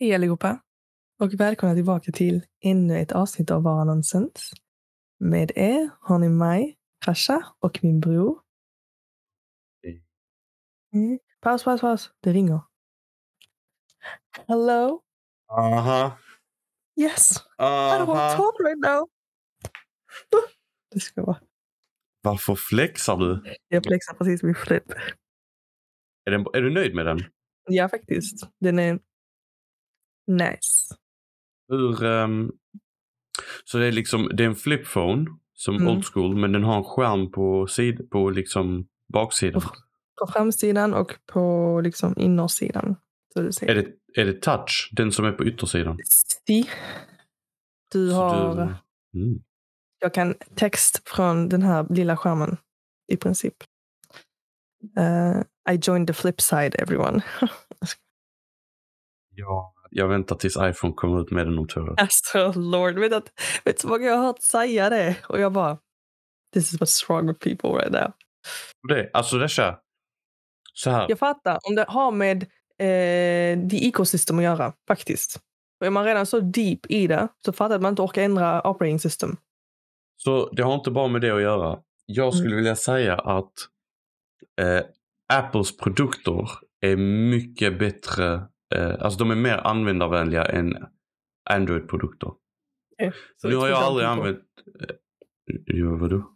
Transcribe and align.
Hej 0.00 0.14
allihopa 0.14 0.60
och 1.20 1.34
välkomna 1.34 1.74
tillbaka 1.74 2.12
till 2.12 2.46
ännu 2.64 2.98
ett 2.98 3.12
avsnitt 3.12 3.50
av 3.50 3.62
Vara 3.62 3.84
Nonsens. 3.84 4.52
Med 5.18 5.52
er 5.54 5.90
har 6.00 6.18
ni 6.18 6.28
mig, 6.28 6.78
Krasha 7.04 7.54
och 7.58 7.78
min 7.82 8.00
bror. 8.00 8.40
Mm. 10.94 11.18
Paus, 11.40 11.64
paus, 11.64 11.80
paus. 11.80 12.10
Det 12.20 12.32
ringer. 12.32 12.60
Hello? 14.46 15.02
Aha. 15.48 16.18
Yes. 17.00 17.36
I 17.58 17.62
don't 17.62 18.06
want 18.06 18.06
to 18.06 18.12
Aha. 18.12 18.36
talk 18.36 18.54
right 18.60 18.78
now. 18.78 19.08
Det 20.90 21.00
ska 21.00 21.24
vara. 21.24 21.40
Varför 22.22 22.54
flexar 22.54 23.16
du? 23.16 23.56
Jag 23.68 23.84
flexar 23.84 24.14
precis 24.14 24.42
min 24.42 24.54
flipp. 24.54 24.90
Är, 26.24 26.30
den, 26.30 26.46
är 26.54 26.62
du 26.62 26.70
nöjd 26.70 26.94
med 26.94 27.06
den? 27.06 27.18
Ja, 27.68 27.88
faktiskt. 27.88 28.48
Den 28.60 28.78
är 28.78 28.98
nice. 30.26 30.94
Hur, 31.68 32.04
ehm, 32.04 32.52
så 33.64 33.78
det 33.78 33.86
är 33.86 33.92
liksom 33.92 34.30
det 34.36 34.42
är 34.42 34.46
en 34.48 34.54
flipphone 34.54 35.26
som 35.54 35.76
Mm. 35.76 35.88
old 35.88 36.04
school 36.04 36.36
men 36.36 36.52
den 36.52 36.64
har 36.64 36.76
en 36.76 36.84
skärm 36.84 37.30
på, 37.32 37.66
sid, 37.66 38.10
på 38.10 38.30
liksom 38.30 38.86
baksidan. 39.12 39.62
På 40.20 40.26
framsidan 40.32 40.94
och 40.94 41.14
på 41.32 41.80
liksom 41.84 42.14
innersidan. 42.18 42.96
Är 43.62 43.74
det, 43.74 43.86
är 44.14 44.24
det 44.24 44.42
touch? 44.42 44.90
Den 44.92 45.12
som 45.12 45.24
är 45.24 45.32
på 45.32 45.44
yttersidan? 45.44 45.98
Si. 46.46 46.70
Du 47.92 48.10
Så 48.10 48.14
har... 48.16 48.56
du, 48.56 48.62
mm. 49.20 49.42
Jag 49.98 50.14
kan 50.14 50.34
text 50.54 51.08
från 51.08 51.48
den 51.48 51.62
här 51.62 51.86
lilla 51.90 52.16
skärmen 52.16 52.56
i 53.12 53.16
princip. 53.16 53.54
Uh, 54.98 55.42
I 55.74 55.78
joined 55.82 56.06
the 56.06 56.12
flip 56.12 56.40
side 56.40 56.74
everyone. 56.78 57.22
ja, 59.34 59.74
jag 59.90 60.08
väntar 60.08 60.36
tills 60.36 60.56
iPhone 60.56 60.94
kommer 60.94 61.20
ut 61.22 61.30
med 61.30 61.46
den 61.46 61.58
om 61.58 61.66
två 61.68 61.80
år. 61.80 61.94
alltså 61.98 62.52
lord, 62.60 62.98
vet 62.98 63.10
du 63.10 63.20
vet 63.64 63.80
så 63.80 63.88
många 63.88 64.06
jag 64.06 64.16
har 64.16 64.26
hört 64.26 64.42
säga 64.42 64.90
det? 64.90 65.16
Och 65.28 65.40
jag 65.40 65.52
bara, 65.52 65.78
this 66.54 66.72
is 66.72 66.80
what's 66.80 67.08
wrong 67.08 67.26
with 67.26 67.40
people 67.40 67.70
right 67.70 67.92
now. 67.92 68.12
Det, 68.88 69.10
alltså 69.12 69.38
det 69.38 69.44
är 69.44 69.48
så 69.48 70.90
här. 70.90 71.06
Jag 71.08 71.18
fattar 71.18 71.58
om 71.68 71.74
det 71.74 71.84
har 71.88 72.10
med 72.12 72.42
eh, 72.78 73.68
the 73.70 73.88
ecosystem 73.88 74.38
att 74.38 74.44
göra, 74.44 74.72
faktiskt. 74.88 75.40
För 75.78 75.86
är 75.86 75.90
man 75.90 76.04
redan 76.04 76.26
så 76.26 76.40
deep 76.40 76.86
i 76.88 77.06
det 77.06 77.28
så 77.44 77.52
fattar 77.52 77.70
jag 77.70 77.78
att 77.78 77.82
man 77.82 77.92
inte 77.92 78.02
orkar 78.02 78.22
ändra 78.22 78.68
operating 78.68 78.98
system. 79.00 79.36
Så 80.16 80.50
det 80.52 80.62
har 80.62 80.74
inte 80.74 80.90
bara 80.90 81.08
med 81.08 81.20
det 81.20 81.30
att 81.30 81.42
göra. 81.42 81.78
Jag 82.06 82.34
skulle 82.34 82.48
Mm. 82.48 82.56
vilja 82.56 82.76
säga 82.76 83.14
att 83.14 83.52
eh, 84.60 84.82
Apples 85.32 85.76
produkter 85.76 86.50
är 86.80 86.96
mycket 87.30 87.78
bättre. 87.78 88.42
Eh, 88.74 88.94
alltså 89.00 89.18
de 89.18 89.30
är 89.30 89.34
mer 89.34 89.56
användarvänliga 89.58 90.44
än 90.44 90.76
Android-produkter. 91.50 92.30
Så 93.36 93.48
nu 93.48 93.56
har 93.56 93.68
jag 93.68 93.78
aldrig 93.78 94.06
använt... 94.06 94.38
Eh, 94.80 94.96
jo, 95.66 95.96
vadå? 95.96 96.32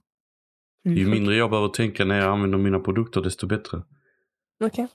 Mm, 0.86 0.98
Ju 0.98 1.06
mindre 1.06 1.34
jag 1.36 1.50
behöver 1.50 1.68
tänka 1.68 2.04
när 2.04 2.18
jag 2.18 2.28
använder 2.28 2.58
mina 2.58 2.80
produkter 2.80 3.20
desto 3.22 3.46
bättre. 3.46 3.82
Okej. 4.64 4.88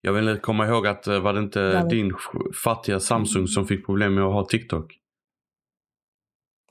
Jag 0.00 0.12
vill 0.12 0.38
komma 0.38 0.66
ihåg 0.66 0.86
att 0.86 1.06
eh, 1.06 1.20
var 1.20 1.32
det 1.32 1.40
inte 1.40 1.60
Ja, 1.60 1.84
din 1.84 2.12
fattiga 2.64 3.00
Samsung 3.00 3.46
som 3.46 3.66
fick 3.66 3.86
problem 3.86 4.14
med 4.14 4.24
att 4.24 4.32
ha 4.32 4.44
TikTok? 4.44 4.98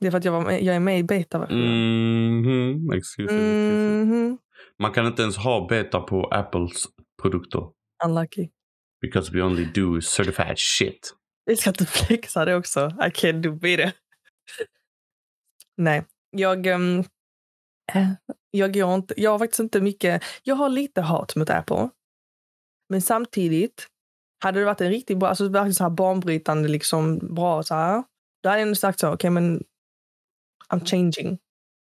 Det 0.00 0.06
är 0.06 0.10
för 0.10 0.18
att 0.18 0.24
jag, 0.24 0.32
var 0.32 0.42
med, 0.42 0.62
jag 0.62 0.76
är 0.76 0.80
med 0.80 0.98
i 0.98 1.02
beta-versionen. 1.02 2.40
Mhm, 2.40 2.90
excuse 2.92 3.32
me. 3.32 3.38
excuse 3.38 4.04
me. 4.04 4.04
Mhm. 4.04 4.38
Man 4.78 4.92
kan 4.92 5.06
inte 5.06 5.22
ens 5.22 5.36
ha 5.36 5.66
beta 5.68 6.00
på 6.00 6.24
Apples 6.24 6.84
produkter. 7.22 7.62
Unlucky. 8.04 8.48
Because 9.00 9.32
we 9.32 9.42
only 9.42 9.64
do 9.64 10.00
certified 10.00 10.58
shit. 10.58 11.14
Jag 11.44 11.58
ska 11.58 11.70
inte 11.70 11.86
flexa 11.86 12.44
det 12.44 12.56
också. 12.56 12.86
I 12.86 13.10
can't 13.10 13.42
do 13.42 13.52
better. 13.52 13.92
Nej, 15.76 16.04
jag... 16.30 16.66
Um, 16.66 17.04
jag, 18.50 18.74
går 18.74 18.94
inte, 18.94 19.14
jag 19.16 19.30
har 19.30 19.38
faktiskt 19.38 19.60
inte 19.60 19.80
mycket... 19.80 20.24
Jag 20.42 20.54
har 20.54 20.68
lite 20.68 21.00
hat 21.00 21.36
mot 21.36 21.50
Apple. 21.50 21.88
Men 22.88 23.02
samtidigt, 23.02 23.86
hade 24.42 24.58
det 24.58 24.64
varit 24.64 24.80
en 24.80 24.90
riktigt 24.90 25.18
bra, 25.18 25.28
alltså 25.28 25.48
verkligen 25.48 25.74
så 25.74 25.82
här 25.82 25.90
banbrytande, 25.90 26.68
liksom 26.68 27.18
bra 27.18 27.62
så 27.62 27.74
här. 27.74 28.02
Då 28.42 28.48
hade 28.48 28.60
jag 28.60 28.66
ändå 28.66 28.74
sagt 28.74 29.00
så, 29.00 29.12
okej 29.12 29.30
men 29.30 29.64
I'm 30.68 30.84
changing. 30.84 31.38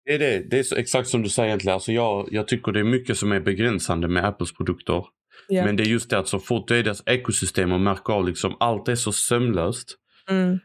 Det 0.04 0.14
är, 0.14 0.18
det. 0.18 0.38
det 0.50 0.58
är 0.58 0.62
så, 0.62 0.76
exakt 0.76 1.08
som 1.08 1.22
du 1.22 1.28
säger 1.28 1.48
egentligen. 1.48 1.74
Alltså 1.74 1.92
jag, 1.92 2.28
jag 2.30 2.48
tycker 2.48 2.72
det 2.72 2.80
är 2.80 2.84
mycket 2.84 3.18
som 3.18 3.32
är 3.32 3.40
begränsande 3.40 4.08
med 4.08 4.24
Apples 4.24 4.52
produkter. 4.52 5.04
Ja. 5.48 5.64
Men 5.64 5.76
det 5.76 5.82
är 5.82 5.86
just 5.86 6.10
det 6.10 6.18
att 6.18 6.28
så 6.28 6.38
fort 6.38 6.68
det 6.68 6.76
är 6.76 6.82
deras 6.82 7.02
ekosystem 7.06 7.72
och 7.72 7.80
märker 7.80 8.12
av 8.12 8.26
liksom 8.26 8.56
allt 8.60 8.88
är 8.88 8.94
så 8.94 9.12
sömlöst. 9.12 9.96
Mm, 10.30 10.58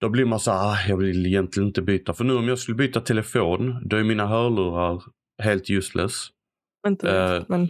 Då 0.00 0.08
blir 0.08 0.24
man 0.24 0.40
så 0.40 0.50
ah, 0.50 0.76
jag 0.88 0.96
vill 0.96 1.26
egentligen 1.26 1.66
inte 1.66 1.82
byta. 1.82 2.14
För 2.14 2.24
nu 2.24 2.34
om 2.34 2.48
jag 2.48 2.58
skulle 2.58 2.74
byta 2.76 3.00
telefon, 3.00 3.88
då 3.88 3.96
är 3.96 4.02
mina 4.04 4.26
hörlurar 4.26 5.02
helt 5.42 5.70
useless. 5.70 6.26
inte 6.86 7.06
vet, 7.38 7.48
men 7.48 7.68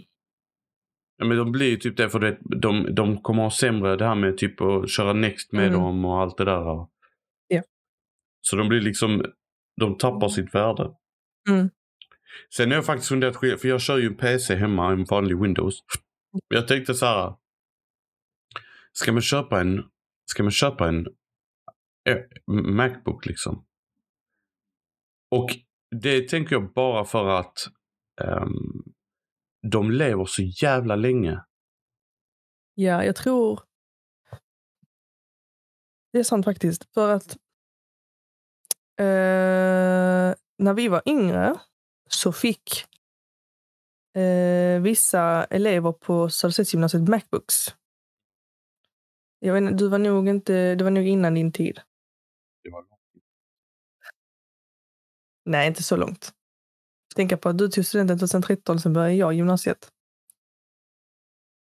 Ja, 1.17 1.25
men 1.25 1.37
de 1.37 1.51
blir 1.51 1.69
ju 1.69 1.75
typ 1.77 1.97
det 1.97 2.09
för 2.09 2.19
det, 2.19 2.37
de, 2.41 2.95
de 2.95 3.21
kommer 3.21 3.43
ha 3.43 3.51
sämre 3.51 3.95
det 3.95 4.05
här 4.05 4.15
med 4.15 4.37
typ 4.37 4.61
att 4.61 4.89
köra 4.89 5.13
next 5.13 5.51
med 5.51 5.67
Mm. 5.67 5.79
dem 5.79 6.05
och 6.05 6.19
allt 6.21 6.37
det 6.37 6.45
där. 6.45 6.61
Ja. 7.47 7.63
Så 8.41 8.55
de 8.55 8.67
blir 8.67 8.81
liksom, 8.81 9.25
de 9.79 9.97
tappar 9.97 10.27
sitt 10.29 10.55
värde. 10.55 10.91
Mm. 11.49 11.69
Sen 12.55 12.69
har 12.71 12.75
jag 12.75 12.85
faktiskt 12.85 13.09
funderat, 13.09 13.39
för 13.39 13.65
jag 13.67 13.81
kör 13.81 13.97
ju 13.97 14.07
en 14.07 14.17
PC 14.17 14.55
hemma, 14.55 14.91
en 14.91 15.03
vanlig 15.03 15.41
Windows. 15.41 15.79
Jag 16.47 16.67
tänkte 16.67 16.93
så 16.93 17.05
här. 17.05 17.35
Ska 18.93 19.11
man 19.11 19.21
köpa 19.21 19.61
en, 19.61 19.83
ska 20.25 20.43
man 20.43 20.51
köpa 20.51 20.87
en 20.87 21.07
eh, 22.09 22.17
Macbook 22.47 23.25
liksom? 23.25 23.65
Och 25.31 25.49
det 26.01 26.29
tänker 26.29 26.55
jag 26.55 26.73
bara 26.73 27.05
för 27.05 27.27
att 27.27 27.67
um, 28.21 28.93
de 29.71 29.91
lever 29.91 30.25
så 30.25 30.41
jävla 30.41 30.95
länge. 30.95 31.43
ja, 32.73 33.03
jag 33.03 33.15
tror... 33.15 33.61
Det 36.13 36.19
är 36.19 36.23
sant 36.23 36.45
faktiskt. 36.45 36.93
För 36.93 37.13
att 37.13 37.37
eh, 38.99 40.35
när 40.57 40.73
vi 40.73 40.87
var 40.87 41.01
yngre 41.05 41.59
så 42.13 42.31
fick 42.31 42.85
eh, 44.15 44.81
vissa 44.81 45.43
elever 45.43 45.91
på 45.91 46.29
Södersättsgymnasiet 46.29 47.09
Macbooks. 47.09 47.75
Jag 49.39 49.53
vet, 49.53 49.77
du 49.77 49.87
var 49.87 49.97
nog 49.99 50.29
inte, 50.29 50.75
det 50.75 50.83
var 50.83 50.91
nog 50.91 51.07
innan 51.07 51.33
din 51.33 51.51
tid. 51.51 51.81
Det 52.63 52.69
var 52.69 52.85
Nej, 55.45 55.67
inte 55.67 55.83
så 55.83 55.95
långt. 55.95 56.31
Tänka 57.15 57.37
på 57.37 57.49
att 57.49 57.57
du 57.57 57.67
tog 57.67 57.85
studenten 57.85 58.17
2013, 58.17 58.79
sen 58.79 58.93
började 58.93 59.13
jag 59.13 59.33
gymnasiet. 59.33 59.91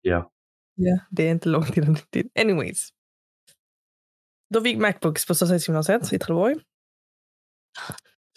Ja. 0.01 0.31
Ja, 0.75 0.99
det 1.11 1.23
är 1.23 1.31
inte 1.31 1.49
långt 1.49 1.77
innan 1.77 1.95
din 1.95 2.05
tid. 2.11 2.31
Anyways. 2.41 2.89
Då 4.55 4.61
fick 4.61 4.79
Macbooks 4.79 5.27
på 5.27 5.35
Södersättsgymnasiet 5.35 6.13
i 6.13 6.19
Trelleborg. 6.19 6.57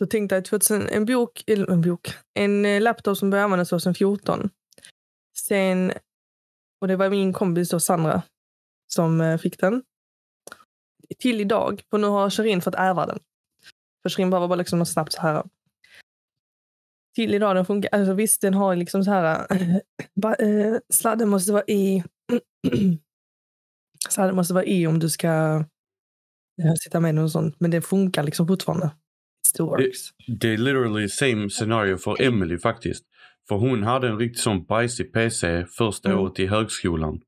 Så 0.02 0.08
tänkte 0.08 0.36
jag 0.36 0.46
2000, 0.46 0.90
en 0.90 1.06
bok, 1.06 1.44
en 1.48 1.82
bok, 1.82 2.14
en 2.34 2.84
laptop 2.84 3.18
som 3.18 3.30
började 3.30 3.46
användas 3.46 3.70
2014. 3.70 4.50
Sen, 5.38 5.92
och 6.82 6.88
det 6.88 6.96
var 6.96 7.10
min 7.10 7.34
kompis 7.34 7.70
då, 7.70 7.80
Sandra, 7.80 8.22
som 8.94 9.22
eh, 9.22 9.38
fick 9.38 9.60
den. 9.60 9.84
Till 11.20 11.42
idag, 11.42 11.84
för 11.90 11.98
nu 11.98 12.08
har 12.08 12.30
Shirin 12.30 12.62
fått 12.62 12.76
ärva 12.76 13.06
den. 13.06 13.20
För 14.04 14.10
Shirin 14.10 14.30
behöver 14.30 14.48
bara 14.48 14.56
liksom 14.56 14.80
något 14.80 14.90
snabbt 14.90 15.14
så 15.14 15.22
här. 15.22 15.44
Till 17.16 17.34
idag 17.34 17.56
den 17.56 17.66
funkar, 17.66 17.90
alltså 17.92 18.14
visst 18.14 18.42
den 18.42 18.54
har 18.54 18.76
liksom 18.76 19.04
så 19.04 19.12
här, 19.12 19.48
eh, 19.50 19.78
ba, 20.22 20.36
eh, 20.36 20.78
sladden 20.94 21.30
måste 21.30 21.54
vara 21.54 21.66
i, 21.68 22.04
sladden 24.10 24.36
måste 24.36 24.54
vara 24.54 24.66
i 24.66 24.88
om 24.88 25.00
du 25.00 25.10
ska 25.10 25.64
eh, 26.64 26.74
sitta 26.84 27.00
med 27.00 27.16
den 27.16 27.30
sånt, 27.30 27.60
men 27.60 27.72
den 27.72 27.82
funkar 27.82 28.24
liksom 28.24 28.48
fortfarande. 28.48 28.92
Still 29.54 29.66
works. 29.66 30.00
Det 30.28 30.54
är 30.54 30.58
literally 30.58 31.08
same 31.10 31.50
scenario 31.50 31.98
för 31.98 32.22
Emily 32.22 32.58
faktiskt. 32.58 33.04
För 33.50 33.56
hon 33.56 33.84
hade 33.84 34.08
en 34.08 34.18
riktigt 34.20 34.42
sån 34.42 34.64
bajsig 34.64 35.14
PC 35.14 35.66
första 35.66 36.10
Mm. 36.10 36.22
året 36.22 36.40
i 36.40 36.48
högskolan. 36.48 37.22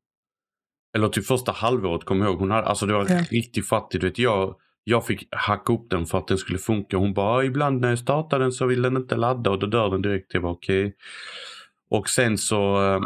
Eller 0.96 1.10
till 1.10 1.24
första 1.24 1.52
halvåret 1.52 2.04
kommer 2.06 2.26
jag 2.26 2.32
ihåg. 2.32 2.40
Hon 2.40 2.52
hade, 2.52 2.68
alltså 2.68 2.86
det 2.86 2.94
var 2.94 3.06
Ja. 3.10 3.22
riktigt 3.32 3.68
fattigt. 3.68 4.04
Vet, 4.04 4.20
jag, 4.20 4.56
jag 4.84 5.06
fick 5.06 5.28
hacka 5.32 5.74
upp 5.74 5.90
den 5.90 6.06
för 6.06 6.18
att 6.18 6.28
den 6.28 6.38
skulle 6.38 6.60
funka. 6.60 6.98
Hon 6.98 7.14
bara, 7.14 7.38
"Ah, 7.38 7.44
ibland 7.44 7.82
när 7.82 7.90
jag 7.90 8.00
startar 8.00 8.40
den 8.40 8.52
så 8.52 8.66
vill 8.66 8.82
den 8.82 8.98
inte 8.98 9.16
ladda 9.16 9.52
och 9.52 9.60
då 9.60 9.68
dör 9.68 9.90
den 9.90 10.02
direkt. 10.02 10.34
Jag 10.34 10.42
var 10.42 10.52
okej. 10.52 10.96
Och 11.90 12.10
sen 12.10 12.38
så, 12.38 12.84
eh, 12.94 13.02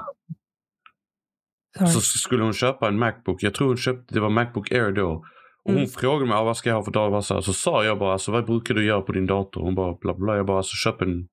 Sorry. 1.77 1.91
så 1.91 2.01
skulle 2.01 2.43
hon 2.43 2.53
köpa 2.53 2.87
en 2.87 2.99
Macbook. 2.99 3.43
Jag 3.43 3.53
tror 3.53 3.67
hon 3.67 3.77
köpte, 3.77 4.13
det 4.13 4.19
var 4.19 4.29
Macbook 4.29 4.71
Air 4.71 4.91
då. 4.91 5.25
Och 5.67 5.73
hon 5.73 5.77
Mm. 5.81 5.89
frågade 5.89 6.25
mig, 6.25 6.37
ah, 6.37 6.43
vad 6.43 6.57
ska 6.57 6.69
jag 6.69 6.75
ha 6.75 6.83
för 6.83 6.91
dator? 6.91 7.21
Så, 7.21 7.41
så 7.41 7.53
sa 7.53 7.85
jag 7.85 7.99
bara, 7.99 8.13
alltså, 8.13 8.31
vad 8.31 8.45
brukar 8.45 8.73
du 8.73 8.85
göra 8.85 9.01
på 9.01 9.11
din 9.11 9.25
dator? 9.25 9.61
Hon 9.61 9.75
bara, 9.75 9.93
bla 10.01 10.13
bla. 10.13 10.35
Jag 10.35 10.45
bara, 10.45 10.57
alltså, 10.57 10.75
köp 10.75 11.01
en, 11.01 11.27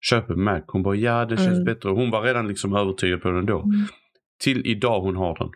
köp 0.00 0.30
en 0.30 0.42
Mac. 0.42 0.62
Hon 0.66 0.82
bara, 0.82 0.94
ja 0.96 1.24
det 1.24 1.36
känns 1.36 1.48
Mm. 1.48 1.64
bättre. 1.64 1.88
Hon 1.90 2.10
var 2.10 2.22
redan 2.22 2.48
liksom 2.48 2.74
övertygad 2.76 3.22
på 3.22 3.30
den 3.30 3.46
då. 3.46 3.62
Mm. 3.62 3.86
Till 4.42 4.66
idag 4.66 5.00
hon 5.00 5.16
har 5.16 5.38
den. 5.38 5.48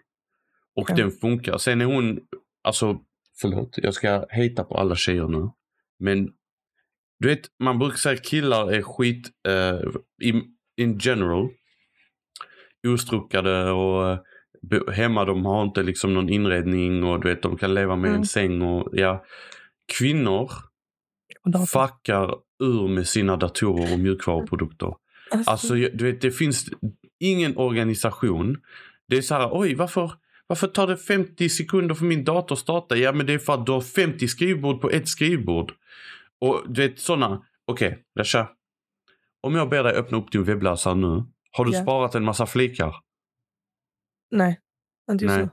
Och 0.76 0.90
Ja. 0.90 0.94
den 0.94 1.10
funkar. 1.10 1.58
Sen 1.58 1.80
är 1.80 1.84
hon, 1.84 2.20
alltså 2.64 2.98
förlåt, 3.40 3.78
jag 3.82 3.94
ska 3.94 4.26
hejta 4.28 4.64
på 4.64 4.74
alla 4.74 4.96
tjejer 4.96 5.28
nu. 5.28 5.50
Men 5.98 6.28
du 7.18 7.28
vet, 7.28 7.40
man 7.62 7.78
brukar 7.78 7.96
säga 7.96 8.14
att 8.14 8.24
killar 8.24 8.72
är 8.72 8.82
skit 8.82 9.28
eh, 9.48 9.80
in, 10.28 10.42
in 10.76 10.98
general. 10.98 11.48
Ostruckade 12.88 13.70
och 13.70 14.08
eh, 14.10 14.18
bo- 14.62 14.90
hemma 14.90 15.24
de 15.24 15.44
har 15.46 15.62
inte 15.62 15.82
liksom 15.82 16.14
någon 16.14 16.28
inredning 16.28 17.04
och 17.04 17.20
du 17.20 17.28
vet 17.28 17.42
de 17.42 17.56
kan 17.56 17.74
leva 17.74 17.96
med 17.96 18.08
Mm. 18.08 18.20
en 18.20 18.26
säng 18.26 18.62
och 18.62 18.88
ja. 18.92 19.24
Kvinnor 19.98 20.50
fuckar 21.72 22.34
ur 22.62 22.88
med 22.88 23.06
sina 23.06 23.36
datorer 23.36 23.92
och 23.92 23.98
mjukvaruprodukter. 24.00 24.94
Alltså 25.46 25.76
jag- 25.76 25.96
du 25.98 26.04
vet 26.04 26.20
det 26.20 26.30
finns 26.30 26.68
ingen 27.20 27.56
organisation. 27.56 28.56
Det 29.08 29.16
är 29.16 29.22
så 29.22 29.34
här, 29.34 29.48
oj 29.52 29.74
varför, 29.74 30.12
varför 30.46 30.66
tar 30.66 30.86
det 30.86 30.96
50 30.96 31.48
sekunder 31.48 31.94
för 31.94 32.04
min 32.04 32.24
dator 32.24 32.52
att 32.54 32.58
starta? 32.58 32.96
Ja 32.96 33.12
men 33.12 33.26
det 33.26 33.32
är 33.32 33.38
för 33.38 33.54
att 33.54 33.66
du 33.66 33.72
har 33.72 33.80
50 33.80 34.28
skrivbord 34.28 34.80
på 34.80 34.90
ett 34.90 35.08
skrivbord. 35.08 35.72
Och 36.40 36.62
du 36.68 36.82
vet 36.88 36.98
sådana, 36.98 37.42
okej 37.66 37.88
okay, 37.88 37.98
Rasha. 38.18 38.48
Om 39.42 39.54
jag 39.54 39.68
ber 39.68 39.84
dig 39.84 39.92
öppna 39.94 40.18
upp 40.18 40.32
din 40.32 40.44
webbläsare 40.44 40.94
nu. 40.94 41.22
Har 41.52 41.64
du 41.64 41.72
Ja. 41.72 41.82
sparat 41.82 42.14
en 42.14 42.24
massa 42.24 42.46
flikar? 42.46 42.94
Nej, 44.30 44.60
inte 45.10 45.24
just 45.24 45.36
Nej. 45.36 45.44
nu. 45.44 45.50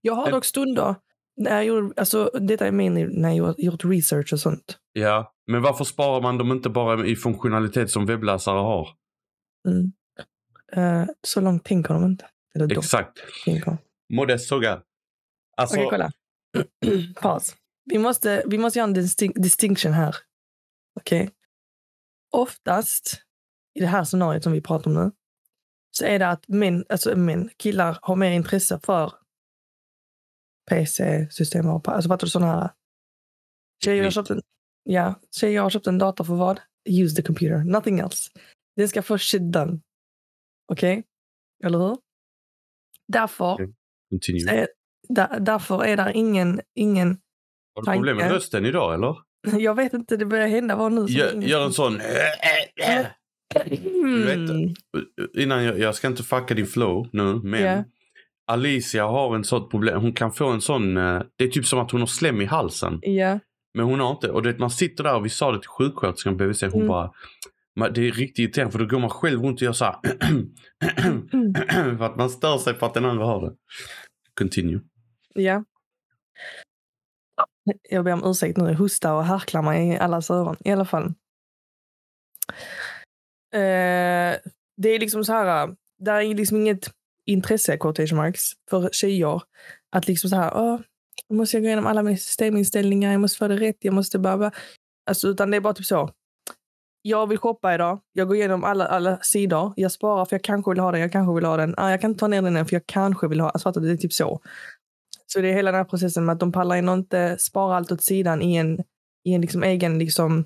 Jag 0.00 0.14
har 0.14 0.30
dock 0.30 0.44
stunder 0.44 0.94
när 1.36 1.50
jag 1.50 1.64
gjorde, 1.64 1.94
alltså 1.96 2.30
detta 2.40 2.66
är 2.66 2.72
min 2.72 2.94
när 3.20 3.28
jag 3.28 3.36
gjort- 3.36 3.58
gjort 3.58 3.84
research 3.84 4.32
och 4.32 4.40
sånt. 4.40 4.78
Ja, 4.92 5.34
men 5.46 5.62
varför 5.62 5.84
sparar 5.84 6.20
man 6.22 6.38
dem 6.38 6.52
inte 6.52 6.68
bara 6.70 7.06
i 7.06 7.16
funktionalitet 7.16 7.90
som 7.90 8.06
webbläsare 8.06 8.58
har? 8.58 8.88
Mm. 9.68 9.92
Eh, 10.72 11.08
så 11.22 11.40
långt 11.40 11.64
tänker 11.64 11.94
de 11.94 12.04
inte. 12.04 12.26
Eller 12.54 12.78
Exakt. 12.78 13.18
Modest 14.14 14.48
såga. 14.48 14.82
Alltså, 15.56 15.76
Okej, 15.76 15.88
kolla. 15.90 16.12
Paus. 17.22 17.56
Vi 17.84 17.98
måste, 17.98 18.42
vi 18.46 18.58
måste 18.58 18.78
göra 18.78 18.88
en 18.88 18.94
distin- 18.96 19.42
distinction 19.42 19.92
här. 19.92 20.16
Okej? 21.00 21.30
Oftast 22.32 23.22
i 23.74 23.80
det 23.80 23.86
här 23.86 24.04
scenariot 24.04 24.42
som 24.42 24.52
vi 24.52 24.60
pratar 24.60 24.90
om 24.90 24.94
nu 24.94 25.10
så 25.96 26.04
är 26.04 26.18
det 26.18 26.28
att 26.28 26.48
män, 26.48 26.84
alltså 26.88 27.16
män, 27.16 27.50
killar 27.56 27.98
har 28.02 28.16
mer 28.16 28.30
intresse 28.30 28.80
för 28.84 29.12
PC-system. 30.70 31.66
Alltså 31.68 32.08
fattar 32.08 32.26
du 32.26 32.30
sådana 32.30 32.52
här? 32.60 32.70
Tjejer 33.84 34.04
har 34.04 34.10
köpt 34.10 34.30
en, 34.30 34.40
ja, 34.82 35.20
tjejer 35.40 35.60
har 35.62 35.70
köpt 35.70 35.86
en 35.86 35.98
dator 35.98 36.24
för 36.24 36.34
vad? 36.34 36.60
Use 36.88 37.16
the 37.16 37.22
computer, 37.22 37.64
nothing 37.64 37.98
else. 37.98 38.30
Den 38.76 38.88
ska 38.88 39.02
få 39.02 39.18
shit 39.18 39.52
done. 39.52 39.80
Okej? 40.72 41.04
Eller 41.64 41.78
hur? 41.78 41.98
Därför, 43.08 43.56
så 44.40 44.48
är, 44.50 44.68
där, 45.08 45.40
därför 45.40 45.84
är 45.84 45.96
det 45.96 46.12
ingen, 46.14 46.60
ingen 46.74 47.08
Har 47.74 47.82
du 47.82 47.92
problem 47.98 48.16
med 48.16 48.30
rösten 48.30 48.66
idag 48.66 48.94
eller? 48.94 49.16
Jag 49.58 49.74
vet 49.74 49.92
inte, 49.92 50.16
det 50.16 50.26
börjar 50.26 50.48
hända 50.48 50.76
vad 50.76 50.92
nu. 50.92 51.06
Gör, 51.08 51.32
ingen- 51.34 51.48
gör 51.48 51.64
en 51.64 51.72
sån... 51.72 52.00
Mm. 53.56 54.74
Innan 55.34 55.64
jag, 55.64 55.78
jag 55.78 55.94
ska 55.94 56.08
inte 56.08 56.22
fucka 56.22 56.54
din 56.54 56.66
flow 56.66 57.08
nu, 57.12 57.40
men 57.44 57.62
Ja. 57.62 57.84
Alicia 58.46 59.06
har 59.06 59.34
en 59.36 59.44
sån 59.44 59.68
problem. 59.68 60.00
Hon 60.02 60.12
kan 60.12 60.32
få 60.32 60.48
en 60.48 60.60
sån... 60.60 60.96
eh, 60.96 61.22
Det 61.36 61.44
är 61.44 61.48
typ 61.48 61.66
som 61.66 61.78
att 61.78 61.90
hon 61.90 62.00
har 62.00 62.06
slem 62.06 62.40
i 62.40 62.44
halsen. 62.44 62.98
Ja, 63.02 63.38
Men 63.74 63.84
hon 63.86 64.00
har 64.00 64.10
inte. 64.10 64.30
Och 64.30 64.46
vet, 64.46 64.58
man 64.58 64.70
sitter 64.70 65.04
där 65.04 65.16
och 65.16 65.24
vi 65.24 65.28
sa 65.28 65.52
det 65.52 65.58
till 65.60 65.68
sjuksköterskan 65.68 66.38
på 66.38 66.44
BVC. 66.44 66.62
Hon 66.62 66.72
Mm. 66.74 66.86
bara... 66.88 67.12
"Men 67.76 67.92
Det 67.92 68.08
är 68.08 68.12
riktigt 68.12 68.38
irriterande 68.38 68.72
för 68.72 68.78
då 68.78 68.86
går 68.86 68.98
man 69.00 69.10
själv 69.10 69.42
runt 69.42 69.58
och 69.60 69.62
gör 69.64 69.72
så 69.72 69.84
här. 69.84 69.96
för 71.98 72.04
att 72.04 72.16
man 72.16 72.30
stör 72.30 72.58
sig 72.58 72.74
på 72.74 72.86
att 72.86 72.94
den 72.94 73.04
andra 73.04 73.24
har 73.24 73.40
det. 73.46 73.56
Continue. 74.38 74.80
ja. 75.34 75.64
Jag 77.90 78.04
ber 78.04 78.12
om 78.12 78.22
ursäkt 78.24 78.56
nu. 78.56 78.64
Jag 78.64 78.74
hostar 78.74 79.12
och 79.14 79.24
harklar 79.24 79.62
mig 79.62 79.88
i 79.88 79.98
allas 79.98 80.30
öron. 80.30 80.56
I 80.64 80.70
alla 80.70 80.84
fall. 80.84 81.14
Eh, 83.54 84.38
det 84.76 84.88
är 84.88 84.98
liksom 84.98 85.24
så 85.24 85.32
här. 85.32 85.76
Det 85.98 86.10
är 86.10 86.34
liksom 86.34 86.56
inget 86.56 86.90
intresse, 87.26 87.76
quotation 87.76 88.18
marks, 88.18 88.52
för 88.70 88.88
tjejer 88.92 89.42
att 89.96 90.08
liksom 90.08 90.30
så 90.30 90.36
här. 90.36 90.52
Åh, 90.54 90.80
nu 91.28 91.36
måste 91.36 91.56
jag 91.56 91.62
gå 91.62 91.66
igenom 91.66 91.86
alla 91.86 92.02
mina 92.02 92.16
systeminställningar. 92.16 93.12
Jag 93.12 93.20
måste 93.20 93.38
få 93.38 93.48
det 93.48 93.56
rätt. 93.56 93.76
Jag 93.80 93.94
måste 93.94 94.18
bara... 94.18 94.38
bara. 94.38 94.52
Alltså, 95.06 95.28
utan 95.28 95.50
det 95.50 95.56
är 95.56 95.60
bara 95.60 95.74
typ 95.74 95.86
så. 95.86 96.10
Jag 97.02 97.26
vill 97.26 97.38
shoppa 97.38 97.74
idag. 97.74 98.00
Jag 98.12 98.28
går 98.28 98.36
igenom 98.36 98.64
alla, 98.64 98.86
alla 98.86 99.18
sidor. 99.22 99.72
Jag 99.76 99.92
sparar 99.92 100.24
för 100.24 100.36
jag 100.36 100.44
kanske 100.44 100.70
vill 100.70 100.80
ha 100.80 100.92
den. 100.92 101.00
Jag 101.00 101.12
kanske 101.12 101.34
vill 101.34 101.44
ha 101.44 101.56
den. 101.56 101.74
Ah, 101.76 101.90
jag 101.90 102.00
kan 102.00 102.10
inte 102.10 102.20
ta 102.20 102.28
ner 102.28 102.42
den 102.42 102.56
än 102.56 102.66
för 102.66 102.76
jag 102.76 102.86
kanske 102.86 103.28
vill 103.28 103.40
ha. 103.40 103.50
Alltså, 103.50 103.70
det 103.70 103.90
är 103.90 103.96
typ 103.96 104.12
så. 104.12 104.40
Så 105.26 105.40
det 105.40 105.48
är 105.48 105.54
hela 105.54 105.70
den 105.70 105.78
här 105.78 105.84
processen 105.84 106.24
med 106.24 106.32
att 106.32 106.40
de 106.40 106.52
pallar 106.52 106.76
in 106.76 106.88
och 106.88 106.94
inte 106.94 107.38
spara 107.38 107.76
allt 107.76 107.92
åt 107.92 108.02
sidan 108.02 108.42
i 108.42 108.56
en, 108.56 108.78
i 109.24 109.34
en 109.34 109.40
liksom 109.40 109.62
egen 109.62 109.98
liksom 109.98 110.44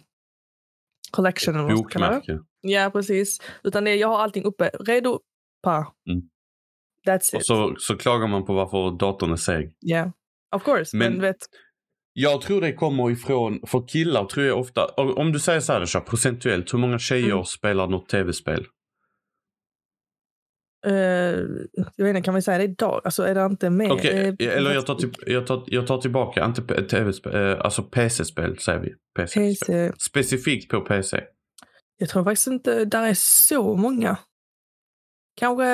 collection. 1.11 1.55
Eller 1.55 1.65
vad 1.65 1.73
man. 1.73 1.83
Bokmärke. 1.83 2.39
Ja, 2.61 2.91
precis. 2.93 3.39
Utan 3.65 3.85
det, 3.85 3.95
jag 3.95 4.09
har 4.09 4.19
allting 4.19 4.45
uppe. 4.45 4.71
Redo. 4.81 5.21
Pa. 5.63 5.95
Mm. 6.11 6.23
That's 7.07 7.35
Och 7.35 7.41
it. 7.41 7.47
så, 7.47 7.75
så 7.79 7.97
klagar 7.97 8.27
man 8.27 8.45
på 8.45 8.55
varför 8.55 8.99
datorn 8.99 9.33
är 9.33 9.37
seg. 9.37 9.73
Yeah. 9.91 10.11
Of 10.57 10.65
course. 10.65 10.97
Men, 10.97 11.13
Men- 11.13 11.21
vet, 11.21 11.37
Jag 12.13 12.41
tror 12.41 12.61
det 12.61 12.73
kommer 12.73 13.11
ifrån, 13.11 13.61
för 13.67 13.89
killar 13.89 14.25
tror 14.25 14.47
jag 14.47 14.59
ofta, 14.59 14.87
om 14.97 15.33
du 15.33 15.39
säger 15.41 15.61
så 15.61 15.73
här, 15.73 15.81
Dasha, 15.81 16.01
procentuellt, 16.01 16.75
hur 16.75 16.79
många 16.79 16.99
tjejer 16.99 17.33
Mm. 17.33 17.45
spelar 17.45 17.87
något 17.87 18.09
tv-spel? 18.09 18.67
eh, 20.87 20.93
jag 21.97 22.05
vet 22.05 22.09
inte, 22.09 22.21
kan 22.23 22.35
vi 22.35 22.43
säga 22.43 22.59
det 22.59 22.65
idag? 22.65 23.01
Alltså 23.05 23.23
är 23.23 23.35
det 23.35 23.45
inte 23.47 23.71
mer? 23.71 23.93
Okej, 23.93 24.37
eh, 24.41 24.57
eller 24.57 24.75
jag 24.75 24.87
tar, 24.87 24.95
till, 24.95 25.13
jag, 25.27 25.47
tar, 25.47 25.65
jag 25.67 25.87
tar 25.87 25.99
tillbaka, 25.99 26.45
inte 26.45 26.83
tv-spel, 26.83 27.35
eh, 27.35 27.61
alltså 27.61 27.83
PC-spel 27.83 28.59
säger 28.59 28.79
vi. 28.81 28.95
PC-spel. 29.17 29.91
PC. 29.91 29.93
Specifikt 30.11 30.71
på 30.71 30.81
PC. 30.81 31.21
Jag 31.97 32.09
tror 32.09 32.25
faktiskt 32.25 32.47
inte 32.47 32.85
där 32.85 33.03
är 33.07 33.15
så 33.17 33.77
många. 33.77 34.19
Kanske 35.37 35.65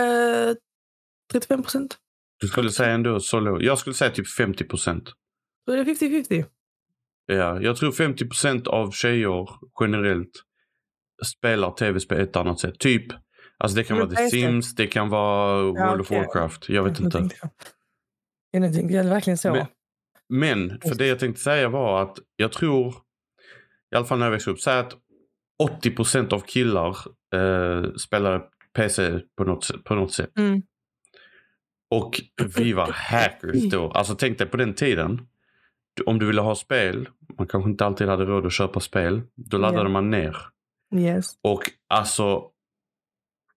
35 1.33 1.63
procent. 1.63 1.99
Du 2.41 2.49
skulle 2.49 2.71
säga 2.71 2.91
ändå 2.91 3.21
så 3.21 3.41
lågt. 3.41 3.63
Jag 3.63 3.79
skulle 3.79 3.95
säga 3.95 4.11
typ 4.11 4.29
50 4.29 4.65
procent. 4.65 5.11
Då 5.67 5.73
är 5.73 5.77
det 5.85 5.95
50-50. 5.95 6.45
Ja, 7.27 7.61
jag 7.61 7.77
tror 7.77 7.93
50 7.93 8.27
procent 8.29 8.67
av 8.67 8.91
tjejer 8.91 9.49
generellt 9.81 10.31
spelar 11.27 11.71
tv-spel 11.71 12.21
ett 12.21 12.37
annat 12.37 12.61
sätt. 12.61 12.79
Typ, 12.79 13.05
alltså 13.59 13.77
det 13.77 13.85
kan 13.85 13.97
vara 13.99 14.11
The. 14.11 14.31
Sims, 14.31 14.75
det 14.75 14.87
kan 14.87 15.09
vara 15.09 15.63
World 15.63 16.01
of 16.01 16.07
okej. 16.07 16.19
Warcraft. 16.19 16.69
Jag 16.69 16.83
vet 16.85 17.01
inte. 17.01 17.29
Det 18.53 18.59
är 18.59 19.09
verkligen 19.09 19.39
så. 19.39 19.53
Men- 19.53 19.67
Men 20.29 20.81
för 20.81 20.95
det 20.95 21.07
jag 21.07 21.19
tänkte 21.19 21.43
säga 21.43 21.69
var 21.69 22.03
att 22.03 22.19
jag 22.37 22.53
tror, 22.53 22.95
i 23.93 23.97
alla 23.97 24.05
fall 24.05 24.19
när 24.19 24.27
jag 24.27 24.31
växte 24.31 24.51
upp, 24.51 24.61
säg 24.61 24.79
att 24.79 24.93
80 25.65 25.91
procent 25.91 26.33
av 26.33 26.41
killar 26.41 26.97
eh, 27.35 27.93
spelade 27.95 28.43
PC 28.73 29.21
på 29.37 29.45
något, 29.45 29.85
på 29.85 29.95
något 29.95 30.13
sätt. 30.13 30.39
Mm. 30.39 30.63
Och 31.91 32.21
vi 32.57 32.73
var 32.73 32.91
hackers 32.93 33.71
då. 33.71 33.91
Alltså 33.91 34.15
tänk 34.15 34.39
dig 34.39 34.47
på 34.47 34.57
den 34.57 34.75
tiden. 34.75 35.27
Om 36.07 36.19
du 36.19 36.27
ville 36.27 36.41
ha 36.41 36.55
spel, 36.55 37.09
man 37.39 37.47
kanske 37.47 37.71
inte 37.71 37.87
alltid 37.87 38.09
hade 38.09 38.25
råd 38.25 38.47
att 38.47 38.53
köpa 38.53 38.81
spel. 38.81 39.23
Då 39.37 39.59
laddade 39.59 39.83
Ja. 39.83 39.89
man 39.89 40.11
ner. 40.11 40.37
Yes. 40.97 41.27
Och 41.43 41.63
alltså 41.89 42.43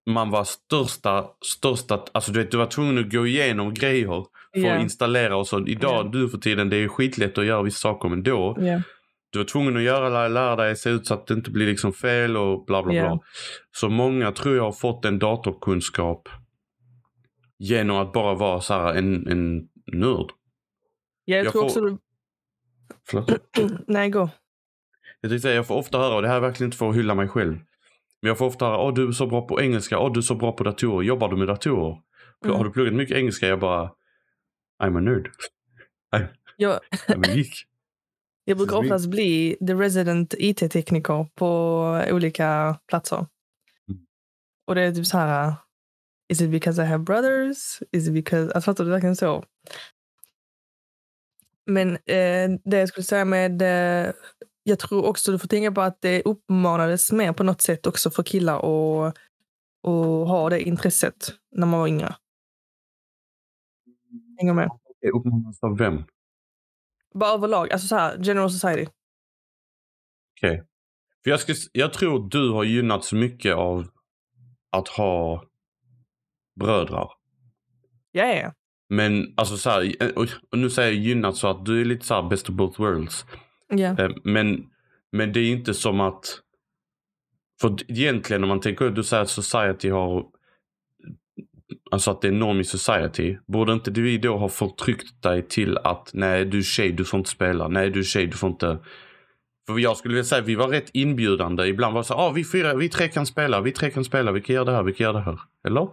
man 0.09 0.29
var 0.29 0.43
största, 0.43 1.25
största, 1.45 2.03
alltså 2.11 2.31
du 2.31 2.39
vet 2.39 2.51
du 2.51 2.57
var 2.57 2.65
tvungen 2.65 2.97
att 2.97 3.11
gå 3.11 3.27
igenom 3.27 3.73
grejer 3.73 4.07
för 4.53 4.61
Ja. 4.61 4.75
att 4.75 4.81
installera 4.81 5.37
och 5.37 5.47
så. 5.47 5.67
Idag, 5.67 6.05
Ja. 6.05 6.09
nu 6.13 6.29
för 6.29 6.37
tiden, 6.37 6.69
det 6.69 6.77
är 6.77 6.87
skitlätt 6.87 7.37
att 7.37 7.45
göra 7.45 7.61
vissa 7.61 7.79
saker 7.79 8.09
men 8.09 8.23
då, 8.23 8.57
Ja. 8.59 8.81
Du 9.39 9.43
var 9.43 9.45
tvungen 9.49 9.77
att 9.77 9.83
göra, 9.83 10.27
lära 10.27 10.55
dig, 10.55 10.75
se 10.75 10.89
ut 10.89 11.07
så 11.07 11.13
att 11.13 11.27
det 11.27 11.33
inte 11.33 11.51
blir 11.51 11.67
liksom 11.67 11.93
fel 11.93 12.37
och 12.37 12.65
bla 12.65 12.83
bla 12.83 12.93
Ja. 12.93 13.07
bla. 13.07 13.19
Så 13.71 13.89
många 13.89 14.31
tror 14.31 14.55
jag 14.55 14.63
har 14.63 14.71
fått 14.71 15.05
en 15.05 15.19
datorkunskap 15.19 16.29
genom 17.59 17.97
att 17.97 18.13
bara 18.13 18.35
vara 18.35 18.61
så 18.61 18.73
här 18.73 18.93
en, 18.93 19.27
en 19.27 19.67
nörd. 19.99 20.29
Ja, 21.25 21.35
jag, 21.37 21.45
Jag 21.45 21.51
tror 21.51 21.61
får- 21.61 21.65
också 21.67 21.81
du... 21.81 21.97
Förlåt. 23.09 23.31
Nej, 23.87 24.09
gå. 24.09 24.29
Jag 25.21 25.31
tänkte 25.31 25.39
säga, 25.41 25.55
jag 25.55 25.67
får 25.67 25.75
ofta 25.75 25.97
höra, 25.97 26.15
och 26.15 26.21
det 26.21 26.27
här 26.27 26.35
är 26.35 26.39
verkligen 26.39 26.67
inte 26.67 26.77
för 26.77 26.89
att 26.89 26.95
hylla 26.95 27.15
mig 27.15 27.27
själv. 27.27 27.51
Men 28.21 28.27
jag 28.29 28.37
får 28.37 28.45
ofta 28.45 28.65
höra, 28.65 28.77
åh 28.77 28.93
du 28.93 29.07
är 29.07 29.11
så 29.11 29.27
bra 29.27 29.47
på 29.47 29.61
engelska, 29.61 29.99
åh 29.99 30.13
du 30.13 30.19
är 30.19 30.21
så 30.21 30.35
bra 30.35 30.51
på 30.51 30.63
datorer, 30.63 31.03
jobbar 31.07 31.29
du 31.29 31.35
med 31.37 31.47
datorer? 31.47 31.97
Mm. 32.45 32.57
Har 32.57 32.63
du 32.63 32.71
pluggat 32.71 32.93
mycket 32.93 33.17
engelska? 33.17 33.47
Jag 33.47 33.59
bara, 33.59 33.91
I'm 34.83 34.97
a 34.97 34.99
nerd. 34.99 35.29
Jag, 36.57 36.79
I'm 37.07 37.29
a 37.29 37.31
geek. 37.35 37.53
Jag 38.45 38.57
brukar 38.57 38.77
oftast 38.77 39.09
bli 39.09 39.57
the 39.67 39.73
resident 39.73 40.33
IT-tekniker 40.37 41.27
på 41.35 41.49
olika 42.11 42.79
platser. 42.87 43.17
Mm. 43.17 44.05
Och 44.67 44.75
det 44.75 44.81
är 44.81 44.91
typ 44.91 45.05
så 45.05 45.17
här... 45.17 45.53
Is 46.27 46.41
it 46.41 46.51
because 46.51 46.83
I 46.83 46.85
have 46.85 47.03
brothers? 47.03 47.83
Is 47.91 48.07
it 48.07 48.13
because... 48.13 48.53
Alltså 48.53 48.71
fattar 48.71 48.83
du 48.83 48.89
verkligen 48.89 49.15
så? 49.15 49.43
Men 51.65 51.91
eh, 51.95 52.59
det 52.63 52.77
jag 52.77 52.89
skulle 52.89 53.03
säga 53.03 53.25
med... 53.25 53.61
Eh, 53.61 54.13
jag 54.63 54.79
tror 54.79 55.05
också 55.05 55.31
du 55.31 55.39
får 55.39 55.47
tänka 55.47 55.71
på 55.71 55.81
att 55.81 56.01
det 56.01 56.21
uppmanades 56.21 57.11
mer 57.11 57.33
på 57.33 57.43
något 57.43 57.61
sätt 57.61 57.87
också 57.87 58.09
för 58.09 58.23
killar 58.23 58.55
att, 58.55 59.17
att 59.87 60.27
ha 60.27 60.49
det 60.49 60.61
intresset 60.61 61.33
när 61.51 61.67
man 61.67 61.79
var 61.79 61.87
yngre. 61.87 62.15
Hänger 64.37 64.53
med. 64.53 64.69
Uppmanas 65.13 65.63
av 65.63 65.77
vem? 65.77 66.03
Bara 67.19 67.33
överlag, 67.33 67.71
alltså 67.73 67.87
så 67.87 67.95
här, 67.95 68.17
general 68.23 68.49
society. 68.51 68.85
Okej. 70.37 70.63
För 71.23 71.29
jag, 71.31 71.39
ska, 71.39 71.51
s- 71.51 71.69
jag 71.71 71.93
tror 71.93 72.29
du 72.29 72.49
har 72.49 72.63
gynnats 72.63 73.13
mycket 73.13 73.55
av 73.55 73.87
att 74.71 74.87
ha 74.87 75.43
brödrar. 76.59 77.09
Ja, 78.11 78.25
ja. 78.25 78.53
Men 78.89 79.33
alltså 79.37 79.57
så 79.57 79.69
här, 79.69 80.03
eh, 80.03 80.09
och 80.09 80.27
och 80.51 80.57
nu 80.57 80.69
säger 80.69 80.91
jag 80.91 81.01
gynnat 81.01 81.35
så 81.37 81.47
att 81.47 81.65
du 81.65 81.81
är 81.81 81.85
lite 81.85 82.05
så 82.05 82.13
här 82.13 82.29
best 82.29 82.49
of 82.49 82.55
both 82.55 82.81
worlds. 82.81 83.25
ja. 83.67 83.99
Eh, 83.99 84.09
Men, 84.23 84.69
men 85.11 85.33
det 85.33 85.39
är 85.39 85.51
inte 85.51 85.73
som 85.73 85.99
att... 86.01 86.41
För 87.61 87.91
egentligen 87.91 88.43
om 88.43 88.49
man 88.49 88.59
tänker 88.61 88.89
du 88.89 89.03
säger 89.03 89.23
att 89.23 89.29
society 89.29 89.89
har... 89.89 90.25
Alltså 91.91 92.11
att 92.11 92.21
det 92.21 92.27
är 92.27 92.31
norm 92.31 92.59
i 92.59 92.63
society. 92.63 93.37
Borde 93.47 93.73
inte 93.73 93.91
vi 93.91 94.17
då 94.17 94.37
ha 94.37 94.49
förtryckt 94.49 95.23
dig 95.23 95.47
till 95.47 95.77
att 95.77 96.11
nej 96.13 96.45
du 96.45 96.57
är 96.57 96.63
tjej, 96.63 96.91
du 96.91 97.05
får 97.05 97.17
inte 97.17 97.29
spela. 97.29 97.67
Nej 97.67 97.89
du 97.89 97.99
är 97.99 98.03
tjej, 98.03 98.27
du 98.27 98.37
får 98.37 98.49
inte... 98.49 98.77
För 99.67 99.79
jag 99.79 99.97
skulle 99.97 100.13
vilja 100.13 100.25
säga 100.25 100.41
vi 100.41 100.55
var 100.55 100.67
rätt 100.67 100.89
inbjudande. 100.93 101.67
Ibland 101.67 101.93
var 101.93 102.01
det 102.01 102.07
så 102.07 102.13
ah, 102.13 102.31
vi, 102.31 102.45
fyra, 102.45 102.73
vi 102.73 102.89
tre 102.89 103.07
kan 103.07 103.25
spela, 103.25 103.61
vi 103.61 103.71
tre 103.71 103.91
kan 103.91 104.05
spela, 104.05 104.31
vi 104.31 104.41
kan 104.41 104.55
göra 104.55 104.65
det 104.65 104.71
här, 104.71 104.83
vi 104.83 104.93
kan 104.93 105.03
göra 105.03 105.17
det 105.17 105.23
här. 105.23 105.39
Eller? 105.67 105.89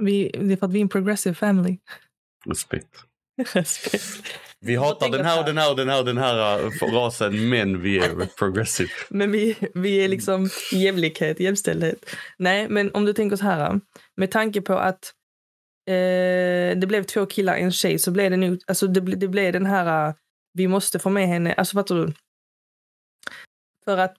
Vi, 0.00 0.30
det 0.40 0.52
är 0.52 0.56
för 0.56 0.66
att 0.66 0.72
vi 0.72 0.78
är 0.78 0.82
en 0.82 0.88
progressive 0.88 1.34
family. 1.34 1.78
Respekt. 2.46 3.04
Vi 4.60 4.76
hatar 4.76 5.08
den 5.08 5.24
här 5.24 5.44
den 5.44 5.58
här 5.58 5.70
och 5.70 5.76
den 5.76 5.88
här 5.88 5.98
och 5.98 6.04
den 6.04 6.18
här 6.18 6.64
äh, 6.64 6.70
rasen 6.92 7.48
men 7.48 7.82
vi 7.82 7.98
är 7.98 8.26
progressive. 8.38 8.90
Men 9.08 9.32
vi, 9.32 9.56
vi 9.74 10.04
är 10.04 10.08
liksom 10.08 10.48
jämlikhet, 10.72 11.40
jämställdhet. 11.40 12.16
Nej, 12.38 12.68
men 12.68 12.94
om 12.94 13.04
du 13.04 13.12
tänker 13.12 13.36
så 13.36 13.44
här. 13.44 13.80
Med 14.16 14.30
tanke 14.30 14.60
på 14.60 14.74
att 14.74 15.12
eh, 15.88 16.78
det 16.78 16.86
blev 16.88 17.02
två 17.02 17.26
killar 17.26 17.56
en 17.56 17.72
tjej 17.72 17.98
så 17.98 18.10
blev 18.10 18.30
det 18.30 18.36
nog, 18.36 18.60
alltså 18.66 18.86
det, 18.86 19.00
det 19.00 19.28
blev 19.28 19.52
den 19.52 19.66
här, 19.66 20.08
eh, 20.08 20.14
vi 20.52 20.68
måste 20.68 20.98
få 20.98 21.10
med 21.10 21.28
henne, 21.28 21.52
alltså 21.52 21.74
fattar 21.74 21.94
du? 21.94 22.12
För 23.84 23.98
att 23.98 24.16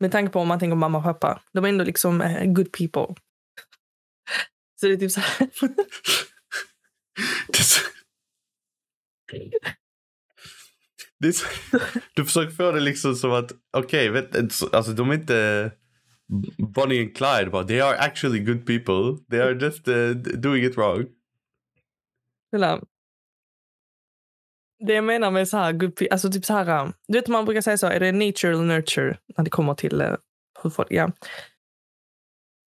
med 0.00 0.12
tanke 0.12 0.32
på 0.32 0.40
om 0.40 0.48
man 0.48 0.58
tänker 0.58 0.76
mamma 0.76 0.98
och 0.98 1.04
pappa, 1.04 1.42
de 1.52 1.64
är 1.64 1.68
ändå 1.68 1.84
liksom 1.84 2.20
eh, 2.20 2.44
good 2.44 2.72
people. 2.72 3.14
Så 4.80 4.86
det 4.86 4.92
är 4.92 4.96
typ 4.96 5.12
så 5.12 5.20
här. 5.20 5.48
Det 11.18 11.28
är 11.28 11.32
så... 11.32 11.46
Du 12.14 12.24
försöker 12.24 12.50
få 12.50 12.72
det 12.72 12.80
liksom 12.80 13.14
som 13.14 13.32
att, 13.32 13.52
okej, 13.76 14.10
vet 14.10 14.36
alltså 14.74 14.92
de 14.92 15.10
är 15.10 15.14
inte 15.14 15.70
Bonnie 16.58 17.00
and 17.00 17.16
Clyde, 17.16 17.50
but 17.50 17.68
they 17.68 17.80
are 17.80 17.96
actually 17.98 18.38
good 18.38 18.66
people. 18.66 19.24
They 19.30 19.40
are 19.40 19.52
just 19.52 19.88
uh, 19.88 20.10
doing 20.14 20.64
it 20.64 20.76
wrong. 20.76 21.06
Kolla. 22.50 22.80
Det 24.86 24.94
jag 24.94 25.04
menar 25.04 25.30
med 25.30 25.48
så 25.48 25.56
här, 25.56 25.72
good 25.72 25.98
pe- 25.98 26.08
alltså 26.10 26.32
typ 26.32 26.44
så 26.44 26.52
här, 26.52 26.82
um, 26.82 26.92
du 27.08 27.18
vet 27.18 27.28
man 27.28 27.44
brukar 27.44 27.60
säga 27.60 27.78
så, 27.78 27.86
är 27.86 28.00
det 28.00 28.12
nature 28.12 28.52
eller 28.52 28.64
nurture 28.64 29.18
när 29.36 29.44
det 29.44 29.50
kommer 29.50 29.74
till 29.74 30.02
uh, 30.02 30.16
hur 30.62 30.70
folk, 30.70 30.88
ja. 30.90 31.12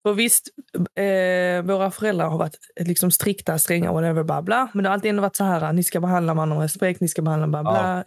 För 0.03 0.13
visst, 0.13 0.47
eh, 0.95 1.65
våra 1.65 1.91
föräldrar 1.91 2.29
har 2.29 2.37
varit 2.37 2.57
eh, 2.79 2.87
liksom 2.87 3.11
strikta, 3.11 3.59
stränga, 3.59 3.91
whatever, 3.91 4.23
bla 4.23 4.41
bla. 4.41 4.69
Men 4.73 4.83
det 4.83 4.89
har 4.89 4.93
alltid 4.93 5.09
ändå 5.09 5.21
varit 5.21 5.35
så 5.35 5.43
här, 5.43 5.73
ni 5.73 5.83
ska 5.83 5.99
behandla 5.99 6.33
varandra 6.33 6.55
med 6.57 6.63
respekt, 6.63 7.01
ni 7.01 7.07
ska 7.07 7.21
behandla 7.21 7.47
bla 7.47 7.63
bla. 7.63 8.03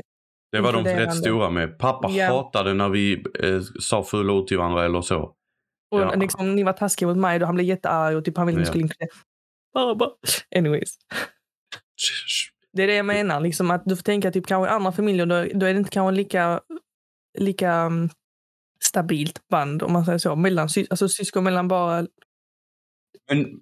Det 0.53 0.61
var 0.61 0.73
de 0.73 0.85
rätt 0.85 1.17
stora 1.17 1.51
med. 1.51 1.79
Pappa 1.79 2.11
Ja. 2.11 2.27
hatade 2.37 2.75
när 2.75 2.89
vi 2.89 3.25
eh, 3.43 3.61
sa 3.81 4.03
fula 4.05 4.33
ord 4.33 4.47
till 4.47 4.59
varandra 4.59 4.85
eller 4.85 5.01
så. 5.01 5.19
Och 5.91 6.01
Ja. 6.01 6.15
liksom, 6.15 6.55
ni 6.55 6.63
var 6.63 6.73
taskiga 6.73 7.09
mot 7.09 7.17
mig 7.17 7.41
och 7.41 7.47
han 7.47 7.55
blev 7.55 7.67
jättearg 7.67 8.17
och 8.17 8.25
typ 8.25 8.37
han 8.37 8.47
ville 8.47 8.61
Ja. 8.61 8.65
skulle 8.67 8.89
bara. 9.75 10.11
Anyways. 10.57 10.95
Det 12.73 12.83
är 12.83 12.87
det 12.87 12.95
jag 12.95 13.07
menar. 13.07 13.41
Liksom 13.41 13.71
att 13.71 13.83
du 13.85 13.97
får 13.97 14.03
tänka 14.03 14.31
typ 14.31 14.47
kanske 14.47 14.71
i 14.71 14.75
andra 14.75 14.93
familjer 14.93 15.27
då, 15.27 15.35
då 15.35 15.67
är 15.67 15.73
det 15.73 15.79
inte 15.79 15.91
kanske 15.91 16.17
lika, 16.17 16.61
lika 17.39 17.87
um, 17.87 18.11
stabilt 18.85 19.49
band 19.49 19.83
om 19.83 19.93
man 19.93 20.05
säger 20.05 20.19
så. 20.19 20.37
Mellan, 20.37 20.69
alltså 20.91 21.09
syskon 21.09 21.45
mellan 21.45 21.69
bara... 21.69 22.07
Men 23.31 23.61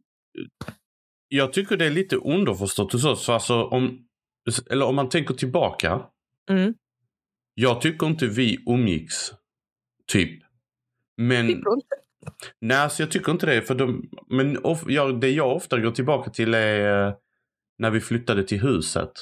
jag 1.29 1.53
tycker 1.53 1.77
det 1.77 1.87
är 1.87 1.91
lite 1.91 2.17
underförstått 2.17 2.93
hos 2.93 3.05
oss. 3.05 3.29
Alltså, 3.29 3.65
om, 3.65 4.07
eller 4.71 4.87
om 4.87 4.95
man 4.95 5.09
tänker 5.09 5.35
tillbaka. 5.35 6.03
Mm. 6.51 6.75
Jag 7.55 7.81
tycker 7.81 8.07
inte 8.07 8.27
vi 8.27 8.59
umgicks. 8.67 9.33
Typ. 10.07 10.43
Men, 11.17 11.65
nej, 12.61 12.77
alltså 12.77 13.03
jag 13.03 13.11
tycker 13.11 13.33
inte 13.33 13.47
det. 13.47 13.63
För 13.63 13.75
de, 13.75 14.11
men 14.29 14.65
of, 14.65 14.85
jag, 14.87 15.21
det 15.21 15.31
jag 15.31 15.57
ofta 15.57 15.81
går 15.81 15.91
tillbaka 15.91 16.31
till 16.31 16.55
är 16.55 17.07
eh, 17.07 17.15
när 17.79 17.91
vi 17.91 18.01
flyttade 18.01 18.45
till 18.45 18.61
huset. 18.61 19.13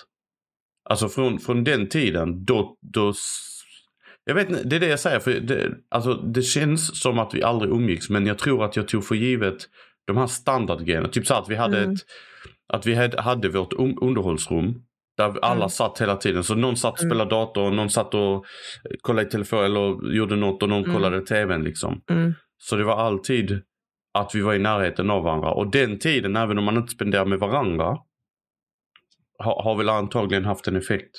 Alltså 0.84 1.08
från, 1.08 1.38
från 1.38 1.64
den 1.64 1.88
tiden. 1.88 2.44
Då, 2.44 2.76
då, 2.80 3.14
jag 4.28 4.35
vet 4.35 4.49
inte, 4.50 4.62
det 4.64 4.76
är 4.76 4.80
det 4.80 4.87
jag 4.88 5.00
säger. 5.00 5.18
För 5.21 5.30
det, 5.33 5.73
alltså, 5.90 6.14
det 6.14 6.42
känns 6.42 7.00
som 7.00 7.18
att 7.18 7.35
vi 7.35 7.42
aldrig 7.42 7.73
umgicks. 7.73 8.11
Men 8.11 8.26
jag 8.26 8.38
tror 8.38 8.64
att 8.64 8.76
jag 8.76 8.88
tog 8.88 9.04
för 9.04 9.14
givet 9.14 9.56
de 10.06 10.16
här 10.16 10.26
standardgrejerna. 10.26 11.09
Typ 11.09 11.26
så 11.26 11.35
att 11.35 11.49
vi 11.49 11.54
hade 11.56 11.78
Mm. 11.78 11.92
ett 11.92 12.00
att 12.68 12.87
vi 12.87 12.95
hade, 12.95 13.21
hade 13.23 13.49
vårt 13.49 13.73
un- 13.73 13.99
underhållsrum. 14.00 14.75
Där 15.16 15.38
alla 15.45 15.54
Mm. 15.56 15.68
satt 15.68 16.00
hela 16.00 16.16
tiden. 16.16 16.45
Så 16.45 16.54
någon 16.54 16.76
satt 16.76 16.92
och 16.92 17.00
Mm. 17.00 17.11
spelade 17.11 17.30
dator, 17.30 17.71
någon 17.71 17.90
satt 17.90 18.14
och 18.14 18.45
kollade 19.00 19.28
i 19.28 19.30
telefon 19.30 19.64
eller 19.64 20.12
gjorde 20.14 20.37
något 20.37 20.62
och 20.62 20.68
någon 20.68 20.85
Mm. 20.85 20.95
kollade 20.95 21.21
tvn 21.21 21.64
liksom. 21.64 22.00
Mm. 22.11 22.35
Så 22.59 22.76
det 22.76 22.85
var 22.85 22.97
alltid 22.97 23.62
att 24.14 24.35
vi 24.35 24.40
var 24.40 24.54
i 24.54 24.59
närheten 24.59 25.11
av 25.11 25.23
varandra. 25.23 25.50
Och 25.50 25.71
den 25.71 25.99
tiden, 25.99 26.37
även 26.37 26.59
om 26.59 26.64
man 26.64 26.76
inte 26.76 26.92
spenderar 26.92 27.25
med 27.25 27.38
varandra, 27.38 27.99
har, 29.38 29.62
har 29.62 29.76
väl 29.76 29.88
antagligen 29.88 30.45
haft 30.45 30.68
en 30.68 30.76
effekt. 30.76 31.11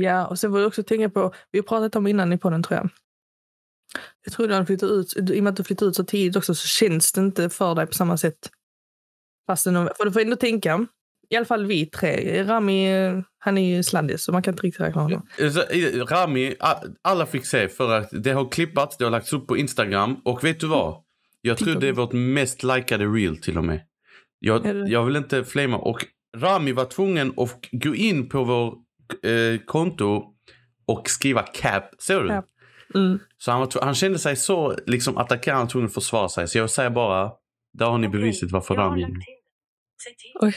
Ja, 0.00 0.26
och 0.26 0.38
sen 0.38 0.50
får 0.50 0.60
jag 0.60 0.66
också 0.66 0.82
tänka 0.82 1.10
på, 1.10 1.34
vi 1.50 1.58
har 1.58 1.64
pratat 1.64 1.96
om 1.96 2.06
innan 2.06 2.32
i 2.32 2.38
podden 2.38 2.62
tror 2.62 2.76
jag. 2.76 2.90
Jag 4.24 4.32
tror 4.32 4.48
du 4.48 4.54
har 4.54 4.64
flyttat 4.64 4.90
ut, 4.90 5.16
i 5.16 5.40
och 5.40 5.44
med 5.44 5.50
att 5.50 5.56
du 5.56 5.64
flyttat 5.64 5.86
ut 5.86 5.96
så 5.96 6.04
tidigt 6.04 6.36
också 6.36 6.54
så 6.54 6.66
känns 6.66 7.12
det 7.12 7.20
inte 7.20 7.50
för 7.50 7.74
dig 7.74 7.86
på 7.86 7.92
samma 7.92 8.16
sätt. 8.16 8.50
Fast 9.46 9.64
det, 9.64 9.92
för 9.96 10.04
du 10.04 10.12
får 10.12 10.20
ändå 10.20 10.36
tänka, 10.36 10.86
i 11.28 11.36
alla 11.36 11.46
fall 11.46 11.66
vi 11.66 11.86
tre, 11.86 12.44
Rami 12.44 12.88
han 13.38 13.58
är 13.58 13.76
ju 13.76 13.82
sladdis 13.82 14.24
så 14.24 14.32
man 14.32 14.42
kan 14.42 14.54
inte 14.54 14.62
riktigt 14.62 14.80
räkna 14.80 15.02
honom. 15.02 15.26
Rami, 16.10 16.54
alla 17.02 17.26
fick 17.26 17.46
se 17.46 17.68
för 17.68 17.98
att 17.98 18.08
det 18.12 18.32
har 18.32 18.48
klippats, 18.48 18.96
det 18.96 19.04
har 19.04 19.10
lagts 19.10 19.32
upp 19.32 19.46
på 19.46 19.56
Instagram 19.56 20.16
och 20.24 20.44
vet 20.44 20.60
du 20.60 20.66
vad? 20.66 21.02
Jag 21.40 21.58
tror 21.58 21.74
det 21.74 21.88
är 21.88 21.92
vårt 21.92 22.12
mest 22.12 22.62
likade 22.62 23.04
reel 23.04 23.36
till 23.36 23.58
och 23.58 23.64
med. 23.64 23.80
Jag, 24.38 24.88
jag 24.88 25.04
vill 25.04 25.16
inte 25.16 25.44
flamea 25.44 25.78
och 25.78 26.04
Rami 26.36 26.72
var 26.72 26.84
tvungen 26.84 27.32
att 27.36 27.68
gå 27.72 27.94
in 27.94 28.28
på 28.28 28.44
vår 28.44 28.87
eh, 29.24 29.60
konto 29.66 30.34
och 30.86 31.08
skriva 31.10 31.42
cap. 31.42 31.84
Ser 32.02 32.20
du? 32.22 32.28
Cap. 32.28 32.46
Mm. 32.94 33.18
Så 33.38 33.50
han, 33.50 33.60
var, 33.60 33.84
han 33.84 33.94
kände 33.94 34.18
sig 34.18 34.36
så 34.36 34.76
liksom 34.86 35.18
attackerad, 35.18 35.56
han 35.56 35.64
var 35.66 35.70
tvungen 35.70 35.86
att 35.86 35.94
försvara 35.94 36.28
sig. 36.28 36.48
Så 36.48 36.58
jag 36.58 36.70
säger 36.70 36.90
bara, 36.90 37.32
där 37.72 37.86
har 37.86 37.98
ni 37.98 38.08
beviset 38.08 38.50
varför 38.50 38.74
Jag 38.74 38.94
till. 38.96 39.22
Oj. 40.40 40.54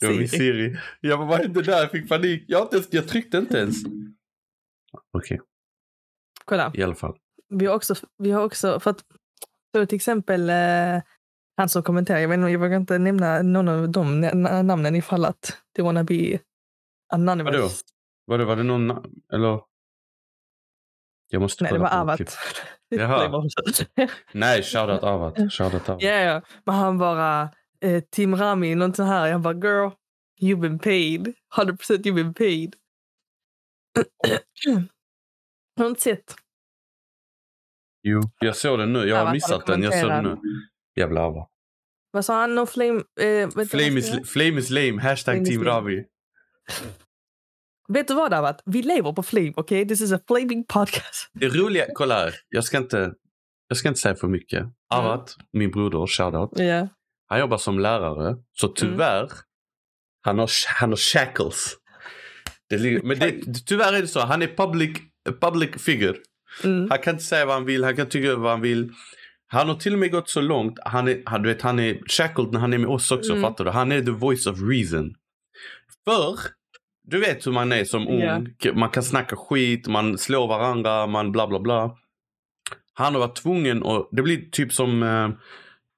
Det 0.00 0.06
var 0.06 0.14
min 0.14 0.28
Siri. 0.28 0.38
Siri. 0.38 0.78
Jag 1.00 1.18
bara, 1.18 1.28
vad 1.28 1.40
hände 1.40 1.62
där? 1.62 1.80
Jag 1.80 1.90
fick 1.90 2.08
panik. 2.08 2.44
Jag, 2.48 2.62
inte 2.62 2.76
ens, 2.76 2.88
jag 2.92 3.08
tryckte 3.08 3.38
inte 3.38 3.58
ens. 3.58 3.76
Okej, 5.12 5.40
Kolla, 6.44 6.72
i 6.74 6.82
alla 6.82 6.94
fall. 6.94 7.16
vi 7.48 7.66
har 7.66 7.74
också, 7.74 7.94
vi 8.18 8.30
har 8.30 8.44
också 8.44 8.80
för 8.80 8.90
att, 8.90 9.04
så 9.74 9.86
till 9.86 9.96
exempel 9.96 10.50
eh, 10.50 11.02
han 11.56 11.68
som 11.68 11.82
kommenterar, 11.82 12.18
jag, 12.18 12.28
vet, 12.28 12.52
jag 12.52 12.58
vågar 12.58 12.76
inte 12.76 12.98
nämna 12.98 13.42
någon 13.42 13.68
av 13.68 13.88
de 13.90 14.24
na- 14.24 14.62
namnen 14.62 14.96
ifall 14.96 15.24
att 15.24 15.58
det 15.74 15.82
wanna 15.82 16.04
be 16.04 16.38
anonymous. 17.10 17.54
Vadå? 17.54 17.68
Var 18.24 18.38
det, 18.38 18.44
var 18.44 18.56
det 18.56 18.62
någon, 18.62 18.90
eller? 19.32 19.60
Jag 21.28 21.42
måste 21.42 21.64
Nej, 21.64 21.72
det 21.72 21.78
var 21.78 22.00
Avat. 22.00 22.20
Jaha. 22.88 23.42
Nej, 24.32 24.62
shoutout 24.62 25.02
Avat. 25.02 25.34
Shoutout 25.52 25.88
Avat. 25.88 26.02
Ja, 26.02 26.10
ja. 26.10 26.42
Men 26.64 26.74
han 26.74 26.98
bara, 26.98 27.50
eh, 27.80 28.02
Tim 28.10 28.36
Rami, 28.36 28.74
något 28.74 28.96
så 28.96 29.02
här. 29.02 29.26
Jag 29.26 29.40
bara, 29.40 29.54
girl, 29.54 29.90
you've 30.40 30.60
been 30.60 30.78
paid. 30.78 31.34
100% 31.56 31.76
you've 31.88 32.14
been 32.14 32.34
paid. 32.34 32.76
Har 35.76 35.84
du 35.84 35.88
inte 35.88 36.00
sett? 36.00 36.34
Jo, 38.02 38.20
jag 38.40 38.56
såg 38.56 38.78
den 38.78 38.92
nu. 38.92 38.98
Jag 38.98 39.16
har 39.16 39.22
Avat 39.22 39.32
missat 39.32 39.68
har 39.68 39.74
den. 39.74 39.82
Jag 39.82 40.00
såg 40.00 40.10
den 40.10 40.24
nu. 40.24 40.36
Jävla 40.96 41.20
Avat. 41.20 41.48
Vad 42.10 42.24
sa 42.24 42.40
han? 42.40 42.54
No 42.54 42.66
flame... 42.66 43.02
Eh, 43.20 43.48
Flame 43.48 43.98
is, 43.98 44.30
flame 44.30 44.58
is 44.58 44.70
lame. 44.70 45.00
Hashtag 45.02 45.44
Team 45.44 45.62
lame. 45.62 46.04
Vet 47.88 48.08
du 48.08 48.14
vad, 48.14 48.34
Avat? 48.34 48.62
Vi 48.66 48.82
lever 48.82 49.12
på 49.12 49.22
flame, 49.22 49.52
okej? 49.56 49.88
This 49.88 50.00
is 50.00 50.12
a 50.12 50.20
flaming 50.26 50.64
podcast. 50.66 51.30
Det 51.32 51.48
roliga, 51.48 51.86
kolla 51.94 52.14
här. 52.14 52.34
Jag 52.48 52.64
ska 52.64 52.76
inte, 52.78 53.12
jag 53.68 53.78
ska 53.78 53.88
inte 53.88 54.00
säga 54.00 54.14
för 54.14 54.28
mycket. 54.28 54.66
Avat, 54.94 55.36
min 55.52 55.70
broder, 55.70 56.06
shoutout. 56.06 56.50
Ja. 56.60 56.88
Han 57.28 57.40
jobbar 57.40 57.58
som 57.58 57.78
lärare. 57.78 58.36
Så 58.52 58.66
Mm. 58.66 58.74
tyvärr, 58.76 59.30
han, 60.22 60.38
har, 60.38 60.50
han 60.80 60.88
har 60.90 60.96
shackles. 60.96 61.76
Det, 62.68 63.02
men 63.04 63.18
det, 63.18 63.32
tyvärr 63.66 63.92
är 63.92 64.00
det 64.00 64.08
så. 64.08 64.20
Han 64.20 64.42
är 64.42 64.46
public, 64.56 64.98
public 65.40 65.70
figure. 65.78 66.16
Mm. 66.64 66.90
Han 66.90 66.98
kan 66.98 67.14
inte 67.14 67.24
säga 67.24 67.46
vad 67.46 67.54
han 67.54 67.64
vill, 67.64 67.84
han 67.84 67.96
kan 67.96 68.08
tycka 68.08 68.36
vad 68.36 68.50
han 68.50 68.60
vill. 68.60 68.92
Han 69.46 69.68
har 69.68 69.74
till 69.76 69.92
och 69.92 69.98
med 69.98 70.10
gått 70.12 70.28
så 70.30 70.40
långt, 70.40 70.78
han 70.84 71.08
är, 71.08 71.22
han, 71.26 71.42
du 71.42 71.48
vet, 71.48 71.62
han 71.62 71.78
är 71.78 72.00
shackled 72.08 72.52
när 72.52 72.60
han 72.60 72.72
är 72.72 72.78
med 72.78 72.88
oss 72.90 73.10
också, 73.10 73.32
Mm. 73.32 73.42
fattar 73.42 73.64
du? 73.64 73.70
Han 73.70 73.92
är 73.92 74.02
the 74.02 74.10
voice 74.10 74.46
of 74.46 74.58
reason. 74.62 75.14
För, 76.04 76.38
du 77.10 77.20
vet 77.20 77.46
hur 77.46 77.52
man 77.52 77.72
är 77.72 77.84
som 77.84 78.08
ung. 78.08 78.20
Ja. 78.20 78.72
Man 78.74 78.88
kan 78.90 79.02
snacka 79.02 79.36
skit, 79.36 79.88
man 79.88 80.18
slår 80.18 80.48
varandra, 80.48 81.06
man 81.06 81.32
bla 81.32 81.46
bla 81.46 81.60
bla. 81.60 81.96
Han 82.94 83.12
har 83.14 83.20
varit 83.20 83.36
tvungen 83.36 83.82
och 83.82 84.08
det 84.12 84.22
blir 84.22 84.50
typ 84.50 84.72
som, 84.72 85.02
eh, 85.02 85.28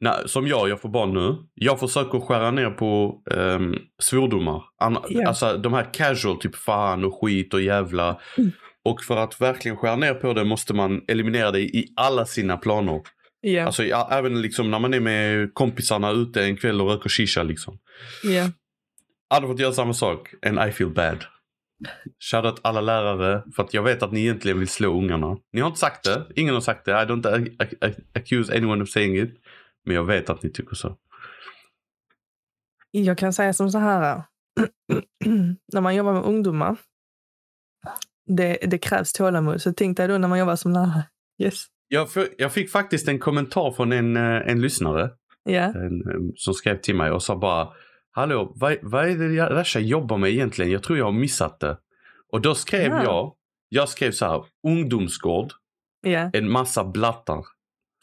när, 0.01 0.27
som 0.27 0.47
jag, 0.47 0.69
jag 0.69 0.81
får 0.81 0.89
barn 0.89 1.15
nu. 1.15 1.37
Jag 1.55 1.81
försöker 1.81 2.21
skära 2.21 2.51
ner 2.51 2.71
på 2.71 3.23
eh, 3.31 3.61
svordomar. 4.03 4.63
An, 4.81 4.99
Ja. 5.09 5.29
Alltså 5.29 5.57
de 5.57 5.73
här 5.73 5.95
casual, 5.95 6.41
typ 6.41 6.57
fan 6.57 7.05
och 7.05 7.21
skit 7.21 7.55
och 7.55 7.63
jävla. 7.63 8.21
Mm. 8.39 8.51
Och 8.85 9.03
för 9.03 9.17
att 9.17 9.41
verkligen 9.41 9.77
skära 9.77 9.97
ner 9.97 10.15
på 10.15 10.33
det 10.33 10.45
måste 10.45 10.75
man 10.75 11.01
eliminera 11.09 11.51
det 11.51 11.61
i 11.61 11.93
alla 11.97 12.25
sina 12.27 12.57
planer. 12.57 13.01
Ja, 13.41 13.67
Alltså 13.67 13.83
även 14.11 14.43
liksom 14.43 14.71
när 14.71 14.79
man 14.79 14.95
är 14.95 15.01
med 15.01 15.55
kompisarna 15.55 16.11
ute 16.11 16.45
en 16.45 16.57
kväll 16.57 16.81
och 16.81 16.89
röker 16.89 17.09
shisha 17.09 17.43
liksom. 17.43 17.79
ja. 18.23 18.49
Hade 19.35 19.47
fått 19.47 19.59
göra 19.61 19.73
samma 19.73 19.95
sak 19.95 20.35
and 20.47 20.69
I 20.69 20.73
feel 20.73 20.91
bad. 20.91 21.25
Shoutout 22.31 22.61
alla 22.63 22.81
lärare 22.81 23.43
för 23.57 23.63
att 23.63 23.75
jag 23.75 23.83
vet 23.83 24.03
att 24.03 24.13
ni 24.13 24.21
egentligen 24.21 24.59
vill 24.59 24.69
slå 24.69 24.99
ungarna. 24.99 25.37
Ni 25.53 25.61
har 25.61 25.69
inte 25.69 25.81
sagt 25.81 26.05
det, 26.05 26.27
ingen 26.37 26.55
har 26.55 26.61
sagt 26.61 26.85
det. 26.85 26.91
I 26.93 26.95
don't 26.95 27.23
ac- 27.23 27.57
ac- 27.81 28.01
accuse 28.15 28.57
anyone 28.57 28.83
of 28.83 28.89
saying 28.91 29.17
it. 29.19 29.35
Men 29.87 29.97
jag 29.97 30.05
vet 30.05 30.31
att 30.31 30.43
ni 30.43 30.51
tycker 30.51 30.75
så. 30.77 30.97
Jag 32.91 33.19
kan 33.19 33.33
säga 33.33 33.53
som 33.53 33.71
så 33.71 33.79
här. 33.79 34.23
när 35.73 35.81
man 35.81 35.95
jobbar 35.95 36.13
med 36.13 36.23
ungdomar. 36.23 36.77
Det, 38.27 38.59
det 38.67 38.79
krävs 38.79 39.13
tålamod. 39.13 39.63
Så 39.63 39.73
tänk 39.73 39.97
dig 39.97 40.09
då 40.09 40.19
när 40.19 40.29
man 40.29 40.39
jobbar 40.39 40.57
som 40.57 40.73
lärare. 40.73 41.05
Yes. 41.43 41.65
Jag, 41.89 42.09
jag 42.39 42.53
fick 42.53 42.71
faktiskt 42.71 43.09
en 43.09 43.19
kommentar 43.19 43.71
från 43.71 43.93
en, 43.93 44.17
eh, 44.17 44.23
en 44.51 44.61
lyssnare 44.61 45.11
Ja. 45.45 45.63
en, 45.63 46.11
eh, 46.11 46.17
som 46.37 46.55
skrev 46.55 46.77
till 46.81 46.95
mig 46.97 47.11
och 47.11 47.23
sa 47.23 47.37
bara 47.37 47.69
Hallå, 48.15 48.53
vad, 48.57 48.77
vad 48.83 49.09
är 49.09 49.17
det 49.17 49.47
Rasha 49.51 49.79
jobbar 49.81 50.17
med 50.19 50.31
egentligen? 50.31 50.71
Jag 50.73 50.83
tror 50.83 50.99
jag 50.99 51.05
har 51.05 51.13
missat 51.13 51.61
det. 51.61 51.79
Och 52.33 52.41
då 52.41 52.55
skrev 52.55 52.91
Ja. 52.93 53.03
jag, 53.05 53.35
jag 53.69 53.89
skrev 53.89 54.13
så 54.13 54.27
här, 54.27 54.45
ungdomsgård, 54.67 55.53
Ja. 56.01 56.31
en 56.33 56.51
massa 56.51 56.85
blattar. 56.85 57.45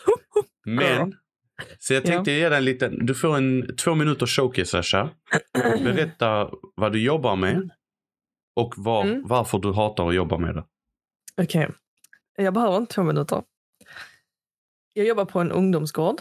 Men, 0.65 1.15
så 1.79 1.93
jag 1.93 2.03
Ja. 2.03 2.07
tänkte 2.07 2.31
ge 2.31 2.49
dig 2.49 2.57
en 2.57 2.65
liten, 2.65 3.05
du 3.05 3.15
får 3.15 3.37
en 3.37 3.75
två 3.77 3.95
minuter 3.95 4.25
showcase 4.25 4.77
Rasha. 4.77 5.09
Berätta 5.83 6.49
vad 6.75 6.91
du 6.91 7.01
jobbar 7.03 7.35
med 7.35 7.69
och 8.55 8.73
var, 8.77 9.03
Mm. 9.03 9.27
varför 9.27 9.59
du 9.59 9.73
hatar 9.73 10.09
att 10.09 10.15
jobba 10.15 10.37
med 10.37 10.55
det. 10.55 10.63
Okej. 11.41 11.69
Jag 12.37 12.53
behöver 12.53 12.77
inte 12.77 12.93
två 12.93 13.03
minuter. 13.03 13.43
Jag 14.93 15.05
jobbar 15.07 15.25
på 15.25 15.39
en 15.39 15.51
ungdomsgård. 15.51 16.15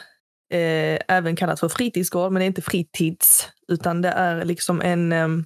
Eh, 0.50 0.98
även 1.08 1.36
kallat 1.36 1.60
för 1.60 1.68
fritidsgård, 1.68 2.32
men 2.32 2.40
det 2.40 2.44
är 2.44 2.46
inte 2.46 2.62
fritids. 2.62 3.48
Utan 3.68 4.02
det 4.02 4.08
är 4.08 4.44
liksom 4.44 4.80
en... 4.80 5.12
Ehm, 5.12 5.44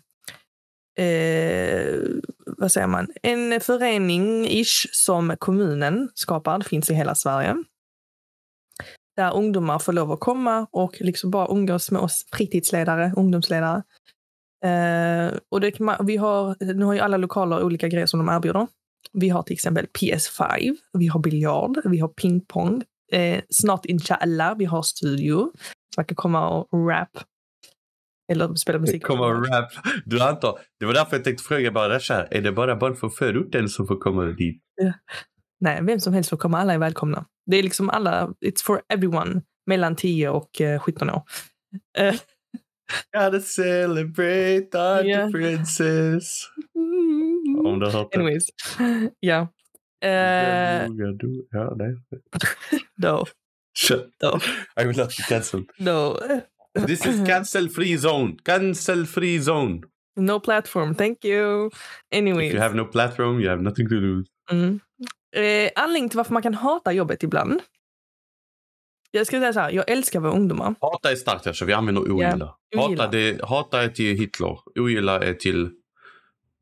eh, 0.99 2.01
vad 2.47 2.73
säger 2.73 2.87
man? 2.87 3.09
En 3.23 3.53
förening-ish 3.61 4.87
som 4.93 5.37
kommunen 5.39 6.11
skapar. 6.15 6.59
Det 6.59 6.65
finns 6.65 6.91
i 6.91 6.95
hela 6.95 7.15
Sverige. 7.15 7.57
Där 9.17 9.35
ungdomar 9.35 9.79
får 9.79 9.93
lov 9.93 10.13
att 10.13 10.21
komma 10.21 10.67
och 10.71 11.01
liksom 11.01 11.31
bara 11.31 11.53
umgås 11.53 11.91
med 11.91 12.03
oss 12.03 12.27
fritidsledare, 12.33 13.13
ungdomsledare. 13.17 13.83
Eh, 14.65 15.33
och 15.49 15.61
det 15.61 15.71
kan 15.71 15.87
man, 15.87 16.07
vi 16.07 16.17
har, 16.17 16.57
nu 16.75 16.85
har 16.85 16.93
ju 16.93 17.01
alla 17.01 17.17
lokaler 17.17 17.63
olika 17.63 17.89
grejer 17.89 18.07
som 18.07 18.27
de 18.27 18.29
erbjuder. 18.29 18.67
Vi 19.13 19.29
har 19.29 19.43
till 19.43 19.53
exempel 19.53 19.87
PS5, 19.87 20.77
vi 20.93 21.07
har 21.07 21.21
biljard, 21.21 21.81
vi 21.85 21.99
har 21.99 22.09
pingpong. 22.09 22.83
Eh, 23.13 23.41
snart 23.51 23.87
inshallah, 23.87 24.57
vi 24.59 24.65
har 24.65 24.83
studio. 24.83 25.53
Så 25.95 26.01
man 26.01 26.05
kan 26.05 26.17
komma 26.17 26.49
och 26.49 26.89
rap. 26.89 27.09
Eller 28.33 28.55
spela 28.55 28.79
musik. 28.79 29.03
Komma 29.03 29.27
och 29.27 29.47
rap. 29.49 29.71
Du 30.05 30.21
antar, 30.23 30.59
det 30.81 30.87
var 30.87 30.95
därför 30.95 31.17
jag 31.17 31.25
tänkte 31.25 31.45
fråga 31.45 31.71
bara 31.73 31.95
Rasha, 31.97 32.27
är 32.31 32.41
det 32.41 32.53
bara 32.53 32.77
barn 32.77 32.97
från 32.97 33.11
förorten 33.11 33.69
som 33.69 33.87
får 33.87 33.97
komma 33.97 34.25
dit? 34.25 34.63
Nej, 35.61 35.83
vem 35.83 36.01
som 36.01 36.13
helst 36.15 36.31
får 36.31 36.37
komma. 36.37 36.59
Alla 36.61 36.73
är 36.75 36.79
välkomna. 36.79 37.25
Det 37.51 37.57
är 37.57 37.63
liksom 37.63 37.91
alla, 37.91 38.27
it's 38.47 38.65
for 38.65 38.81
everyone 38.89 39.43
mellan 39.67 39.97
10 39.97 40.29
och 40.29 40.61
eh, 40.61 40.81
17 40.81 41.11
år. 41.11 41.23
Eh, 41.99 42.15
Gotta 43.17 43.41
celebrate 43.41 44.69
our 44.79 45.05
Ja. 45.05 45.27
differences. 45.27 46.45
Om 47.67 47.79
du 47.81 47.87
har 47.87 47.93
hört. 47.93 48.15
Anyways. 48.17 48.45
Ja. 49.21 49.49
Eh, 50.03 50.89
Vågar 50.89 51.13
du? 51.19 51.47
Ja, 51.51 51.75
nej. 51.77 51.97
no, 52.97 53.25
Shut. 53.79 54.11
no, 54.23 54.39
I 54.83 54.85
will 54.87 54.97
not 54.99 55.09
be 55.09 55.23
cancelled. 55.29 55.71
no. 55.79 56.19
This 56.87 57.07
is 57.07 57.27
cancel 57.29 57.69
free 57.69 57.99
zone. 57.99 58.37
Cancel 58.45 59.07
free 59.07 59.39
zone. 59.41 59.81
No 60.17 60.41
platform, 60.41 60.95
thank 60.95 61.25
you. 61.25 61.67
If 61.67 61.73
Anyways. 62.19 62.53
you 62.55 62.63
have 62.63 62.75
no 62.75 62.85
platform, 62.85 63.41
you 63.41 63.51
have 63.51 63.63
nothing 63.63 63.89
to 63.89 63.95
lose. 63.95 64.29
Mm. 64.51 64.81
Eh, 65.37 65.71
anledningen 65.77 66.09
till 66.11 66.17
varför 66.17 66.33
man 66.33 66.43
kan 66.43 66.55
hata 66.55 66.93
jobbet 66.93 67.23
ibland. 67.23 67.61
Jag 69.11 69.27
ska 69.27 69.39
säga 69.41 69.53
så 69.53 69.61
här, 69.61 69.71
jag 69.71 69.91
älskar 69.91 70.21
våra 70.21 70.33
ungdomar. 70.33 70.75
Hata 70.81 71.11
är 71.13 71.17
starkt, 71.17 71.47
alltså. 71.47 71.65
vi 71.65 71.73
använder 71.73 72.03
ogilla. 72.13 72.55
ogilla. 72.77 73.03
Hata, 73.03 73.07
det, 73.17 73.41
hata 73.45 73.83
är 73.83 73.89
till 73.89 74.17
Hitler. 74.17 74.59
Ogilla 74.81 75.25
är 75.25 75.35
till 75.35 75.71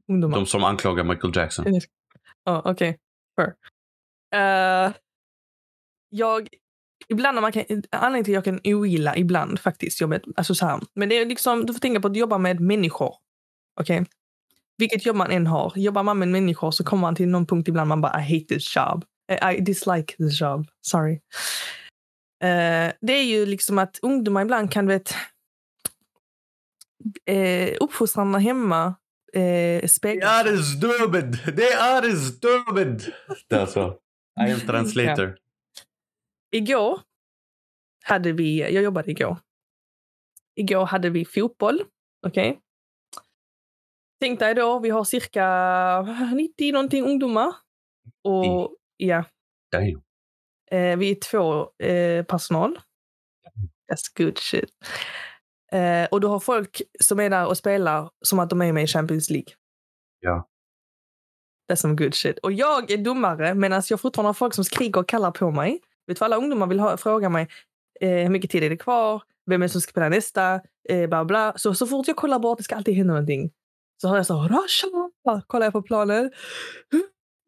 ungdomar. 0.09 0.37
de 0.37 0.47
som 0.47 0.65
anklagar 0.65 1.05
Michael 1.05 1.33
Jackson. 1.37 1.65
Ja, 2.45 2.63
okej. 2.65 2.99
Uh, 4.35 4.95
jag, 6.09 6.49
ibland 7.09 7.35
när 7.35 7.43
man 7.43 7.53
kan, 7.53 7.65
anledningen 7.91 8.25
till 8.25 8.39
att 8.39 8.47
jag 8.47 8.63
kan 8.63 8.75
ogilla 8.75 9.17
ibland 9.17 9.61
faktiskt 9.61 10.01
jobbet, 10.01 10.23
alltså 10.37 10.55
så 10.55 10.67
här, 10.67 10.81
men 10.95 11.09
det 11.09 11.15
är 11.15 11.27
liksom, 11.27 11.67
du 11.67 11.73
får 11.73 11.81
tänka 11.81 12.01
på 12.01 12.09
att 12.09 12.17
jobba 12.17 12.39
med 12.39 12.61
människor. 12.61 13.15
Okej? 13.81 14.01
Okay? 14.01 14.11
Vilket 14.79 15.07
jobb 15.07 15.17
man 15.17 15.31
än 15.31 15.47
har, 15.47 15.73
jobbar 15.77 16.03
man 16.03 16.19
med 16.19 16.29
människor 16.29 16.71
så 16.71 16.85
kommer 16.85 17.01
man 17.01 17.15
till 17.15 17.29
någon 17.29 17.47
punkt 17.47 17.69
ibland 17.69 17.89
man 17.89 18.01
bara 18.01 18.21
I 18.21 18.23
hate 18.23 18.55
this 18.55 18.77
job. 18.77 19.05
I 19.53 19.61
dislike 19.61 20.17
this 20.17 20.41
job. 20.41 20.67
Sorry. 20.81 21.21
Uh, 22.45 22.93
det 23.01 23.13
är 23.13 23.25
ju 23.25 23.47
liksom 23.47 23.79
att 23.79 23.99
ungdomar 24.03 24.43
ibland 24.43 24.73
kan 24.73 24.87
vet 24.87 25.15
eh, 27.27 27.69
uh, 27.69 27.77
uppfostrarna 27.81 28.39
hemma 28.39 28.95
eh, 29.33 29.87
spegla 29.87 30.43
Det 30.43 30.51
är 30.51 30.57
stupid! 30.57 31.57
Det 31.57 31.73
är 31.73 32.17
stupid! 32.17 33.15
Det 33.49 33.57
är 33.57 33.67
så. 33.67 33.99
I 34.47 34.53
am 34.53 34.61
translator. 34.61 35.39
Igår 36.51 37.01
hade 38.05 38.33
vi, 38.33 38.61
jag 38.61 38.83
jobbade 38.83 39.11
igår. 39.11 39.37
Igår 40.55 40.87
hade 40.87 41.11
vi 41.11 41.25
fotboll. 41.25 41.85
Okej. 42.27 42.61
Tänk 44.21 44.39
dig 44.39 44.55
då, 44.55 44.79
vi 44.79 44.91
har 44.91 45.05
cirka 45.05 46.03
90 46.35 46.73
någonting 46.73 47.05
ungdomar. 47.05 47.55
Och 48.25 48.77
ja, 48.97 49.25
eh, 50.71 50.97
vi 50.97 51.11
är 51.11 51.21
två 51.31 51.73
eh, 51.87 52.25
personal. 52.25 52.79
That's 53.93 54.17
good 54.17 54.39
shit. 54.39 54.71
Eh, 55.73 56.09
och 56.11 56.21
du 56.21 56.27
har 56.27 56.41
folk 56.41 56.83
som 57.01 57.21
är 57.21 57.31
där 57.31 57.47
och 57.47 57.57
spelar 57.57 58.11
som 58.23 58.39
att 58.39 58.51
de 58.51 58.63
är 58.63 58.73
med 58.73 58.85
i 58.85 58.87
Champions 58.87 59.31
League. 59.31 59.55
Ja. 60.21 60.49
That's 61.71 61.77
some 61.77 61.95
good 61.95 62.15
shit. 62.15 62.39
Och 62.39 62.53
jag 62.53 62.91
är 62.91 62.97
domare 62.97 63.55
medan 63.55 63.83
jag 63.91 64.01
fortfarande 64.01 64.29
har 64.29 64.35
folk 64.35 64.55
som 64.55 64.65
skriker 64.65 65.01
och 65.01 65.09
kallar 65.09 65.31
på 65.31 65.51
mig. 65.51 65.81
Vet 66.07 66.19
du 66.19 66.25
alla 66.25 66.37
ungdomar 66.37 66.67
vill 66.67 66.81
ha, 66.81 66.97
fråga 66.97 67.29
mig? 67.29 67.49
Eh, 68.01 68.11
hur 68.11 68.29
mycket 68.29 68.51
tid 68.51 68.63
är 68.63 68.71
det 68.71 68.77
kvar? 68.77 69.23
Vem 69.47 69.63
är 69.63 69.67
det 69.67 69.73
som 69.73 69.81
ska 69.81 69.91
spela 69.91 70.09
nästa? 70.09 70.61
Eh, 70.89 71.09
bla 71.09 71.25
bla. 71.25 71.53
Så, 71.57 71.75
så 71.75 71.87
fort 71.87 72.09
jag 72.09 72.17
kollar 72.17 72.39
bort, 72.39 72.59
det 72.59 72.65
ska 72.65 72.77
alltid 72.77 72.95
hända 72.95 73.13
någonting. 73.13 73.51
Så 74.01 74.09
har 74.09 74.17
jag 74.17 74.27
så 74.27 74.35
Rasha! 74.35 75.43
Kollar 75.47 75.67
jag 75.67 75.73
på 75.73 75.83
planen. 75.83 76.31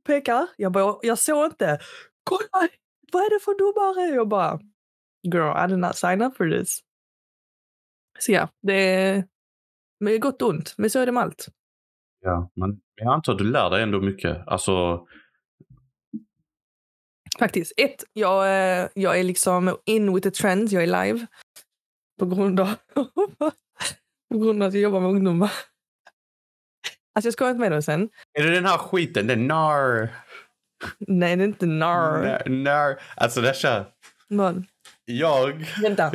Pekar. 0.07 0.47
Jag 0.57 0.73
bara, 0.73 0.97
jag 1.03 1.19
såg 1.19 1.45
inte. 1.45 1.79
Kolla! 2.25 2.69
Vad 3.13 3.23
är 3.23 3.31
det 3.31 3.41
för 3.45 3.59
domare? 3.59 4.15
Jag 4.15 4.29
bara, 4.29 4.61
girl, 5.23 5.65
I 5.65 5.69
did 5.69 5.79
not 5.79 5.97
sign 5.97 6.23
up 6.23 6.37
for 6.37 6.59
this. 6.59 6.81
Så 8.19 8.33
ja, 8.33 8.49
det 8.63 8.75
är 8.75 9.25
med 10.01 10.21
gott 10.21 10.43
och 10.43 10.49
ont. 10.49 10.75
Men 10.79 10.91
så 10.91 10.99
är 11.01 11.07
det 11.07 11.13
med 11.13 11.23
allt. 11.23 11.49
Ja, 12.21 12.51
men 12.55 12.81
jag 12.95 13.15
antar 13.15 13.33
att 13.33 13.39
du 13.39 13.45
lär 13.45 13.71
dig 13.71 13.83
ändå 13.83 14.01
mycket. 14.01 14.49
Alltså, 14.49 15.07
Faktiskt. 17.39 17.73
Ett, 17.77 18.05
jag, 18.13 18.45
eh, 18.47 18.89
jag 18.95 19.19
är 19.19 19.25
liksom 19.25 19.77
in 19.85 20.15
with 20.15 20.29
the 20.29 20.31
trends. 20.31 20.73
Jag 20.73 20.83
är 20.83 21.05
live. 21.05 21.27
På 22.19 22.27
grund 22.27 22.61
av, 22.61 22.75
på 24.33 24.39
grund 24.39 24.63
av 24.63 24.69
att 24.69 24.75
jag 24.75 24.83
jobbar 24.83 25.01
med 25.01 25.11
ungdomar. 25.11 25.53
Alltså 27.15 27.27
jag 27.27 27.33
ska 27.33 27.49
inte 27.49 27.61
med 27.61 27.73
det 27.73 27.83
sen. 27.83 28.09
är 28.39 28.43
det 28.43 28.55
den 28.55 28.67
här 28.67 28.79
skiten? 28.79 29.27
Den 29.27 29.47
nar... 29.47 30.09
Nej, 30.99 31.37
det 31.37 31.43
är 31.43 31.47
inte 31.47 31.67
nar. 31.67 32.23
Nar. 32.23 32.49
nar. 32.49 33.01
Alltså 33.17 33.41
Rasha, 33.41 33.85
Vad? 34.29 34.65
jag... 35.05 35.67
Vänta. 35.83 36.13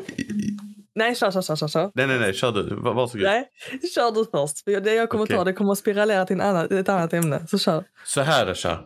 Nej, 0.98 1.16
kör, 1.16 1.32
kör, 1.32 1.42
kör, 1.56 1.68
kör. 1.68 1.92
Nej, 1.96 2.08
nej, 2.08 2.20
nej, 2.20 2.34
kör 2.34 2.52
du. 2.52 2.76
Va- 2.76 2.94
Varsågod. 2.94 3.24
Nej, 3.24 3.50
kör 3.96 4.12
du 4.12 4.26
först. 4.32 4.64
För 4.64 4.82
Det 4.82 4.94
jag 4.94 5.10
kommer 5.10 5.24
Okej. 5.24 5.36
ta 5.38 5.44
det 5.44 5.54
kommer 5.54 5.72
att 5.72 5.78
spiralera 5.78 6.26
till 6.26 6.42
annan, 6.42 6.68
ett 6.72 6.90
annat 6.90 7.14
ämne. 7.14 7.48
Så 7.48 7.58
kör. 7.58 7.84
Så 8.06 8.22
här 8.22 8.46
Rasha. 8.46 8.80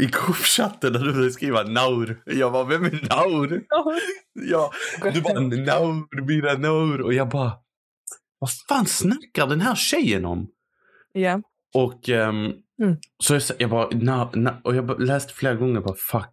I 0.00 0.04
gruppchatten 0.06 0.92
när 0.92 1.00
du 1.00 1.12
började 1.12 1.30
skriva 1.32 1.62
Naur. 1.62 2.22
Jag 2.26 2.52
bara, 2.52 2.64
vem 2.64 2.84
är 2.84 2.90
Naur? 2.90 3.62
Ja, 4.34 4.70
du 5.12 5.20
bara 5.20 5.40
Naur, 5.40 6.26
Mira 6.26 6.54
Naur. 6.58 7.00
Och 7.00 7.14
jag 7.14 7.28
bara, 7.28 7.52
vad 8.38 8.50
fan 8.68 8.86
snackar 8.86 9.46
den 9.46 9.60
här 9.60 9.74
tjejen 9.74 10.24
om? 10.24 10.48
Ja. 11.12 11.40
Och 11.74 12.08
ehm, 12.08 12.52
Mm. 12.82 12.96
så 13.22 13.34
jag, 13.34 13.42
jag 13.58 13.70
bara, 13.70 13.88
na, 13.92 14.30
na, 14.34 14.60
och 14.64 14.76
jag 14.76 14.86
bara 14.86 14.98
läste 14.98 15.32
flera 15.32 15.54
gånger 15.54 15.80
bara 15.80 15.94
fuck. 15.94 16.26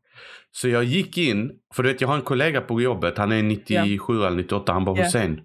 Så 0.52 0.68
jag 0.70 0.84
gick 0.84 1.18
in, 1.18 1.52
för 1.76 1.84
du 1.84 1.90
vet 1.92 2.02
jag 2.02 2.08
har 2.08 2.16
en 2.16 2.22
kollega 2.22 2.62
på 2.62 2.82
jobbet, 2.82 3.18
han 3.18 3.32
är 3.32 3.44
97 3.44 4.24
eller 4.24 4.38
98, 4.38 4.74
han 4.74 4.86
bara 4.86 4.98
Ja. 4.98 5.04
Hussein. 5.04 5.42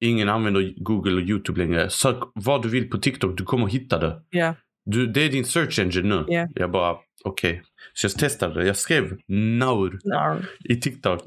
Ingen 0.00 0.28
använder 0.28 0.74
Google 0.76 1.14
och 1.22 1.28
YouTube 1.28 1.58
längre. 1.60 1.90
Sök 1.90 2.16
vad 2.34 2.62
du 2.62 2.68
vill 2.68 2.90
på 2.90 2.98
TikTok, 2.98 3.38
du 3.38 3.44
kommer 3.44 3.66
hitta 3.66 3.98
det. 3.98 4.22
Ja. 4.30 4.54
Du, 4.84 5.06
det 5.06 5.20
är 5.20 5.28
din 5.28 5.44
search 5.44 5.78
engine 5.78 6.08
nu. 6.08 6.24
Ja. 6.28 6.48
Jag 6.54 6.70
bara, 6.70 6.96
okej. 7.24 7.62
Så 7.94 8.04
jag 8.06 8.12
testade 8.14 8.54
det. 8.60 8.66
Jag 8.66 8.76
skrev 8.76 9.18
Naur 9.28 9.98
No. 10.04 10.42
i 10.64 10.76
TikTok. 10.80 11.20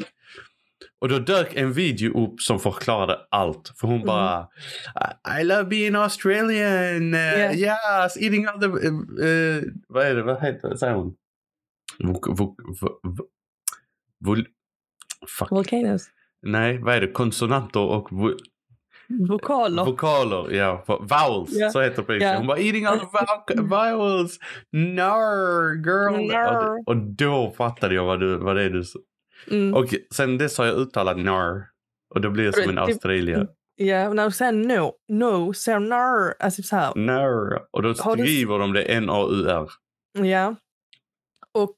Och 1.02 1.10
då 1.10 1.20
dök 1.20 1.56
en 1.56 1.74
video 1.74 2.24
upp 2.26 2.42
som 2.42 2.60
förklarade 2.60 3.18
allt. 3.32 3.74
För 3.80 3.88
hon 3.88 3.96
Mm. 3.96 4.08
bara 4.08 4.48
I, 5.42 5.44
love 5.44 5.64
being 5.64 5.96
Australian. 5.96 7.14
Yeah. 7.14 7.56
Yes, 7.60 8.18
eating 8.22 8.46
all 8.46 8.60
the... 8.60 8.66
Uh, 8.66 9.64
vad 9.90 10.06
är 10.06 10.16
det? 10.16 10.24
Vad 10.24 10.42
heter 10.44 10.70
det? 10.70 10.78
Säger 10.78 10.94
hon? 10.94 11.14
Vok, 12.00 12.28
vok, 12.40 12.60
vok, 12.82 13.02
vol, 14.26 14.46
fuck. 15.40 15.52
Volcanoes. 15.52 16.08
Nej, 16.42 16.78
vad 16.78 16.96
är 16.96 17.02
det? 17.02 17.12
Konsonanter 17.12 17.80
och 17.80 18.12
vo, 18.12 18.32
Vokaler. 19.28 19.86
vokaler. 19.86 20.52
Ja, 20.56 20.84
vo- 20.88 21.00
vowels. 21.00 21.50
Ja. 21.54 21.70
Så 21.70 21.82
heter 21.82 22.04
det. 22.08 22.18
Ja. 22.18 22.38
Hon 22.38 22.48
bara 22.48 22.58
eating 22.60 22.86
all 22.86 23.00
the 23.00 23.06
vo- 23.06 23.62
vowels. 23.70 24.40
Nar, 24.72 25.76
girl. 25.86 26.28
Nar. 26.32 26.70
Och, 26.80 26.88
och 26.88 26.98
då 26.98 27.52
fattade 27.58 27.96
jag 27.96 28.06
vad, 28.06 28.20
du, 28.20 28.38
vad 28.38 28.56
det 28.56 28.64
är 28.64 28.70
du 28.70 28.84
sa. 28.84 29.00
Mm. 29.52 29.74
Och 29.74 29.86
sen 30.16 30.38
dess 30.38 30.58
har 30.58 30.66
jag 30.66 30.76
uttalat 30.76 31.18
nar. 31.18 31.64
Och 32.16 32.22
då 32.22 32.30
blir 32.30 32.44
det 32.46 32.54
som 32.54 32.62
en 32.64 32.70
Typ- 32.70 32.78
australier. 32.80 33.48
Ja, 33.76 34.10
och 34.10 34.16
när 34.16 34.26
du 34.26 34.32
säger 34.32 34.52
no, 34.52 34.92
no, 35.08 35.54
säger 35.54 35.80
nar, 35.80 36.34
alltså 36.40 36.64
så 36.64 36.76
här. 36.76 36.96
Nar. 36.96 37.62
Och 37.72 37.82
då 37.84 37.94
Har 38.00 38.16
du- 38.16 38.24
skriver 38.24 38.60
de 38.60 38.74
det 38.74 38.84
N-A-U-R. 38.84 39.68
Ja. 40.26 40.56
Och 41.64 41.78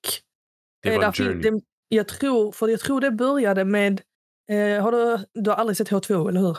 Det 0.84 0.90
eh, 0.94 0.98
var 1.00 1.06
en 1.06 1.14
journey. 1.14 1.52
det, 1.52 1.62
jag 1.88 2.08
tror, 2.08 2.52
för 2.52 2.68
jag 2.68 2.80
tror 2.80 3.02
det 3.02 3.12
började 3.12 3.66
med, 3.66 4.02
eh, 4.50 4.84
har 4.84 4.92
du, 4.92 5.26
du 5.42 5.50
har 5.50 5.58
aldrig 5.58 5.78
sett 5.78 5.90
H2, 5.92 6.30
eller 6.30 6.40
hur? 6.40 6.58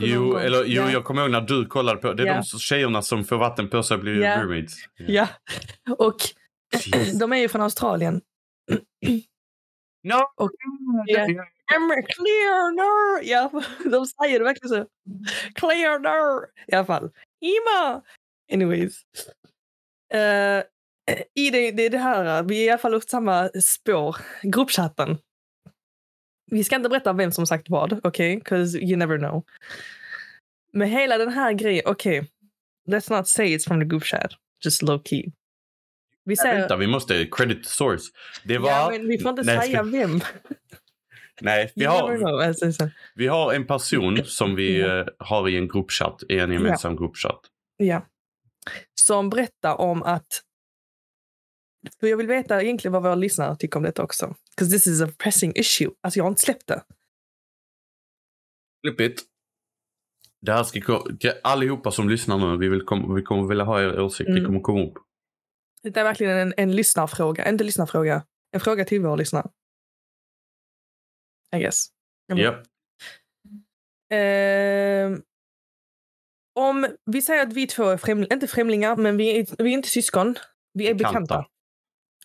Jo, 0.00 0.36
eller, 0.36 0.64
jo, 0.64 0.82
ja. 0.82 0.90
jag 0.92 1.04
kommer 1.04 1.22
ihåg 1.22 1.30
när 1.30 1.40
du 1.40 1.66
kollade 1.66 2.00
på. 2.00 2.12
Det 2.12 2.22
är 2.22 2.26
Ja. 2.26 2.34
de 2.52 2.58
tjejerna 2.58 3.02
som 3.02 3.24
får 3.24 3.36
vatten 3.38 3.68
på 3.70 3.82
sig 3.82 3.94
och 3.94 4.00
blir 4.00 4.20
Ja. 4.22 4.36
mermaids. 4.38 4.74
Ja, 4.96 5.28
och 5.98 6.16
Jeez. 6.84 7.18
de 7.18 7.32
är 7.32 7.36
ju 7.36 7.48
från 7.48 7.62
Australien. 7.62 8.20
No! 10.02 10.14
Och- 10.36 10.50
Ja. 11.06 11.26
I'm 11.74 12.02
clear 12.08 12.72
nar! 12.76 13.22
Ja, 13.24 13.50
de 13.90 14.06
säger 14.06 14.38
det 14.38 14.44
verkligen 14.44 14.68
så. 14.68 14.86
Clear 15.54 15.98
nar! 15.98 16.46
I 16.66 16.74
alla 16.74 16.86
fall. 16.86 17.10
Ima! 17.40 18.02
Anyways. 18.52 19.02
Eh, 20.14 20.62
i 21.34 21.50
det, 21.50 21.70
det 21.70 21.88
det 21.88 21.98
här, 21.98 22.42
vi 22.42 22.60
är 22.62 22.64
i 22.66 22.70
alla 22.70 22.78
fall 22.78 22.94
åt 22.94 23.10
samma 23.10 23.48
spår. 23.62 24.16
Gruppchatten. 24.42 25.18
Vi 26.50 26.64
ska 26.64 26.76
inte 26.76 26.88
berätta 26.88 27.12
vem 27.12 27.32
som 27.32 27.46
sagt 27.46 27.66
vad, 27.70 27.92
okej? 27.92 28.36
Okay? 28.36 28.40
'Cause 28.40 28.78
you 28.78 28.96
never 28.96 29.18
know. 29.18 29.44
Men 30.72 30.88
hela 30.88 31.18
den 31.18 31.28
här 31.32 31.52
grejen, 31.52 31.82
okej. 31.86 32.30
Let's 32.88 33.16
not 33.16 33.28
say 33.28 33.56
it's 33.56 33.68
from 33.68 33.80
the 33.80 33.86
group 33.86 34.04
chat. 34.04 34.30
Just 34.64 34.82
low 34.82 35.02
key. 35.04 35.24
Vi 36.24 36.36
säger... 36.36 36.58
Vänta, 36.58 36.76
vi 36.76 36.86
måste 36.86 37.26
credit 37.32 37.62
the 37.64 37.68
source. 37.70 38.04
Det 38.44 38.58
var... 38.58 38.70
Ja, 38.70 38.88
men 38.92 39.08
vi 39.08 39.18
får 39.18 39.30
inte 39.30 39.42
Nej, 39.42 39.58
säga 39.58 39.78
ska- 39.78 39.82
vem. 39.82 40.20
Nej, 41.40 41.72
vi 41.74 41.84
har. 41.84 42.42
Alltså, 42.42 42.72
så. 42.72 42.90
vi 43.14 43.26
har 43.26 43.52
en 43.52 43.66
person 43.66 44.24
som 44.24 44.54
vi 44.54 44.80
Ja. 44.80 44.98
eh, 45.00 45.06
har 45.18 45.48
i 45.48 45.56
en 45.56 45.68
gruppchatt, 45.68 46.22
i 46.28 46.38
en 46.38 46.52
gemensam 46.52 46.96
gruppchatt. 46.96 47.40
Ja. 47.76 48.06
Som 48.94 49.30
berättar 49.30 49.80
om 49.80 50.02
att... 50.02 50.42
För 52.00 52.06
jag 52.06 52.16
vill 52.16 52.26
veta 52.26 52.62
egentligen 52.62 52.92
vad 52.92 53.02
våra 53.02 53.14
lyssnare 53.14 53.56
tycker 53.56 53.76
om 53.76 53.82
detta 53.82 54.02
också. 54.02 54.34
Because 54.56 54.72
this 54.76 54.86
is 54.86 55.02
a 55.02 55.08
pressing 55.18 55.52
issue. 55.56 55.90
Alltså 56.00 56.18
jag 56.18 56.24
har 56.24 56.28
inte 56.28 56.42
släppt 56.42 56.66
det. 56.66 56.84
Slipp 58.86 59.00
it. 59.00 59.22
Det 60.40 60.52
här 60.52 60.64
ska 60.64 61.02
allihopa 61.42 61.90
som 61.90 62.08
lyssnar 62.08 62.38
nu, 62.38 62.56
vi, 62.58 62.68
vill 62.68 62.82
kom, 62.82 63.14
vi 63.14 63.22
kommer 63.22 63.48
vilja 63.48 63.64
ha 63.64 63.80
er 63.82 64.00
åsikt. 64.00 64.26
Det 64.26 64.32
Mm. 64.32 64.44
kommer 64.46 64.60
komma 64.60 64.82
upp. 64.84 64.94
Det 65.82 65.96
är 65.96 66.04
verkligen 66.04 66.36
en, 66.36 66.54
en 66.56 66.76
lyssnarfråga. 66.76 67.48
Inte 67.48 67.64
lyssnarfråga. 67.64 68.22
En 68.52 68.60
fråga 68.60 68.84
till 68.84 69.00
våra 69.02 69.16
lyssnare. 69.16 69.50
I 71.56 71.58
guess. 71.58 71.86
Ja. 72.26 72.62
Ehm, 74.10 75.22
om 76.54 76.86
vi 77.06 77.22
säger 77.22 77.42
att 77.46 77.52
vi 77.52 77.66
två 77.66 77.84
är 77.84 77.96
främlingar, 77.96 78.32
inte 78.34 78.46
främlingar, 78.46 78.96
men 78.96 79.16
vi 79.16 79.38
är, 79.38 79.62
vi 79.62 79.70
är 79.70 79.74
inte 79.74 79.88
syskon. 79.88 80.34
Vi 80.72 80.88
är 80.88 80.94
Bekanta. 80.94 81.20
bekanta. 81.20 81.46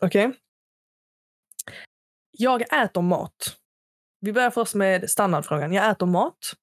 Okej? 0.05 0.33
Jag 2.31 2.83
äter 2.83 3.01
mat. 3.01 3.57
Vi 4.19 4.33
börjar 4.33 4.51
först 4.51 4.75
med 4.75 5.09
standardfrågan. 5.09 5.73
Jag 5.73 5.91
äter 5.91 6.05
mat. 6.05 6.53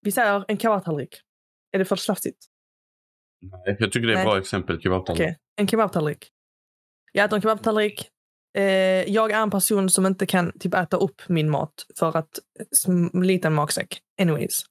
Vi 0.00 0.12
säger 0.12 0.44
en 0.48 0.58
kebabtallrik. 0.58 1.20
Är 1.72 1.78
det 1.78 1.84
för 1.84 1.96
slafsigt? 1.96 2.46
Nej, 3.40 3.76
jag 3.78 3.92
tycker 3.92 4.06
det 4.06 4.14
är 4.14 4.18
ett 4.18 4.24
bra 4.24 4.38
exempel. 4.38 4.80
Kebabtallrik. 4.80 5.20
Okej, 5.20 5.38
en 5.56 5.68
kebabtallrik. 5.68 6.30
Jag 7.12 7.24
äter 7.24 7.36
en 7.36 7.42
kebabtallrik. 7.42 8.08
Eh, 8.54 8.62
jag 9.12 9.30
är 9.30 9.42
en 9.42 9.50
person 9.50 9.90
som 9.90 10.06
inte 10.06 10.26
kan 10.26 10.58
typ 10.58 10.74
äta 10.74 10.96
upp 10.96 11.22
min 11.28 11.50
mat 11.50 11.86
för 11.98 12.16
att 12.16 12.38
liten 13.12 13.54
magsäck. 13.54 14.00
Anyways. 14.20 14.62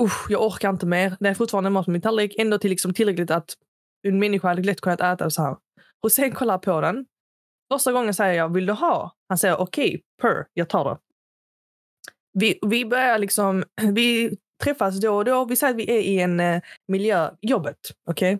Usch, 0.00 0.30
jag 0.30 0.42
orkar 0.42 0.70
inte 0.70 0.86
mer. 0.86 1.16
Det 1.20 1.28
är 1.28 1.34
fortfarande 1.34 1.70
mat 1.70 1.84
på 1.84 1.90
min 1.90 2.02
tallrik. 2.02 2.34
Ändå 2.38 2.58
till 2.58 2.70
liksom 2.70 2.94
tillräckligt 2.94 3.30
att 3.30 3.56
en 4.02 4.18
människa 4.18 4.48
hade 4.48 4.62
lätt 4.62 4.80
kunnat 4.80 5.00
äta 5.00 5.30
så 5.30 5.42
här. 5.42 5.56
Hussein 6.02 6.32
kollar 6.32 6.58
på 6.58 6.80
den. 6.80 7.06
Första 7.72 7.92
gången 7.92 8.14
säger 8.14 8.34
jag, 8.34 8.54
vill 8.54 8.66
du 8.66 8.72
ha? 8.72 9.16
Han 9.28 9.38
säger 9.38 9.60
okej, 9.60 10.02
per, 10.22 10.46
jag 10.52 10.68
tar 10.68 10.84
det. 10.84 10.98
Vi, 12.32 12.58
vi 12.62 12.84
börjar 12.84 13.18
liksom, 13.18 13.64
vi 13.94 14.36
träffas 14.62 15.00
då 15.00 15.16
och 15.16 15.24
då. 15.24 15.44
Vi 15.44 15.56
säger 15.56 15.70
att 15.74 15.78
vi 15.78 15.90
är 15.90 16.00
i 16.00 16.18
en 16.18 16.40
eh, 16.40 16.62
miljö, 16.88 17.30
jobbet, 17.40 17.78
okej? 18.06 18.38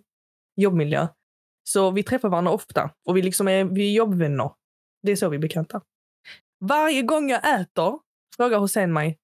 Jobbmiljö. 0.57 1.09
Så 1.65 1.91
vi 1.91 2.03
träffar 2.03 2.29
varandra 2.29 2.53
ofta 2.53 2.91
och 3.05 3.17
vi, 3.17 3.23
liksom 3.23 3.49
är, 3.49 3.65
vi 3.65 3.91
är 3.91 3.93
jobbvänner. 3.93 4.51
Det 5.03 5.13
är 5.13 5.17
så 5.17 5.29
vi 5.29 5.37
är 5.37 5.41
bekanta. 5.41 5.81
Varje 6.61 7.03
gång 7.03 7.31
jag 7.31 7.61
äter 7.61 7.99
frågar 8.37 8.61
Hussein 8.61 8.93
mig, 8.93 9.19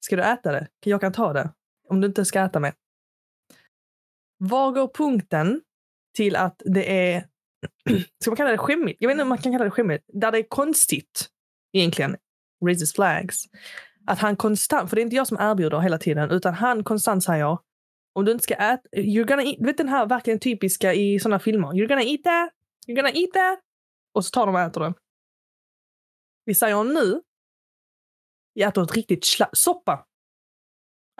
ska 0.00 0.16
du 0.16 0.22
äta 0.22 0.52
det? 0.52 0.68
Jag 0.84 1.00
kan 1.00 1.12
ta 1.12 1.32
det. 1.32 1.50
Om 1.88 2.00
du 2.00 2.06
inte 2.06 2.24
ska 2.24 2.40
äta 2.40 2.60
mer. 2.60 2.74
Var 4.38 4.72
går 4.72 4.88
punkten 4.94 5.60
till 6.16 6.36
att 6.36 6.62
det 6.64 7.12
är, 7.12 7.26
ska 8.20 8.30
man 8.30 8.36
kalla 8.36 8.50
det 8.50 8.58
skämmigt? 8.58 8.96
Jag 9.00 9.08
vet 9.08 9.14
inte 9.14 9.22
om 9.22 9.28
man 9.28 9.38
kan 9.38 9.52
kalla 9.52 9.64
det 9.64 9.70
skämmigt. 9.70 10.04
Där 10.08 10.32
det 10.32 10.38
är 10.38 10.48
konstigt, 10.48 11.28
egentligen, 11.72 12.16
raises 12.66 12.92
flags. 12.92 13.44
Att 14.06 14.18
han 14.18 14.36
konstant, 14.36 14.90
för 14.90 14.96
det 14.96 15.00
är 15.00 15.04
inte 15.04 15.16
jag 15.16 15.26
som 15.26 15.38
erbjuder 15.40 15.80
hela 15.80 15.98
tiden, 15.98 16.30
utan 16.30 16.54
han 16.54 16.84
konstant 16.84 17.24
säger 17.24 17.58
om 18.14 18.24
du 18.24 18.32
inte 18.32 18.44
ska 18.44 18.54
äta, 18.54 18.88
you're 18.96 19.24
gonna 19.24 19.42
eat, 19.42 19.56
du 19.58 19.64
vet 19.64 19.76
den 19.76 19.88
här 19.88 20.06
verkligen 20.06 20.38
typiska 20.38 20.94
i 20.94 21.20
sådana 21.20 21.38
filmer. 21.38 21.68
You're 21.68 21.88
gonna 21.88 22.02
eat 22.02 22.22
that, 22.24 22.50
you're 22.86 22.96
gonna 22.96 23.10
eat 23.10 23.32
that. 23.32 23.60
Och 24.14 24.24
så 24.24 24.30
tar 24.30 24.46
de 24.46 24.54
och 24.54 24.60
äter 24.60 24.80
den. 24.80 24.94
Vi 26.44 26.54
säger 26.54 26.84
nu, 26.84 27.20
jag 28.52 28.68
äter 28.68 28.82
ett 28.82 28.96
riktigt 28.96 29.24
sla- 29.24 29.50
soppa. 29.52 30.06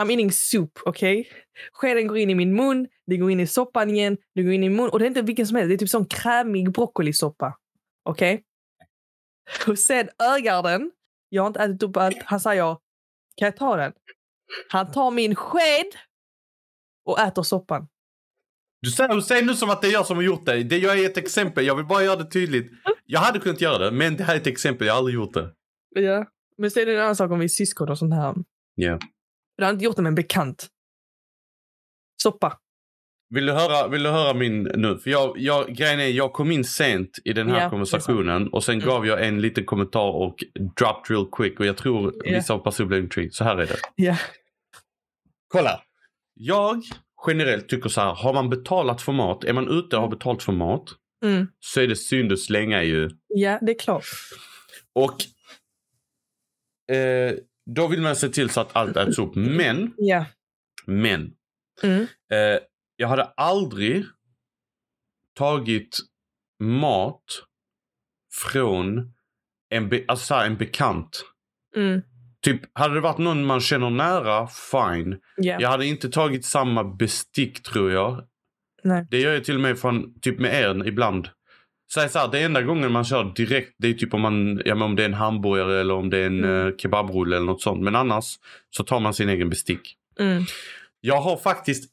I'm 0.01 0.11
eating 0.11 0.33
soup, 0.33 0.79
okej? 0.85 1.21
Okay? 1.21 1.33
Skeden 1.73 2.07
går 2.07 2.19
in 2.19 2.31
i 2.31 2.35
min 2.35 2.57
mun, 2.57 2.89
det 3.07 3.17
går 3.17 3.31
in 3.31 3.41
i 3.41 3.47
soppan 3.47 3.91
igen, 3.91 4.17
det 4.35 4.43
går 4.43 4.53
in 4.53 4.65
i 4.65 4.69
mun. 4.69 4.89
Och 4.89 4.99
det 4.99 5.05
är 5.05 5.07
inte 5.07 5.23
vilken 5.23 5.47
som 5.47 5.57
helst, 5.57 5.69
det 5.69 5.75
är 5.75 5.79
typ 5.79 5.89
sån 5.89 6.07
krämig 6.07 6.73
broccolisoppa. 6.73 7.59
Okej? 8.05 8.35
Okay? 8.35 9.73
Och 9.73 9.79
sen 9.79 10.09
ögar 10.19 10.63
den. 10.63 10.91
Jag 11.29 11.43
har 11.43 11.47
inte 11.47 11.61
ätit 11.61 11.83
upp 11.83 11.97
allt. 11.97 12.23
Han 12.25 12.41
säger, 12.41 12.77
kan 13.37 13.47
jag 13.47 13.57
ta 13.57 13.77
den? 13.77 13.93
Han 14.69 14.93
tar 14.93 15.11
min 15.11 15.35
sked 15.35 15.87
och 17.05 17.21
äter 17.21 17.43
soppan. 17.43 17.89
Du 18.81 18.91
säger, 18.91 19.15
du 19.15 19.23
säger 19.23 19.43
nu 19.43 19.55
som 19.55 19.71
att 19.71 19.83
det 19.83 19.89
är 19.89 19.93
jag 19.93 20.07
som 20.07 20.17
har 20.17 20.25
gjort 20.25 20.47
det. 20.47 20.63
det. 20.63 20.79
Jag 20.79 20.99
är 20.99 21.07
ett 21.07 21.17
exempel. 21.17 21.67
Jag 21.67 21.77
vill 21.77 21.87
bara 21.87 22.03
göra 22.03 22.17
det 22.17 22.31
tydligt. 22.31 22.73
Jag 23.07 23.21
hade 23.21 23.39
kunnat 23.39 23.61
göra 23.61 23.79
det, 23.79 23.91
men 23.91 24.17
det 24.17 24.25
här 24.25 24.35
är 24.35 24.39
ett 24.41 24.47
exempel. 24.47 24.87
Jag 24.87 24.95
har 24.95 24.99
aldrig 24.99 25.15
gjort 25.15 25.35
det. 25.35 25.55
Ja. 25.95 26.27
Men 26.59 26.71
sen 26.71 26.83
är 26.83 26.87
det 26.87 26.95
en 26.95 27.01
annan 27.01 27.17
sak 27.17 27.31
om 27.31 27.39
vi 27.39 27.45
är 27.45 27.49
syskon 27.49 27.89
och 27.89 27.99
sånt 27.99 28.15
här. 28.15 28.35
Ja. 28.75 28.99
Jag 29.57 29.65
har 29.67 29.73
inte 29.73 29.85
gjort 29.85 29.97
det 29.97 30.03
med 30.03 30.11
en 30.11 30.15
bekant. 30.15 30.69
Soppa. 32.23 32.59
Vill 33.35 33.47
du 33.47 33.53
höra, 33.53 33.89
vill 33.89 34.03
du 34.03 34.11
höra 34.11 34.35
min 34.35 34.63
nu? 34.63 34.99
För 34.99 35.11
jag, 35.11 35.39
jag, 35.39 35.75
grejen 35.75 36.01
är, 36.01 36.07
jag 36.07 36.33
kom 36.33 36.51
in 36.53 36.65
sent 36.65 37.19
i 37.25 37.33
den 37.33 37.49
här 37.51 37.61
Ja, 37.61 37.71
konversationen 37.71 38.49
och 38.49 38.65
sen 38.65 38.75
Mm. 38.75 38.87
gav 38.89 39.07
jag 39.07 39.27
en 39.27 39.41
liten 39.41 39.65
kommentar 39.65 40.11
och 40.13 40.37
dropped 40.77 41.11
real 41.17 41.27
quick 41.33 41.61
och 41.61 41.67
jag 41.67 41.77
tror 41.77 42.15
Ja. 42.25 42.35
vissa 42.37 42.55
av 42.55 42.59
personer 42.59 42.89
blev 42.89 43.03
intrigued. 43.03 43.35
Så 43.35 43.45
här 43.45 43.57
är 43.57 43.67
det. 43.67 43.77
Ja. 43.95 44.17
Kolla! 45.49 45.83
Jag 46.35 46.83
generellt 47.27 47.69
tycker 47.69 47.89
så 47.89 48.01
här, 48.01 48.15
har 48.15 48.35
man 48.35 48.51
betalat 48.51 49.03
för 49.03 49.13
mat, 49.13 49.45
är 49.45 49.53
man 49.53 49.69
ute 49.69 49.97
och 49.97 50.03
har 50.03 50.09
betalt 50.09 50.43
för 50.43 50.53
mat, 50.53 50.85
Mm. 51.25 51.47
så 51.61 51.81
är 51.81 51.87
det 51.89 51.97
synd 51.97 52.33
att 52.33 52.39
slänga 52.41 52.83
ju. 52.83 53.11
Ja, 53.29 53.59
det 53.63 53.73
är 53.73 53.79
klart. 53.79 54.05
Och 54.95 55.17
eh, 56.95 57.35
då 57.67 57.87
vill 57.89 58.01
man 58.01 58.17
se 58.17 58.29
till 58.29 58.51
så 58.51 58.61
att 58.61 58.77
allt 58.77 58.97
äts 58.97 59.19
upp. 59.19 59.35
Men 59.35 59.95
Ja. 59.97 60.25
Men 60.87 61.33
Mm. 61.83 62.03
eh, 62.33 62.61
jag 62.97 63.09
hade 63.09 63.25
aldrig 63.25 64.05
tagit 65.35 65.99
mat 66.61 67.25
från 68.53 69.13
en, 69.69 69.89
be, 69.89 70.05
alltså 70.09 70.27
så 70.27 70.35
här, 70.35 70.47
en 70.47 70.57
bekant. 70.57 71.25
Mm. 71.77 72.03
Typ, 72.43 72.61
hade 72.79 72.95
det 72.95 73.01
varit 73.01 73.19
någon 73.19 73.45
man 73.47 73.61
känner 73.61 73.91
nära, 73.91 74.47
fine. 74.49 75.19
Ja. 75.37 75.57
Jag 75.61 75.69
hade 75.69 75.87
inte 75.87 76.09
tagit 76.11 76.45
samma 76.45 76.85
bestick 76.85 77.63
tror 77.63 77.93
jag. 77.93 78.29
Nej. 78.85 79.07
Det 79.11 79.21
gör 79.21 79.33
jag 79.35 79.45
till 79.45 79.55
och 79.55 79.61
med 79.61 79.79
från, 79.79 80.21
typ 80.21 80.39
med 80.39 80.55
er 80.63 80.87
ibland. 80.89 81.29
Säg 81.95 82.09
så 82.09 82.19
här, 82.19 82.29
det 82.29 82.41
enda 82.43 82.63
gången 82.63 82.93
man 82.93 83.05
kör 83.05 83.33
direkt 83.37 83.75
det 83.79 83.89
är 83.89 83.93
typ 83.95 84.15
om, 84.15 84.21
man, 84.21 84.63
ja, 84.65 84.75
men 84.75 84.83
om 84.83 84.97
det 84.97 85.03
är 85.03 85.07
en 85.07 85.15
hamburgare 85.15 85.81
eller 85.81 85.95
om 85.95 86.11
det 86.11 86.19
är 86.19 86.27
en 86.27 86.45
Mm. 86.45 86.67
eh, 86.69 86.77
kebabrulle 86.77 87.37
eller 87.37 87.47
något 87.47 87.63
sånt. 87.63 87.83
Men 87.83 87.97
annars 87.97 88.25
så 88.71 88.85
tar 88.85 89.01
man 89.01 89.15
sin 89.15 89.29
egen 89.29 89.51
bestick. 89.51 89.97
Mm. 90.19 90.43
Jag 91.01 91.21
har 91.21 91.37
faktiskt 91.37 91.91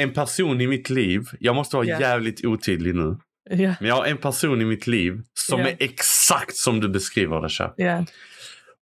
en 0.00 0.12
person 0.12 0.60
i 0.60 0.66
mitt 0.66 0.90
liv, 0.90 1.22
jag 1.40 1.54
måste 1.54 1.76
vara 1.76 1.86
Ja. 1.86 2.00
jävligt 2.00 2.44
otydlig 2.44 2.94
nu. 2.94 3.16
Ja. 3.50 3.74
Men 3.80 3.88
jag 3.88 3.94
har 3.94 4.04
en 4.06 4.16
person 4.18 4.62
i 4.62 4.64
mitt 4.64 4.86
liv 4.86 5.22
som 5.34 5.60
Ja. 5.60 5.68
är 5.68 5.76
exakt 5.78 6.56
som 6.56 6.80
du 6.80 6.88
beskriver 6.88 7.40
det. 7.40 7.48
Kär. 7.48 7.72
Ja. 7.76 8.04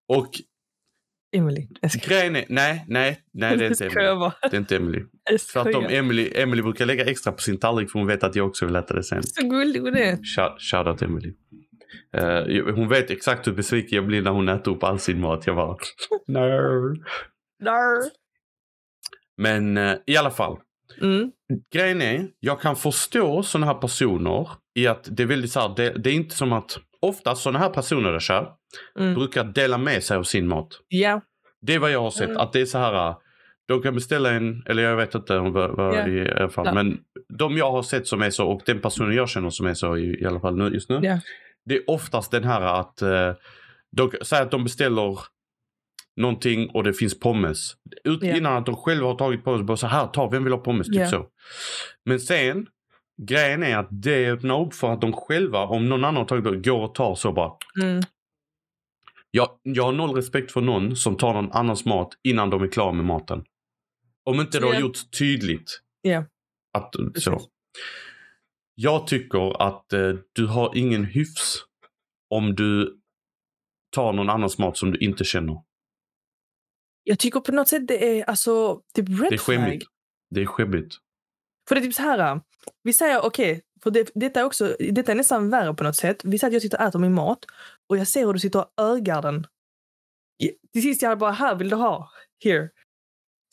Och 0.07 0.29
Emily. 1.35 1.67
Grejen 2.07 2.35
är, 2.35 2.45
nej, 2.49 2.85
nej, 2.87 3.19
nej 3.33 3.57
det 3.57 3.65
är 3.65 3.69
inte 3.69 3.85
Emily. 3.99 4.31
Det 4.41 4.55
är 4.55 4.59
inte 4.59 4.75
Emily. 4.75 5.03
Jag 5.29 5.39
Tvärtom, 5.39 5.71
skojar. 5.83 5.91
Emily, 5.99 6.31
Emily 6.35 6.61
brukar 6.61 6.85
lägga 6.85 7.05
extra 7.05 7.31
på 7.31 7.41
sin 7.41 7.59
tallrik 7.59 7.91
för 7.91 7.99
hon 7.99 8.07
vet 8.07 8.23
att 8.23 8.35
jag 8.35 8.47
också 8.47 8.65
vill 8.65 8.75
äta 8.75 8.93
det 8.93 9.03
sen. 9.03 9.23
Så 9.23 9.47
gullig 9.49 9.79
hon 9.79 9.97
är. 9.97 10.15
Shout- 10.15 10.59
Shoutout 10.59 11.01
Emily. 11.01 11.33
Eh, 12.17 12.75
hon 12.75 12.87
vet 12.89 13.11
exakt 13.11 13.47
hur 13.47 13.51
besviken 13.53 13.95
jag 13.95 14.05
blir 14.07 14.21
när 14.21 14.31
hon 14.31 14.49
äter 14.49 14.71
upp 14.75 14.83
all 14.83 14.99
sin 14.99 15.19
mat. 15.21 15.47
Jag 15.47 15.55
bara, 15.55 15.77
no. 16.27 16.95
Dar. 17.63 18.03
Men 19.37 19.77
eh, 19.77 19.95
i 20.07 20.17
alla 20.17 20.31
fall. 20.31 20.57
Mm. 21.01 21.31
Grejen 21.73 22.01
är, 22.01 22.27
jag 22.39 22.61
kan 22.61 22.75
förstå 22.75 23.43
sådana 23.43 23.65
här 23.65 23.73
personer 23.73 24.49
i 24.79 24.87
att 24.87 25.07
det 25.11 25.23
är 25.23 25.27
väldigt 25.27 25.51
så 25.51 25.59
här, 25.59 25.73
det, 25.75 25.89
det 25.89 26.09
är 26.09 26.13
inte 26.13 26.35
som 26.35 26.53
att 26.53 26.77
ofta 27.01 27.35
sådana 27.35 27.59
här 27.59 27.69
personer 27.69 28.11
där 28.11 28.19
kär, 28.19 28.47
Mm. 28.99 29.13
brukar 29.13 29.43
dela 29.43 29.77
med 29.77 30.03
sig 30.03 30.17
av 30.17 30.23
sin 30.23 30.47
mat. 30.47 30.67
Ja. 30.87 31.21
Det 31.61 31.73
är 31.73 31.79
vad 31.79 31.91
jag 31.91 32.01
har 32.01 32.11
sett. 32.11 32.29
Mm. 32.29 32.37
Att 32.37 32.53
det 32.53 32.61
är 32.61 32.65
så 32.65 32.77
här. 32.77 33.15
De 33.67 33.81
kan 33.81 33.95
beställa 33.95 34.31
en, 34.31 34.63
eller 34.65 34.83
jag 34.83 34.95
vet 34.95 35.15
inte 35.15 35.37
om 35.37 35.53
vad, 35.53 35.75
vad 35.75 35.95
är 35.95 36.07
i 36.07 36.31
alla 36.31 36.49
fall. 36.49 36.65
Ja. 36.65 36.73
Men 36.73 36.99
de 37.29 37.57
jag 37.57 37.71
har 37.71 37.83
sett 37.83 38.07
som 38.07 38.21
är 38.21 38.29
så 38.29 38.47
och 38.47 38.61
den 38.65 38.81
personen 38.81 39.15
jag 39.15 39.29
känner 39.29 39.49
som 39.49 39.67
är 39.67 39.73
så 39.73 39.97
i, 39.97 40.21
i 40.21 40.25
alla 40.25 40.39
fall 40.39 40.57
nu, 40.57 40.69
just 40.69 40.89
nu. 40.89 40.99
Ja. 41.03 41.19
Det 41.65 41.75
är 41.75 41.89
oftast 41.89 42.31
den 42.31 42.43
här 42.43 42.61
att 42.61 43.01
eh, 43.01 43.33
de, 43.91 44.11
säg 44.21 44.41
att 44.41 44.51
de 44.51 44.63
beställer 44.63 45.19
någonting 46.15 46.69
och 46.69 46.83
det 46.83 46.93
finns 46.93 47.19
pommes. 47.19 47.75
Ut. 48.03 48.23
Innan 48.23 48.57
att 48.57 48.65
de 48.65 48.75
själva 48.75 49.07
har 49.07 49.15
tagit 49.15 49.43
pommes. 49.43 49.61
Bara 49.61 49.77
så 49.77 49.87
här, 49.87 50.07
ta, 50.07 50.29
vem 50.29 50.43
vill 50.43 50.53
ha 50.53 50.59
pommes? 50.59 50.87
Typ 50.87 51.07
så. 51.07 51.27
Men 52.05 52.19
sen, 52.19 52.67
grejen 53.21 53.63
är 53.63 53.77
att 53.77 53.87
det 53.91 54.31
öppnar 54.31 54.61
upp 54.61 54.73
för 54.73 54.93
att 54.93 55.01
de 55.01 55.13
själva, 55.13 55.65
om 55.65 55.89
någon 55.89 56.03
annan 56.03 56.17
har 56.17 56.25
tagit 56.25 56.43
det, 56.43 56.69
går 56.69 56.81
och 56.83 56.95
tar 56.95 57.15
så 57.15 57.31
bara. 57.31 57.51
Mm. 57.81 58.01
Jag, 59.31 59.49
jag 59.63 59.83
har 59.83 59.91
noll 59.91 60.15
respekt 60.15 60.51
för 60.51 60.61
någon 60.61 60.95
som 60.95 61.17
tar 61.17 61.33
någon 61.33 61.51
annans 61.51 61.85
mat 61.85 62.09
innan 62.23 62.49
de 62.49 62.63
är 62.63 62.67
klara 62.67 62.91
med 62.91 63.05
maten. 63.05 63.43
Om 64.27 64.39
inte 64.41 64.59
det 64.59 64.65
har 64.65 64.73
Ja. 64.73 64.79
gjort 64.79 65.11
tydligt. 65.19 65.81
Ja. 66.01 66.25
Att, 66.77 66.95
så. 67.15 67.41
Jag 68.75 69.07
tycker 69.07 69.61
att 69.61 69.93
eh, 69.93 70.13
du 70.33 70.45
har 70.47 70.77
ingen 70.77 71.03
hyfs 71.05 71.63
om 72.29 72.55
du 72.55 72.99
tar 73.95 74.13
någon 74.13 74.29
annans 74.29 74.57
mat 74.57 74.77
som 74.77 74.91
du 74.91 74.97
inte 74.99 75.23
känner. 75.23 75.63
Jag 77.03 77.19
tycker 77.19 77.39
på 77.39 77.51
något 77.51 77.67
sätt 77.67 77.87
det 77.87 78.19
är 78.19 78.23
alltså 78.29 78.81
typ 78.93 79.09
red 79.09 79.17
Det 79.19 79.25
är 79.25 79.29
flag. 79.29 79.39
skämmigt. 79.39 79.87
Det 80.35 80.41
är 80.41 80.45
skämmigt. 80.45 80.95
För 81.67 81.75
det 81.75 81.81
är 81.81 81.85
typ 81.85 81.93
så 81.95 82.01
här. 82.01 82.41
Vi 82.83 82.93
säger 82.93 83.25
okej, 83.25 83.61
för 83.83 83.91
det, 83.91 84.11
detta, 84.15 84.39
är 84.39 84.43
också, 84.43 84.75
detta 84.79 85.11
är 85.11 85.15
nästan 85.15 85.49
värre 85.49 85.73
på 85.73 85.83
något 85.83 85.95
sätt. 85.95 86.21
Vi 86.23 86.39
säger 86.39 86.49
att 86.49 86.53
jag 86.53 86.61
sitter 86.61 86.77
och 86.77 86.83
äter 86.87 86.99
min 86.99 87.13
mat 87.13 87.45
och 87.89 87.97
jag 87.97 88.07
ser 88.07 88.25
hur 88.25 88.33
du 88.33 88.39
sitter 88.39 88.59
och 88.59 88.71
ögar 88.77 89.21
den. 89.21 89.47
Till 90.73 90.81
sist 90.81 91.01
jag 91.01 91.19
bara, 91.19 91.31
här 91.31 91.55
vill 91.55 91.69
du 91.69 91.75
ha. 91.75 92.11
Here. 92.43 92.69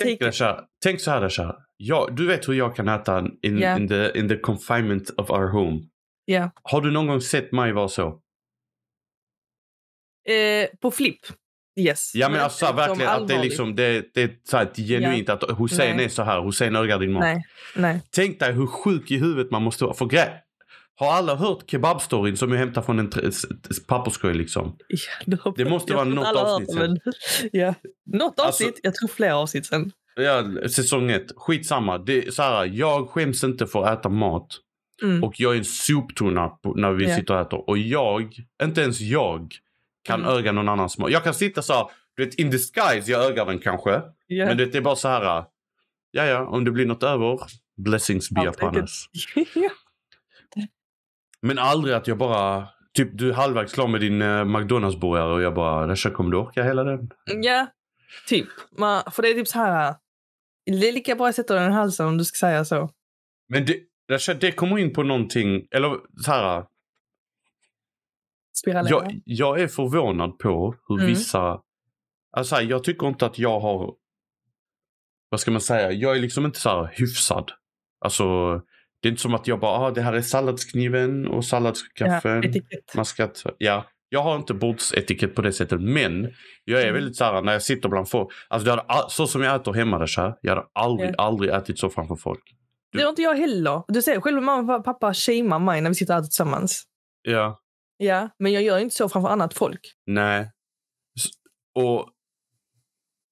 Tänk, 0.02 0.22
här, 0.22 0.60
tänk 0.84 1.00
så 1.00 1.10
här, 1.10 1.20
Dasha. 1.20 1.56
Jag, 1.76 2.16
du 2.16 2.26
vet 2.26 2.48
hur 2.48 2.54
jag 2.54 2.76
kan 2.76 2.88
äta 2.88 3.18
in, 3.42 3.58
Ja. 3.58 3.76
in, 3.78 3.88
the, 3.88 4.18
in 4.18 4.28
the 4.28 4.36
confinement 4.36 5.10
of 5.10 5.30
our 5.30 5.48
home. 5.48 5.80
Ja. 6.24 6.50
Har 6.62 6.80
du 6.80 6.90
någon 6.90 7.06
gång 7.06 7.20
sett 7.20 7.52
mig 7.52 7.72
vara 7.72 7.88
så? 7.88 8.20
Eh, 10.28 10.68
på 10.80 10.90
flipp. 10.90 11.20
Yes. 11.80 12.14
Ja 12.14 12.28
men 12.28 12.40
alltså 12.40 12.58
så 12.58 12.66
här, 12.66 12.72
verkligen 12.74 13.10
att 13.10 13.28
det 13.28 13.34
är 13.34 13.42
liksom 13.42 13.74
det, 13.74 14.14
det 14.14 14.22
är 14.22 14.36
så 14.44 14.56
här, 14.56 14.74
genuint 14.74 15.28
att 15.28 15.58
Hussein 15.58 15.96
Nej. 15.96 16.04
är 16.04 16.08
så 16.08 16.22
här. 16.22 16.42
Hussein 16.42 16.76
ögar 16.76 16.98
din 16.98 17.12
mat. 17.12 17.20
Nej, 17.22 17.44
nej. 17.76 18.00
Tänk 18.10 18.40
dig 18.40 18.52
hur 18.52 18.66
sjuk 18.66 19.10
i 19.10 19.18
huvudet 19.18 19.50
man 19.50 19.62
måste 19.62 19.84
vara. 19.84 19.94
För 19.94 20.06
grej, 20.06 20.43
har 20.96 21.12
alla 21.12 21.34
hört 21.36 21.70
kebabstoryn 21.70 22.36
som 22.36 22.52
jag 22.52 22.58
hämtar 22.58 22.82
från 22.82 22.98
en 22.98 23.10
papperskorg 23.88 24.34
liksom? 24.34 24.76
Ja, 24.88 24.98
du 25.54 25.64
Det 25.64 25.70
måste 25.70 25.94
vara 25.94 26.04
något 26.04 26.26
har 26.26 26.34
hört 26.34 26.46
avsnitt 26.46 26.68
det, 26.68 26.74
men- 26.88 26.98
Ja. 27.52 27.74
Något 28.06 28.40
Alltså- 28.40 28.64
avsnitt. 28.64 28.80
Jag 28.82 28.94
tror 28.94 29.08
flera 29.08 29.36
avsnitt 29.36 29.66
sen. 29.66 29.92
Ja, 30.16 30.44
säsong 30.68 31.10
ett. 31.10 31.26
Skitsamma. 31.36 31.98
Det 31.98 32.34
så 32.34 32.42
här, 32.42 32.64
jag 32.64 33.08
skäms 33.08 33.44
inte 33.44 33.66
för 33.66 33.84
att 33.84 33.98
äta 33.98 34.08
mat. 34.08 34.46
Mm. 35.02 35.24
Och 35.24 35.34
jag 35.40 35.54
är 35.54 35.58
en 35.58 35.64
soptunna 35.64 36.50
när 36.76 36.92
vi 36.92 37.04
Ja. 37.08 37.16
sitter 37.16 37.34
och 37.34 37.40
äter. 37.40 37.68
Och 37.70 37.78
jag, 37.78 38.34
inte 38.62 38.80
ens 38.80 39.00
jag, 39.00 39.52
kan 40.04 40.20
Mm. 40.22 40.32
öga 40.36 40.52
någon 40.52 40.68
annans 40.68 40.98
mat. 40.98 41.10
Jag 41.10 41.24
kan 41.24 41.34
sitta 41.34 41.62
så 41.62 41.72
här, 41.72 41.86
du 42.16 42.24
vet 42.24 42.34
in 42.34 42.50
disguise, 42.50 43.10
jag 43.10 43.24
ögar 43.24 43.46
den 43.46 43.58
kanske. 43.58 44.02
Ja. 44.26 44.46
Men 44.46 44.56
det 44.56 44.74
är 44.74 44.80
bara 44.80 44.96
så 44.96 45.08
här, 45.08 45.44
ja 46.10 46.24
ja, 46.26 46.46
om 46.46 46.64
det 46.64 46.70
blir 46.70 46.86
något 46.86 47.02
över, 47.02 47.38
blessings 47.76 48.30
be 48.30 48.48
upon 48.48 48.76
us. 48.76 49.06
Men 51.46 51.58
aldrig 51.58 51.94
att 51.94 52.06
jag 52.06 52.18
bara, 52.18 52.68
typ 52.94 53.08
du 53.12 53.28
är 53.30 53.34
halvvägs 53.34 53.72
klar 53.72 53.88
med 53.88 54.00
din 54.00 54.22
uh, 54.22 54.44
McDonalds-burgare 54.44 55.32
och 55.32 55.42
jag 55.42 55.54
bara, 55.54 55.88
Rasha 55.88 56.10
kommer 56.10 56.30
du 56.30 56.36
orka 56.36 56.62
hela 56.62 56.84
den? 56.84 57.10
Ja, 57.42 57.66
typ. 58.28 58.48
Man, 58.78 59.02
för 59.12 59.22
det 59.22 59.28
är 59.28 59.34
typ 59.34 59.48
så 59.48 59.58
här. 59.58 59.94
Det 60.66 60.88
är 60.88 60.92
lika 60.92 61.14
bra 61.14 61.28
att 61.28 61.34
sätta 61.34 61.54
den 61.54 61.70
i 61.70 61.74
halsen 61.74 62.06
om 62.06 62.18
du 62.18 62.24
ska 62.24 62.46
säga 62.46 62.64
så. 62.64 62.90
Men 63.48 63.64
det, 63.64 63.80
Rasha, 64.10 64.34
det 64.34 64.52
kommer 64.52 64.78
in 64.78 64.92
på 64.92 65.02
någonting, 65.02 65.66
eller 65.70 65.96
så 66.24 66.30
här, 66.32 66.64
Spiralera. 68.56 68.90
jag, 68.90 69.20
jag 69.24 69.60
är 69.60 69.68
förvånad 69.68 70.38
på 70.38 70.74
hur 70.88 70.96
Mm. 70.96 71.06
vissa, 71.06 71.60
alltså 72.36 72.60
jag 72.60 72.84
tycker 72.84 73.06
inte 73.06 73.26
att 73.26 73.38
jag 73.38 73.60
har, 73.60 73.94
vad 75.28 75.40
ska 75.40 75.50
man 75.50 75.60
säga, 75.60 75.92
jag 75.92 76.16
är 76.16 76.20
liksom 76.20 76.44
inte 76.46 76.60
så 76.60 76.68
här 76.68 76.92
hyfsad. 76.94 77.52
Alltså, 78.00 78.24
det 79.04 79.08
är 79.08 79.10
inte 79.10 79.22
som 79.22 79.34
att 79.34 79.46
jag 79.46 79.60
bara, 79.60 79.70
ah, 79.78 79.90
det 79.90 80.00
här 80.02 80.12
är 80.12 80.20
salladskniven 80.22 81.26
och 81.28 81.36
ja, 81.36 81.42
salladskaffen. 81.42 82.44
etikett. 82.44 82.94
Man 82.96 83.04
ska 83.04 83.22
ja, 83.58 83.84
jag 84.08 84.22
har 84.22 84.36
inte 84.36 84.54
bordsetikett 84.54 85.34
på 85.34 85.42
det 85.42 85.52
sättet. 85.52 85.80
Men 85.80 86.32
jag 86.64 86.78
är 86.80 86.84
Mm. 86.84 86.94
väldigt 86.94 87.16
så 87.16 87.24
här 87.24 87.42
när 87.42 87.52
jag 87.52 87.62
sitter 87.62 87.88
bland 87.88 88.08
folk. 88.10 88.28
Alltså 88.48 88.70
hade, 88.70 89.04
så 89.08 89.26
som 89.26 89.42
jag 89.42 89.54
äter 89.60 89.72
hemma 89.72 89.98
här, 90.20 90.34
jag 90.40 90.50
hade 90.56 90.66
aldrig, 90.74 91.10
Ja. 91.10 91.14
aldrig 91.18 91.50
ätit 91.50 91.78
så 91.78 91.90
framför 91.90 92.16
folk. 92.16 92.42
Det 92.92 93.02
har 93.02 93.08
inte 93.10 93.22
jag 93.22 93.34
heller. 93.34 93.82
Du 93.88 94.02
ser 94.02 94.20
själv 94.20 94.42
mamma 94.42 94.76
och 94.76 94.84
pappa 94.84 95.14
shamear 95.14 95.58
mig 95.58 95.80
när 95.80 95.90
vi 95.90 95.94
sitter 95.94 96.14
och 96.14 96.18
äter 96.18 96.26
tillsammans. 96.26 96.84
Ja, 97.22 97.60
Ja, 97.96 98.28
men 98.38 98.52
jag 98.52 98.62
gör 98.62 98.78
inte 98.78 98.94
så 98.94 99.08
framför 99.08 99.28
annat 99.28 99.54
folk. 99.54 99.80
nej. 100.06 100.50
Och 101.74 102.08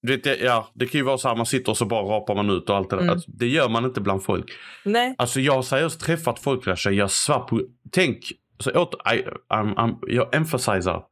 du 0.02 0.12
vet, 0.12 0.24
det- 0.24 0.36
ja, 0.38 0.68
det 0.74 0.86
kan 0.86 0.98
ju 0.98 1.04
vara 1.04 1.18
så 1.18 1.28
här 1.28 1.36
man 1.36 1.46
sitter 1.46 1.72
och 1.72 1.76
så 1.78 1.84
bara 1.86 2.02
rapar 2.16 2.34
man 2.34 2.50
ut 2.50 2.70
och 2.70 2.76
allt 2.76 2.90
det 2.90 2.96
där. 2.96 3.02
Mm. 3.02 3.12
Alltså, 3.12 3.30
det 3.30 3.46
gör 3.48 3.68
man 3.68 3.84
inte 3.84 4.00
bland 4.00 4.22
folk. 4.24 4.50
Nej. 4.84 5.14
Alltså 5.18 5.40
jag 5.40 5.52
har 5.52 5.62
seriöst 5.62 6.00
träffat 6.00 6.38
folk 6.38 6.64
där, 6.64 6.90
jag 6.90 7.10
svär 7.10 7.38
på, 7.38 7.62
tänk, 7.90 8.18
så 8.58 8.70
åter, 8.70 9.14
I, 9.14 9.22
I'm, 9.54 9.74
I'm, 9.74 9.98
jag 10.06 10.34
emphasizar 10.34 11.04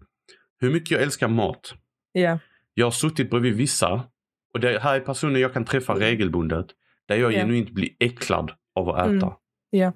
hur 0.60 0.70
mycket 0.72 0.90
jag 0.90 1.02
älskar 1.02 1.28
mat. 1.28 1.74
Ja. 2.12 2.38
Jag 2.74 2.86
har 2.86 2.90
suttit 2.90 3.30
bredvid 3.30 3.54
vissa 3.54 4.02
och 4.54 4.60
det 4.60 4.78
här 4.78 4.96
är 4.96 5.00
personer 5.00 5.40
jag 5.40 5.52
kan 5.52 5.64
träffa 5.64 5.92
Mm. 5.92 6.04
regelbundet. 6.04 6.66
Där 7.08 7.16
jag 7.16 7.32
Ja. 7.32 7.38
genuint 7.40 7.70
blir 7.70 7.90
äcklad 8.00 8.52
av 8.74 8.88
att 8.88 8.98
äta. 8.98 9.08
Mm. 9.26 9.32
Ja. 9.70 9.92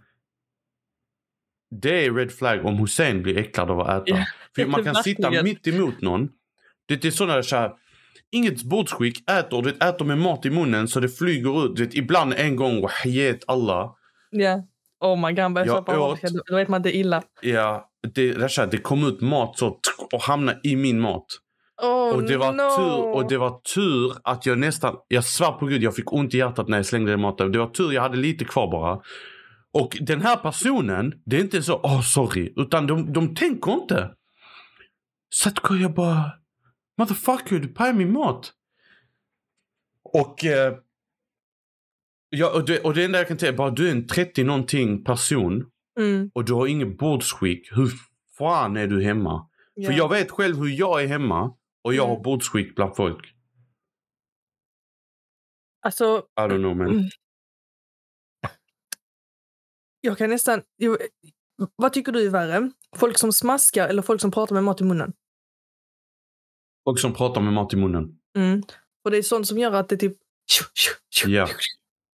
Det 1.80 2.04
är 2.06 2.12
red 2.14 2.32
flag 2.32 2.64
om 2.66 2.76
Hussein 2.78 3.22
blir 3.22 3.38
äcklad 3.38 3.70
av 3.70 3.80
att 3.80 4.08
äta. 4.08 4.26
För 4.56 4.66
man 4.66 4.84
kan 4.84 4.94
sitta 4.94 5.42
mitt 5.42 5.66
emot 5.66 6.00
någon. 6.00 6.28
Det 6.86 7.04
är 7.04 7.10
sådana 7.10 7.34
där 7.34 7.42
så 7.42 7.56
här, 7.56 7.72
inget 8.34 8.62
bordsskick, 8.62 9.30
äter, 9.30 9.62
du 9.62 9.70
vet, 9.70 9.82
äter 9.82 10.04
med 10.04 10.18
mat 10.18 10.46
i 10.46 10.50
munnen 10.50 10.88
så 10.88 11.00
det 11.00 11.08
flyger 11.08 11.64
ut. 11.66 11.76
Du 11.76 11.84
vet, 11.84 11.94
ibland 11.94 12.34
en 12.36 12.56
gång, 12.56 12.80
wahyet 12.80 13.44
alla. 13.46 13.90
Ja. 14.30 14.62
Oh 15.00 15.26
my 15.26 15.32
god, 15.32 15.52
börjar 15.52 15.66
Jag 15.66 15.76
köpa 15.76 16.00
åt- 16.00 16.24
åt... 16.24 16.32
Då 16.46 16.56
vet 16.56 16.68
man 16.68 16.78
att 16.78 16.82
det 16.82 16.96
är 16.96 17.00
illa. 17.00 17.22
Ja, 17.42 17.90
det, 18.14 18.32
det, 18.70 18.78
kom 18.78 19.04
ut 19.04 19.20
mat 19.20 19.58
så 19.58 19.78
och 20.12 20.22
hamnade 20.22 20.60
i 20.62 20.76
min 20.76 21.00
mat. 21.00 21.26
Oh, 21.82 22.14
Och 22.14 22.22
det 22.22 22.36
var 22.36 22.52
no. 22.52 22.76
tur 22.76 23.14
och 23.14 23.28
det 23.28 23.38
var 23.38 23.60
tur 23.74 24.12
att 24.24 24.46
jag 24.46 24.58
nästan, 24.58 24.96
jag 25.08 25.24
svär 25.24 25.52
på 25.52 25.66
gud 25.66 25.82
jag 25.82 25.94
fick 25.94 26.12
ont 26.12 26.34
i 26.34 26.38
hjärtat 26.38 26.68
när 26.68 26.76
jag 26.76 26.86
slängde 26.86 27.10
den 27.10 27.20
maten. 27.20 27.52
Det 27.52 27.58
var 27.58 27.66
tur 27.66 27.92
jag 27.92 28.02
hade 28.02 28.16
lite 28.16 28.44
kvar 28.44 28.70
bara. 28.70 29.00
Och 29.72 29.96
den 30.00 30.20
här 30.22 30.36
personen, 30.36 31.12
det 31.26 31.36
är 31.36 31.40
inte 31.40 31.62
så, 31.62 31.80
åh 31.82 31.96
oh, 31.96 32.02
sorry, 32.02 32.52
utan 32.56 32.86
de, 32.86 33.12
de 33.12 33.34
tänker 33.34 33.72
inte. 33.72 34.10
Så 35.28 35.48
att 35.48 35.58
jag 35.80 35.94
bara, 35.94 36.32
motherfucker 36.98 37.58
du 37.58 37.68
pajar 37.68 37.92
min 37.92 38.12
mat. 38.12 38.52
Och 40.04 40.44
eh, 40.44 40.78
Ja, 42.36 42.54
och 42.54 42.64
det, 42.66 42.80
och 42.84 42.94
det 42.94 43.04
enda 43.04 43.18
jag 43.18 43.28
kan 43.28 43.38
säga 43.38 43.52
är 43.52 43.56
bara 43.56 43.70
du 43.70 43.88
är 43.88 43.92
en 43.92 44.06
30 44.06 44.44
någonting 44.44 45.04
person 45.04 45.70
Mm. 46.00 46.30
och 46.34 46.44
du 46.44 46.52
har 46.52 46.66
ingen 46.66 46.96
bordsskick. 46.96 47.68
Hur 47.76 47.90
fan 48.38 48.76
är 48.76 48.86
du 48.86 49.02
hemma? 49.04 49.48
Ja. 49.74 49.90
För 49.90 49.96
jag 49.98 50.08
vet 50.08 50.30
själv 50.30 50.56
hur 50.56 50.68
jag 50.68 51.02
är 51.02 51.06
hemma 51.06 51.56
och 51.84 51.94
jag 51.94 52.04
Mm. 52.04 52.16
har 52.16 52.22
bordsskick 52.24 52.74
bland 52.76 52.96
folk. 52.96 53.34
Alltså, 55.80 56.18
I 56.36 56.40
don't 56.40 56.58
know 56.58 56.76
man. 56.76 57.10
Jag 60.00 60.18
kan 60.18 60.30
nästan... 60.30 60.62
Jag, 60.76 60.96
vad 61.76 61.92
tycker 61.92 62.12
du 62.12 62.26
är 62.26 62.30
värre? 62.30 62.70
Folk 62.96 63.18
som 63.18 63.32
smaskar 63.32 63.88
eller 63.88 64.02
folk 64.02 64.20
som 64.20 64.30
pratar 64.30 64.54
med 64.54 64.64
mat 64.64 64.80
i 64.80 64.84
munnen? 64.84 65.12
Folk 66.84 66.98
som 67.00 67.14
pratar 67.14 67.40
med 67.40 67.52
mat 67.52 67.72
i 67.72 67.76
munnen. 67.76 68.08
Mm. 68.36 68.62
Och 69.04 69.10
det 69.10 69.16
är 69.18 69.22
sånt 69.22 69.46
som 69.46 69.58
gör 69.58 69.72
att 69.72 69.88
det 69.88 69.96
typ... 69.96 70.12
Ja. 71.26 71.48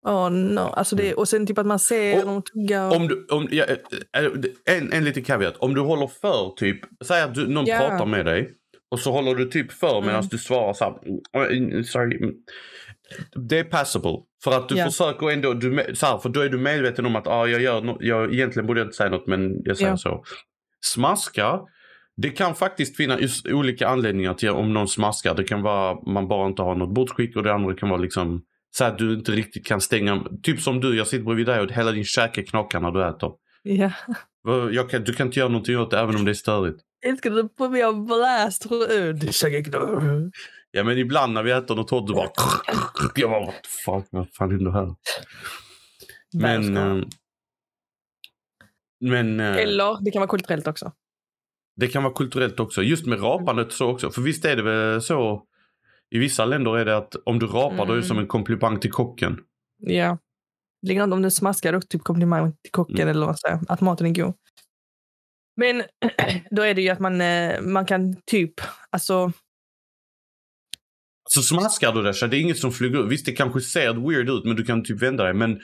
Oh, 0.06 0.30
no. 0.30 0.60
alltså 0.60 0.96
det, 0.96 1.14
och 1.14 1.28
sen 1.28 1.46
typ 1.46 1.58
att 1.58 1.66
man 1.66 1.78
ser 1.78 2.18
Och- 2.18 2.26
dem 2.26 2.42
tugga. 2.42 2.86
Och, 2.86 2.96
Om 2.96 3.08
du, 3.08 3.26
om, 3.30 3.48
ja, 3.50 3.64
eh, 3.64 4.24
eh, 4.24 4.76
en, 4.76 4.92
en 4.92 5.04
liten 5.04 5.24
caveat. 5.24 5.56
Om 5.56 5.74
du 5.74 5.80
håller 5.80 6.06
för 6.06 6.52
typ, 6.56 6.80
säg 7.04 7.22
att 7.22 7.34
du, 7.34 7.48
någon 7.48 7.66
Ja. 7.66 7.78
pratar 7.78 8.06
med 8.06 8.26
dig 8.26 8.52
och 8.90 9.00
så 9.00 9.12
håller 9.12 9.34
du 9.34 9.44
typ 9.50 9.72
för 9.72 10.00
medan 10.00 10.14
Mm. 10.14 10.28
du 10.30 10.38
svarar 10.38 10.72
så 10.72 10.84
här, 10.84 11.52
"Mm, 11.52 11.84
sorry. 11.84 12.16
mm." 12.16 12.34
Det 13.48 13.58
är 13.58 13.64
passable. 13.64 14.16
För 14.44 14.50
att 14.52 14.68
du 14.68 14.76
Ja. 14.76 14.84
försöker 14.84 15.30
ändå, 15.30 15.54
du, 15.54 15.86
så 15.94 16.06
här, 16.06 16.18
för 16.18 16.28
då 16.28 16.40
är 16.40 16.48
du 16.48 16.58
medveten 16.58 17.06
om 17.06 17.16
att 17.16 17.26
ah, 17.26 17.46
jag 17.46 17.60
gör 17.62 17.80
no, 17.80 17.96
jag, 18.00 18.34
egentligen 18.34 18.66
borde 18.66 18.80
jag 18.80 18.86
inte 18.86 18.96
säga 18.96 19.10
något 19.10 19.26
men 19.26 19.62
jag 19.64 19.76
säger 19.76 19.90
Ja. 19.90 19.96
så. 19.96 20.24
Smaska, 20.84 21.60
det 22.20 22.30
kan 22.30 22.54
faktiskt 22.54 22.96
finnas 22.96 23.44
olika 23.44 23.88
anledningar 23.88 24.34
till 24.34 24.50
om 24.50 24.74
någon 24.74 24.88
smaskar. 24.88 25.34
Det 25.34 25.44
kan 25.44 25.62
vara 25.62 26.00
man 26.06 26.28
bara 26.28 26.46
inte 26.46 26.62
har 26.62 26.74
något 26.74 26.94
bordsskick 26.94 27.36
och 27.36 27.42
det 27.42 27.54
andra 27.54 27.74
kan 27.74 27.88
vara 27.88 28.00
liksom 28.00 28.42
så 28.76 28.84
att 28.84 28.98
du 28.98 29.14
inte 29.14 29.32
riktigt 29.32 29.66
kan 29.66 29.80
stänga. 29.80 30.24
Typ 30.42 30.60
som 30.60 30.80
du, 30.80 30.96
jag 30.96 31.06
sitter 31.06 31.24
bredvid 31.24 31.46
dig 31.46 31.60
och 31.60 31.72
hela 31.72 31.92
din 31.92 32.04
käke 32.04 32.42
knakar 32.42 32.80
när 32.80 32.90
du 32.90 33.08
äter. 33.08 33.32
ja. 33.62 33.92
Jag 34.72 34.90
kan, 34.90 35.04
du 35.04 35.12
kan 35.12 35.26
inte 35.26 35.38
göra 35.38 35.48
någonting 35.48 35.78
åt 35.78 35.90
det 35.90 35.98
även 35.98 36.16
om 36.16 36.24
det 36.24 36.30
är 36.30 36.34
störigt. 36.34 36.80
Älskar 37.06 37.30
du 37.30 37.48
på 37.48 37.68
mig 37.68 37.84
och 37.86 37.96
blast 37.96 38.66
röd. 38.70 39.34
Ja 40.70 40.84
men 40.84 40.98
ibland 40.98 41.32
när 41.32 41.42
vi 41.42 41.50
äter 41.50 41.74
något 41.74 41.90
hårt 41.90 42.06
du 42.06 42.14
bara... 42.14 42.30
Jag 43.14 43.30
bara 43.30 43.46
what 43.46 43.62
the 43.62 43.68
fuck, 43.84 44.06
vad 44.10 44.34
fan 44.34 44.50
händer 44.50 44.70
här? 44.70 44.94
Men... 46.32 46.76
eh, 46.76 47.04
men 49.00 49.40
eh, 49.40 49.56
Eller 49.56 50.04
det 50.04 50.10
kan 50.10 50.20
vara 50.20 50.30
kulturellt 50.30 50.66
också. 50.66 50.92
Det 51.80 51.88
kan 51.88 52.02
vara 52.02 52.14
kulturellt 52.14 52.60
också. 52.60 52.82
Just 52.82 53.06
med 53.06 53.22
rapandet 53.22 53.72
så 53.72 53.90
också. 53.90 54.10
För 54.10 54.22
visst 54.22 54.44
är 54.44 54.56
det 54.56 54.62
väl 54.62 55.02
så 55.02 55.44
i 56.10 56.18
vissa 56.18 56.44
länder 56.44 56.78
är 56.78 56.84
det 56.84 56.96
att 56.96 57.16
om 57.24 57.38
du 57.38 57.46
rapar 57.46 57.86
då 57.86 57.92
är 57.92 57.96
det 57.96 58.02
som 58.02 58.16
Mm. 58.16 58.22
en 58.24 58.28
komplimang 58.28 58.80
till 58.80 58.90
kocken. 58.90 59.38
Ja. 59.78 60.18
Likadant 60.86 61.12
om 61.12 61.22
du 61.22 61.30
smaskar 61.30 61.72
och 61.72 61.88
typ 61.88 62.02
komplimang 62.02 62.52
till 62.62 62.70
kocken 62.72 62.96
Mm. 62.96 63.08
eller 63.08 63.26
vad 63.26 63.38
säger, 63.38 63.58
att 63.68 63.80
maten 63.80 64.06
är 64.06 64.10
god. 64.14 64.34
Men 65.56 65.82
då 66.50 66.62
är 66.62 66.74
det 66.74 66.82
ju 66.82 66.88
att 66.88 66.98
man, 67.00 67.20
eh, 67.20 67.60
man 67.62 67.86
kan 67.86 68.16
typ, 68.26 68.54
alltså, 68.90 69.32
Så 71.28 71.42
smaskar 71.42 71.92
du 71.92 72.02
det 72.02 72.14
så 72.14 72.26
det 72.26 72.36
är 72.36 72.40
inget 72.40 72.58
som 72.58 72.72
flyger 72.72 73.04
ut. 73.04 73.10
Visst 73.12 73.26
det 73.26 73.32
kanske 73.32 73.60
ser 73.60 74.08
weird 74.08 74.28
ut 74.30 74.44
men 74.44 74.56
du 74.56 74.64
kan 74.64 74.84
typ 74.84 75.02
vända 75.02 75.24
dig. 75.24 75.34
Men 75.34 75.60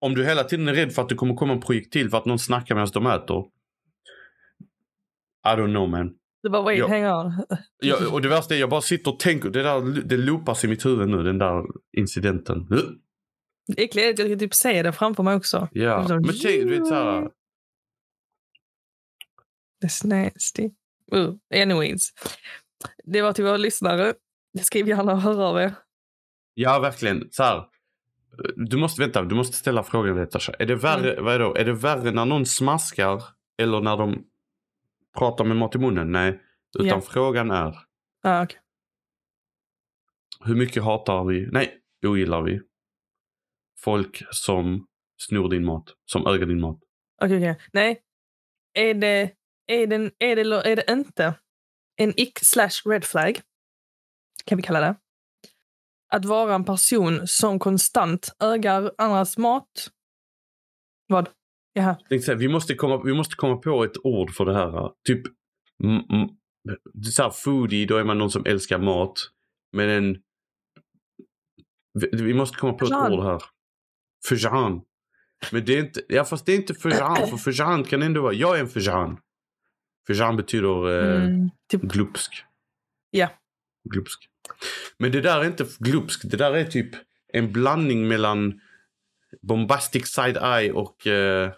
om 0.00 0.14
du 0.14 0.24
hela 0.24 0.44
tiden 0.44 0.68
är 0.68 0.74
rädd 0.74 0.92
för 0.92 1.02
att 1.02 1.08
det 1.08 1.14
kommer 1.14 1.34
komma 1.34 1.52
en 1.52 1.60
projektil 1.60 2.10
för 2.10 2.18
att 2.18 2.24
någon 2.26 2.38
snackar 2.38 2.74
medan 2.74 2.90
de 2.94 3.06
äter. 3.06 3.44
I 5.54 5.56
don't 5.56 5.70
know 5.72 5.88
man. 5.88 6.14
det 6.42 6.48
var 6.48 6.62
wait, 6.62 6.78
Ja. 6.78 6.88
hang 6.88 7.04
on. 7.26 7.44
Jag, 7.82 8.12
och 8.14 8.22
det 8.22 8.28
värsta 8.28 8.54
är 8.54 8.58
jag 8.58 8.70
bara 8.70 8.80
sitter 8.80 9.10
och 9.10 9.18
tänker. 9.18 9.50
Det, 9.50 9.62
där, 9.62 9.80
det 10.04 10.16
loopas 10.16 10.64
i 10.64 10.68
mitt 10.68 10.86
huvud 10.86 11.08
nu 11.08 11.22
den 11.22 11.38
där 11.38 11.64
incidenten. 11.96 12.66
Det 13.76 13.82
att 14.10 14.18
jag 14.18 14.28
kan 14.28 14.38
typ 14.38 14.54
se 14.54 14.82
det 14.82 14.92
framför 14.92 15.22
mig 15.22 15.34
också. 15.36 15.68
Ja, 15.72 16.08
Så- 16.08 16.14
men 16.14 16.24
tänk, 16.24 16.42
du 16.42 16.78
vet 16.78 16.86
såhär. 16.86 17.30
That's 19.84 20.06
nasty. 20.06 20.70
Uh, 21.14 21.34
anyways. 21.62 22.12
Det 23.04 23.22
var 23.22 23.32
till 23.32 23.44
våra 23.44 23.56
lyssnare. 23.56 24.14
Skriv 24.62 24.88
gärna 24.88 25.12
och 25.12 25.20
hör 25.20 25.42
av 25.42 25.58
er. 25.60 25.74
Ja 26.54 26.78
verkligen. 26.78 27.28
Så 27.30 27.42
här. 27.42 27.64
Du 28.56 28.76
måste 28.76 29.00
vänta, 29.02 29.22
du 29.22 29.34
måste 29.34 29.56
ställa 29.56 29.82
frågan 29.82 30.16
rätt. 30.16 30.34
Är 30.58 30.66
det 30.66 30.74
värre, 30.74 31.20
vad 31.20 31.34
är, 31.34 31.38
då? 31.38 31.54
är 31.54 31.64
det 31.64 31.72
värre 31.72 32.10
när 32.10 32.24
någon 32.24 32.46
smaskar 32.46 33.22
eller 33.58 33.80
när 33.80 33.96
de 33.96 34.24
pratar 35.18 35.44
med 35.44 35.56
mat 35.56 35.74
i 35.74 35.78
munnen? 35.78 36.12
Nej, 36.12 36.40
utan 36.78 36.86
Ja. 36.88 37.00
frågan 37.00 37.50
är 37.50 37.78
Ah, 38.22 38.42
okay. 38.42 38.58
hur 40.44 40.54
mycket 40.54 40.84
hatar 40.84 41.24
vi, 41.24 41.46
nej, 41.52 41.80
ogillar 42.06 42.42
vi 42.42 42.60
folk 43.78 44.22
som 44.30 44.86
snor 45.16 45.48
din 45.50 45.64
mat, 45.64 45.84
som 46.04 46.26
äger 46.26 46.46
din 46.46 46.60
mat? 46.60 46.78
Okej, 47.22 47.36
okej. 47.36 47.60
Nej. 47.72 48.02
Är 48.74 48.94
det, 48.94 49.34
är, 49.66 49.86
det, 49.86 49.96
är, 50.18 50.36
det, 50.36 50.42
är 50.70 50.76
det 50.76 50.84
inte 50.92 51.34
en 51.96 52.20
ick 52.20 52.38
slash 52.38 52.70
red 52.84 53.04
flag, 53.04 53.40
kan 54.44 54.56
vi 54.56 54.62
kalla 54.62 54.80
det, 54.80 54.94
att 56.08 56.24
vara 56.24 56.54
en 56.54 56.64
person 56.64 57.26
som 57.26 57.58
konstant 57.58 58.36
ögar 58.40 58.92
andras 58.98 59.38
mat? 59.38 59.90
Vad? 61.06 61.28
Jaha. 61.78 61.94
Tänkte 62.08 62.26
säga, 62.26 62.38
vi, 62.38 62.48
måste 62.48 62.74
komma, 62.74 63.02
vi 63.04 63.14
måste 63.14 63.36
komma 63.36 63.56
på 63.56 63.84
ett 63.84 63.96
ord 64.04 64.34
för 64.34 64.44
det 64.44 64.54
här. 64.54 64.90
Typ, 65.06 65.22
så 67.12 67.22
här 67.22 67.30
foodie, 67.30 67.86
då 67.86 67.96
är 67.96 68.04
man 68.04 68.18
någon 68.18 68.30
som 68.30 68.46
älskar 68.46 68.78
mat. 68.78 69.30
Men 69.72 69.88
en... 69.88 70.16
Vi, 72.12 72.34
måste 72.34 72.58
komma 72.58 72.72
på 72.72 72.86
Fajan. 72.86 73.12
ett 73.12 73.18
ord 73.18 73.24
här. 73.24 73.42
Fajan. 74.28 74.80
Men 75.52 75.64
det 75.64 75.74
är 75.74 75.80
inte, 75.80 76.02
ja 76.08 76.24
fast 76.24 76.46
det 76.46 76.52
är 76.52 76.56
inte 76.56 76.74
fajan, 76.74 77.28
för 77.28 77.36
fajan 77.36 77.84
kan 77.84 78.02
ändå 78.02 78.22
vara, 78.22 78.32
jag 78.32 78.56
är 78.56 78.60
en 78.60 78.68
fajan. 78.68 79.18
Fajan 80.06 80.36
betyder 80.36 80.98
eh, 80.98 81.24
Mm, 81.24 81.50
typ, 81.70 81.82
glupsk. 81.82 82.44
Ja. 83.10 83.28
Glupsk. 83.90 84.28
Men 84.98 85.12
det 85.12 85.20
där 85.20 85.40
är 85.40 85.44
inte 85.44 85.66
glupsk, 85.78 86.30
det 86.30 86.36
där 86.36 86.52
är 86.52 86.64
typ 86.64 86.90
en 87.32 87.52
blandning 87.52 88.08
mellan 88.08 88.60
bombastic 89.42 90.18
side-eye 90.18 90.70
och 90.70 91.06
eh, 91.06 91.52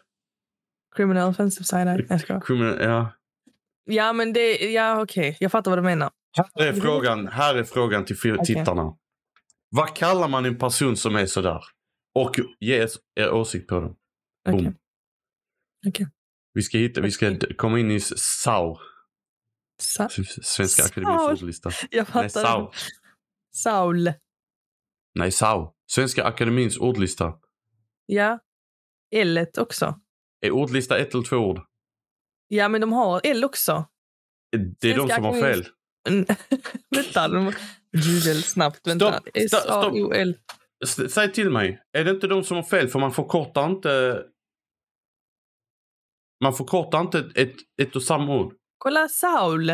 criminal 0.96 1.29
offensive 1.31 1.64
side 1.64 1.88
eye. 1.88 2.07
Jag 2.09 2.20
skojar. 2.20 2.40
criminal, 2.40 2.81
ja. 2.81 3.12
Ja, 3.85 4.12
men 4.12 4.33
det... 4.33 4.72
Ja, 4.72 5.03
okej. 5.03 5.37
Jag 5.40 5.53
fattar 5.53 5.70
vad 5.70 5.79
du 5.79 5.83
menar. 5.83 6.11
Här 6.59 6.66
är 6.66 6.72
frågan, 6.72 7.29
här 7.29 7.55
är 7.55 7.64
frågan 7.64 8.05
till 8.05 8.16
Okej. 8.35 8.44
tittarna. 8.46 8.96
Vad 9.68 9.96
kallar 9.96 10.29
man 10.29 10.44
en 10.44 10.59
person 10.59 10.96
som 10.96 11.16
är 11.16 11.26
sådär? 11.26 11.61
Och 12.14 12.35
ge 12.61 12.87
er 13.20 13.31
åsikt 13.33 13.68
på 13.68 13.81
den. 13.81 13.90
Okej. 14.48 14.62
Boom. 14.64 14.74
Okej. 15.88 16.07
Vi 16.53 16.62
ska, 16.62 16.79
hitta, 16.79 17.00
vi 17.00 17.11
ska 17.11 17.37
komma 17.57 17.79
in 17.79 17.90
i 17.90 18.00
SAU, 18.00 18.76
Sa- 19.83 20.09
Svenska 20.42 20.83
Saul. 20.83 20.87
Akademiens 20.87 21.42
ordlista. 21.42 21.70
jag 21.90 22.07
Nej, 22.14 22.29
fattar. 22.29 22.44
SAU. 22.44 22.70
Saul. 23.55 24.12
Nej, 25.14 25.31
SAU. 25.33 25.72
Svenska 25.87 26.24
Akademiens 26.24 26.79
ordlista. 26.79 27.33
Ja. 28.07 28.38
L 29.14 29.46
också. 29.59 29.99
Är 30.40 30.50
ordlista 30.50 30.98
ett 30.98 31.14
eller 31.14 31.24
två 31.24 31.37
ord? 31.37 31.61
Ja, 32.48 32.68
men 32.68 32.81
de 32.81 32.92
har 32.92 33.20
L 33.24 33.44
också. 33.44 33.85
Det 34.81 34.90
är 34.90 34.96
de 34.96 35.09
Svenska 35.09 35.14
som 35.14 35.24
har 35.24 35.40
fel. 35.42 35.66
Mm. 36.09 36.26
vänta, 36.96 37.29
de... 37.29 37.53
Google 37.92 38.42
snabbt. 38.42 38.87
Vänta. 38.87 39.20
S-A-O-L. 39.35 40.37
Säg 41.09 41.33
till 41.33 41.50
mig, 41.50 41.83
är 41.92 42.05
det 42.05 42.11
inte 42.11 42.26
de 42.26 42.44
som 42.44 42.57
har 42.57 42.64
fel? 42.64 42.88
För 42.88 42.98
man 42.98 43.12
förkortar 43.12 43.66
inte... 43.70 44.22
Man 46.44 46.55
förkortar 46.55 47.00
inte 47.00 47.18
ett, 47.18 47.37
ett, 47.37 47.57
ett 47.83 47.96
och 47.96 48.03
samma 48.03 48.37
ord. 48.37 48.55
Kolla 48.79 49.09
Saul. 49.09 49.68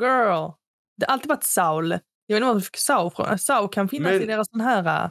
Girl. 0.00 0.52
Det 0.96 1.06
har 1.06 1.12
alltid 1.12 1.28
varit 1.28 1.44
Saul. 1.44 1.90
Jag 2.26 2.36
vet 2.36 2.36
inte 2.36 2.46
var 2.46 2.54
du 2.54 2.60
fick 2.60 2.76
Saul 2.76 3.10
från. 3.10 3.38
Saul 3.38 3.68
kan 3.68 3.88
finnas 3.88 4.12
Men- 4.12 4.22
i 4.22 4.26
deras 4.26 4.50
sån 4.50 4.60
här... 4.60 5.10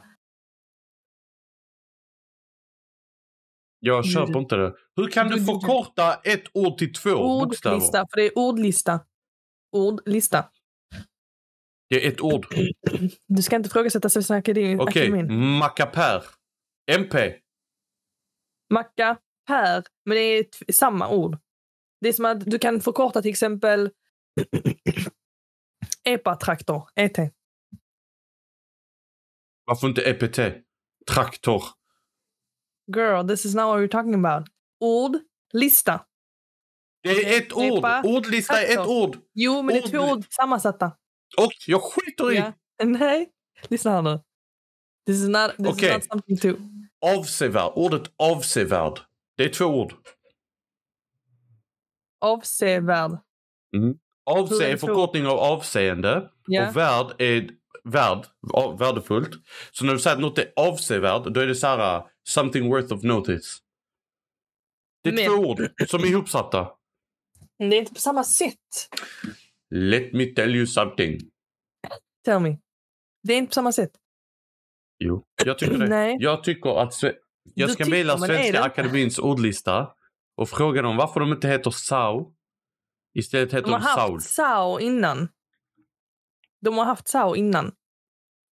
Jag 3.80 4.04
Mm. 4.04 4.12
köper 4.12 4.38
inte 4.38 4.56
det. 4.56 4.74
Hur 4.96 5.10
kan 5.10 5.28
du 5.28 5.44
förkorta 5.44 6.14
ett 6.24 6.44
ord 6.52 6.78
till 6.78 6.92
två 6.92 7.38
bokstäver? 7.44 7.76
Ordlista. 7.76 7.98
För 8.10 8.16
det 8.16 8.26
är 8.26 8.38
ordlista. 8.38 9.00
Ordlista. 9.72 10.50
Det 11.88 12.06
är 12.06 12.12
ett 12.12 12.20
ord. 12.20 12.46
Du 13.26 13.42
ska 13.42 13.56
inte 13.56 13.66
ifrågasätta 13.66 14.08
Svenska 14.08 14.34
Akademin. 14.36 14.80
Okej, 14.80 15.02
Akademin. 15.02 15.58
mackapär. 15.58 16.24
MP. 16.90 17.34
Macka, 18.72 19.16
per. 19.46 19.84
Men 20.04 20.16
det 20.16 20.20
är 20.20 20.72
samma 20.72 21.08
ord. 21.10 21.38
Det 22.00 22.08
är 22.08 22.12
som 22.12 22.24
att 22.24 22.40
du 22.50 22.58
kan 22.58 22.80
förkorta 22.80 23.22
till 23.22 23.30
exempel 23.30 23.90
EPA-traktor. 26.04 26.82
ET. 26.94 27.16
Varför 29.64 29.88
inte 29.88 30.02
EPT? 30.02 30.38
Traktor. 31.10 31.62
Girl, 32.94 33.26
this 33.28 33.44
is 33.44 33.54
not 33.54 33.64
what 33.64 33.78
we're 33.80 33.88
talking 33.88 34.14
about. 34.24 34.48
Ord, 34.80 35.16
lista. 35.52 36.04
Det 37.02 37.10
är 37.10 37.42
ett 37.42 37.52
ord. 37.52 37.84
Ordlista 38.04 38.62
är 38.62 38.72
ett 38.80 38.86
ord. 38.86 39.16
Jo, 39.34 39.62
men 39.62 39.74
det 39.74 39.82
är 39.82 39.88
två 39.88 39.98
Ord- 39.98 40.10
ord 40.18 40.24
sammansatta. 40.30 40.86
Och 41.38 41.52
jag 41.66 41.82
skiter 41.82 42.32
i. 42.32 42.36
Ja. 42.36 42.52
Nej, 42.84 43.28
lyssna 43.68 43.90
här 43.90 44.02
nu. 44.02 44.20
This 45.06 45.16
is 45.16 45.28
not, 45.28 45.56
this 45.56 45.66
Okej. 45.66 45.88
is 45.88 45.94
not 45.94 46.04
something 46.04 46.36
to... 46.38 46.60
Avsevärd. 47.06 47.72
Ordet 47.74 48.02
avsevärd. 48.16 49.00
Det 49.36 49.44
är 49.44 49.48
två 49.48 49.64
ord. 49.64 49.94
Avsevärd. 52.20 53.18
Avse 54.30 54.54
Hur 54.54 54.62
är 54.62 54.76
förkortning 54.76 55.26
av 55.26 55.38
avseende. 55.38 56.30
Ja. 56.46 56.68
Och 56.68 56.76
värd 56.76 57.06
är 57.18 57.50
värd, 57.84 58.26
värdefullt. 58.78 59.30
Så 59.72 59.84
när 59.84 59.92
du 59.92 59.98
säger 59.98 60.16
att 60.16 60.22
något 60.22 60.38
är 60.38 60.52
avsevärd, 60.56 61.32
då 61.32 61.40
är 61.40 61.46
det 61.46 61.54
så 61.54 61.66
här 61.66 62.02
something 62.28 62.68
worth 62.70 62.92
of 62.92 63.02
notice. 63.02 63.58
Det 65.02 65.08
är 65.10 65.14
Men- 65.14 65.26
två 65.26 65.48
ord 65.50 65.88
som 65.88 66.00
är 66.00 66.06
ihopsatta. 66.06 66.72
Det 67.58 67.64
är 67.64 67.78
inte 67.78 67.94
på 67.94 68.00
samma 68.00 68.24
sätt. 68.24 68.88
Let 69.70 70.12
me 70.12 70.24
tell 70.26 70.56
you 70.56 70.66
something. 70.66 71.18
Tell 72.24 72.40
me. 72.40 72.58
Det 73.22 73.32
är 73.34 73.38
inte 73.38 73.48
på 73.50 73.54
samma 73.54 73.72
sätt. 73.72 73.90
Jo, 74.98 75.26
jag 75.44 75.58
tycker 75.58 75.78
det. 75.78 75.88
Nej. 75.88 76.16
Jag 76.20 76.44
tycker 76.44 76.80
att 76.82 76.90
sve- 76.92 77.14
jag 77.54 77.70
ska 77.70 77.86
mejla 77.86 78.18
Svenska 78.18 78.62
Akademins 78.62 79.18
ordlista 79.18 79.94
och 80.36 80.48
fråga 80.48 80.82
dem 80.82 80.96
varför 80.96 81.20
de 81.20 81.32
inte 81.32 81.48
heter 81.48 81.70
Sao. 81.70 82.34
Istället 83.14 83.52
heter 83.52 83.62
De 83.66 83.72
har 83.72 83.78
de 83.80 83.84
Saul. 83.86 84.12
haft 84.14 84.30
Sao 84.30 84.80
innan. 84.80 85.28
De 86.60 86.78
har 86.78 86.84
haft 86.84 87.08
Sao 87.08 87.36
innan. 87.36 87.72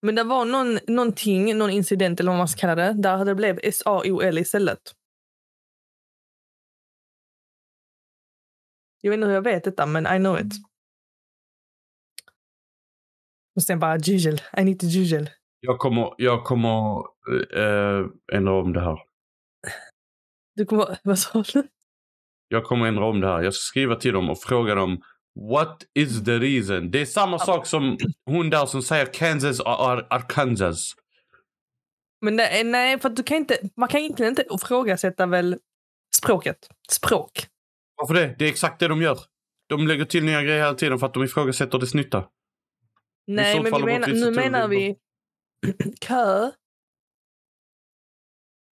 Men 0.07 0.15
det 0.15 0.25
var 0.25 0.45
någon, 0.45 0.79
någonting, 0.87 1.59
någon 1.59 1.71
incident 1.71 2.21
eller 2.21 2.31
vad 2.31 2.39
man 2.39 2.49
ska 2.49 2.61
kalla 2.61 2.75
det, 2.75 2.93
där 2.93 3.25
det 3.25 3.35
blev 3.35 3.61
S-A-O-L 3.63 4.39
istället. 4.39 4.79
Jag 9.01 9.11
vet 9.11 9.17
inte 9.17 9.27
hur 9.27 9.35
jag 9.35 9.43
vet 9.43 9.65
detta, 9.65 9.87
men 9.87 10.07
I 10.07 10.19
know 10.19 10.41
it. 10.41 10.53
Och 13.57 13.63
sen 13.63 13.79
bara 13.79 13.99
jujel. 13.99 14.41
I 14.57 14.65
need 14.65 14.81
to 14.81 14.87
jujel. 14.87 15.31
Jag 15.61 15.79
kommer, 15.79 16.15
jag 16.19 16.45
kommer 16.45 17.03
äh, 17.55 18.07
ändra 18.33 18.53
om 18.53 18.73
det 18.73 18.81
här. 18.81 18.99
Du 20.55 20.65
kommer... 20.65 20.99
Vad 21.05 21.19
sa 21.19 21.43
du? 21.53 21.69
Jag 22.49 22.65
kommer 22.65 22.87
ändra 22.87 23.05
om 23.05 23.21
det 23.21 23.27
här. 23.27 23.43
Jag 23.43 23.55
ska 23.55 23.61
skriva 23.61 23.97
till 23.97 24.13
dem 24.13 24.31
och 24.31 24.39
fråga 24.39 24.75
dem 24.75 25.03
What 25.37 25.85
is 25.95 26.25
the 26.25 26.39
reason? 26.39 26.91
Det 26.91 27.01
är 27.01 27.07
samma 27.07 27.39
sak 27.39 27.67
som 27.67 27.99
hon 28.27 28.51
där 28.51 28.67
som 28.67 28.83
säger 28.83 29.07
Kansas 29.07 29.61
are 29.61 30.07
Arkansas. 30.11 30.95
Men 32.21 32.37
nej, 32.37 32.65
nej, 32.65 33.01
för 33.01 33.09
du 33.09 33.23
kan 33.23 33.37
inte... 33.37 33.59
Man 33.77 33.89
kan 33.89 34.01
egentligen 34.01 34.33
inte 34.33 34.45
ifrågasätta 34.51 35.27
väl 35.27 35.59
språket. 36.17 36.69
Språk. 36.91 37.47
Varför 37.97 38.15
det? 38.15 38.35
Det 38.39 38.45
är 38.45 38.49
exakt 38.49 38.81
det 38.81 38.89
de 38.89 39.03
gör. 39.03 39.19
De 39.69 39.87
lägger 39.87 40.05
till 40.05 40.25
nya 40.25 40.43
grejer 40.43 40.59
hela 40.59 40.75
tiden 40.75 40.99
för 40.99 41.07
att 41.07 41.15
de 41.15 41.25
ifrågasätter 41.25 41.79
dess 41.79 41.95
nytta. 41.95 42.29
Nej, 43.27 43.63
men 43.63 43.73
vi 43.75 43.85
menar, 43.85 44.09
nu 44.09 44.31
menar 44.31 44.69
vi 44.69 44.97
kö, 46.01 46.51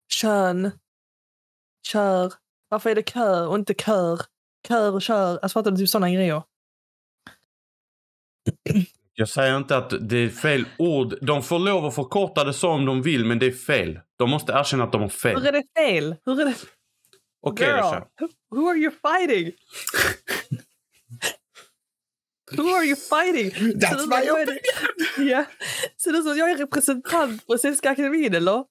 kön, 0.09 0.71
kör. 1.87 2.33
Varför 2.69 2.91
är 2.91 2.95
det 2.95 3.03
kö 3.03 3.47
och 3.47 3.55
inte 3.55 3.75
kör? 3.75 4.21
Kör 4.69 4.93
och 4.93 5.03
kör. 5.03 5.39
Alltså 5.39 5.49
fattar 5.59 5.71
du? 5.71 5.77
Typ 5.77 5.89
sådana 5.89 6.11
grejer. 6.11 6.43
Jag 9.15 9.29
säger 9.29 9.57
inte 9.57 9.77
att 9.77 9.93
det 10.09 10.17
är 10.17 10.29
fel 10.29 10.65
ord. 10.79 11.15
De 11.23 11.43
får 11.43 11.59
lov 11.59 11.85
att 11.87 11.95
förkorta 11.95 12.45
det 12.45 12.53
så 12.55 12.69
om 12.69 12.85
de 12.87 13.03
vill, 13.03 13.25
men 13.25 13.39
det 13.39 13.47
är 13.47 13.51
fel. 13.53 14.01
De 14.19 14.31
måste 14.31 14.53
erkänna 14.53 14.85
att 14.85 14.93
de 14.93 15.01
har 15.03 15.09
fel. 15.09 15.37
Hur 15.41 15.47
är 15.49 15.53
det 15.53 15.63
fel? 15.79 16.17
Hur 16.27 16.41
är 16.41 16.45
det? 16.45 16.55
Okej, 17.41 17.67
Girl, 17.67 18.03
who, 18.51 18.69
are 18.69 18.77
you 18.79 18.91
fighting? 18.91 19.53
who 22.57 22.63
are 22.77 22.85
you 22.85 22.97
fighting? 22.97 23.51
That's 23.73 23.89
Ser 23.89 23.97
my 23.97 24.01
som 24.01 24.27
jag 24.27 24.41
är- 24.43 24.59
Ja. 25.31 25.45
Ser 25.97 26.13
det 26.13 26.19
ut 26.19 26.25
som 26.25 26.33
att 26.33 26.39
jag 26.39 26.51
är 26.51 26.57
representant 26.57 27.47
på 27.47 27.59
Svenska 27.59 27.91
Akademin 27.91 28.35
eller? 28.35 28.65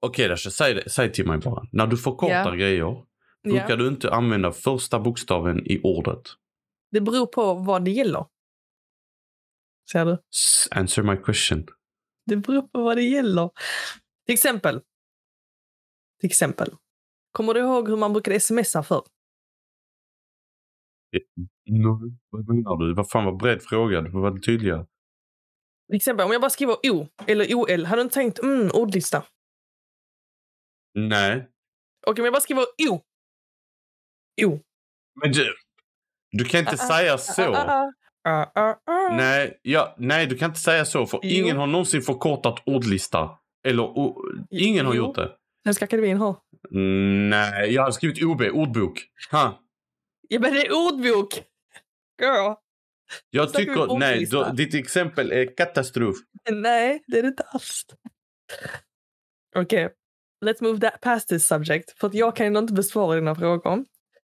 Okej, 0.00 0.28
Rasha. 0.28 0.50
Säg, 0.50 0.74
det- 0.74 0.90
säg 0.90 1.12
till 1.12 1.26
mig 1.26 1.38
bara. 1.38 1.62
När 1.72 1.86
du 1.86 1.96
förkortar 1.96 2.50
Ja. 2.50 2.54
grejer, 2.54 2.96
brukar 3.42 3.70
Ja. 3.70 3.76
du 3.76 3.88
inte 3.88 4.10
använda 4.12 4.52
första 4.52 5.00
bokstaven 5.00 5.66
i 5.66 5.80
ordet? 5.82 6.22
Det 6.90 7.00
beror 7.00 7.26
på 7.26 7.54
vad 7.54 7.84
det 7.84 7.90
gäller. 7.90 8.26
Ser 9.92 10.04
du? 10.04 10.18
Answer 10.70 11.02
my 11.02 11.16
question. 11.16 11.66
Det 12.26 12.36
beror 12.36 12.62
på 12.62 12.82
vad 12.82 12.96
det 12.96 13.02
gäller. 13.02 13.50
Till 14.26 14.32
exempel. 14.32 14.80
Till 16.20 16.26
exempel. 16.30 16.74
Kommer 17.32 17.54
du 17.54 17.60
ihåg 17.60 17.88
hur 17.88 17.96
man 17.96 18.12
brukade 18.12 18.40
smsa 18.40 18.82
för? 18.82 19.02
No, 21.70 22.18
vad 22.30 22.48
menar 22.48 22.76
du? 22.76 22.94
Vad 22.94 23.10
fan 23.10 23.24
var 23.24 23.32
bred 23.32 23.62
fråga? 23.62 24.00
Du 24.00 24.10
får 24.10 24.20
vara 24.20 24.40
tydligare. 24.40 24.86
Till 25.88 25.96
exempel 25.96 26.26
om 26.26 26.32
jag 26.32 26.40
bara 26.40 26.50
skriver 26.50 26.76
O 26.90 27.08
eller 27.26 27.54
OL. 27.54 27.84
Hade 27.84 28.02
du 28.02 28.02
inte 28.02 28.14
tänkt 28.14 28.38
mm, 28.38 28.70
ordlista? 28.74 29.24
Nej. 30.94 31.48
Okej, 32.06 32.22
om 32.22 32.24
jag 32.24 32.32
bara 32.34 32.40
skriver 32.40 32.62
O. 32.90 33.00
O. 34.46 34.58
Men 35.22 35.32
du, 35.32 35.54
du 36.32 36.44
kan 36.44 36.60
inte 36.60 36.72
ah, 36.72 36.76
säga 36.76 37.14
Ah, 37.14 37.18
så. 37.18 37.54
ah. 37.54 37.90
Nej, 39.16 39.58
ja, 39.62 39.94
nej, 39.98 40.26
du 40.26 40.36
kan 40.38 40.50
inte 40.50 40.60
säga 40.60 40.84
så. 40.84 41.06
För 41.06 41.20
Jo. 41.22 41.44
ingen 41.44 41.56
har 41.56 41.66
någonsin 41.66 42.02
förkortat 42.02 42.62
ordlista. 42.66 43.30
Eller 43.66 43.82
o, 43.82 44.22
ingen 44.50 44.86
har 44.86 44.94
Jo. 44.94 45.04
gjort 45.06 45.16
det. 45.16 45.36
Svenska 45.64 45.84
Akademin 45.84 46.16
har. 46.16 46.36
Mm, 46.70 47.30
Nej, 47.30 47.72
jag 47.74 47.82
har 47.82 47.90
skrivit 47.90 48.24
OB, 48.24 48.42
ordbok. 48.42 49.06
Ha. 49.30 49.60
Ja, 50.28 50.40
men 50.40 50.52
det 50.52 50.66
är 50.66 50.72
ordbok! 50.72 51.34
Girl. 52.22 52.54
Jag 53.30 53.52
tycker, 53.52 53.98
nej, 53.98 54.26
då, 54.26 54.44
ditt 54.52 54.74
exempel 54.74 55.32
är 55.32 55.56
katastrof. 55.56 56.16
Nej, 56.50 57.02
det 57.06 57.18
är 57.18 57.22
det 57.22 57.28
inte 57.28 57.42
alls. 57.42 57.86
Okej, 59.56 59.88
let's 60.44 60.62
move 60.62 60.80
that 60.80 61.00
past 61.00 61.28
this 61.28 61.46
subject. 61.48 61.98
För 61.98 62.06
att 62.06 62.14
jag 62.14 62.36
kan 62.36 62.52
ju 62.52 62.58
inte 62.58 62.72
besvara 62.72 63.14
dina 63.14 63.34
frågor. 63.34 63.84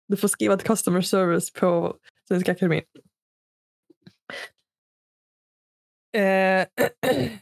Du 0.07 0.17
får 0.17 0.27
skriva 0.27 0.57
till 0.57 0.67
customer 0.67 1.01
service 1.01 1.53
på 1.53 1.97
Svenska 2.27 2.51
Akademien. 2.51 2.85
Eh, 6.15 6.67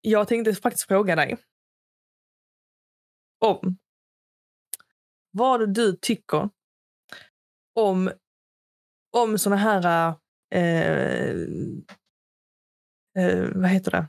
jag 0.00 0.28
tänkte 0.28 0.54
faktiskt 0.54 0.88
fråga 0.88 1.16
dig 1.16 1.36
om 3.40 3.76
vad 5.30 5.74
du 5.74 5.96
tycker 5.96 6.50
om, 7.74 8.10
om 9.16 9.38
såna 9.38 9.56
här 9.56 10.14
eh, 10.54 11.30
eh, 13.18 13.50
vad 13.54 13.70
heter 13.70 13.90
det? 13.90 14.08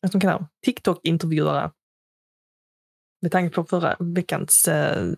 Vad 0.00 0.10
ska 0.10 0.20
kallar? 0.20 0.46
TikTok-intervjuare. 0.66 1.72
Med 3.22 3.32
tanke 3.32 3.54
på 3.54 3.64
förra 3.64 3.96
veckans 4.00 4.68
eh, 4.68 5.14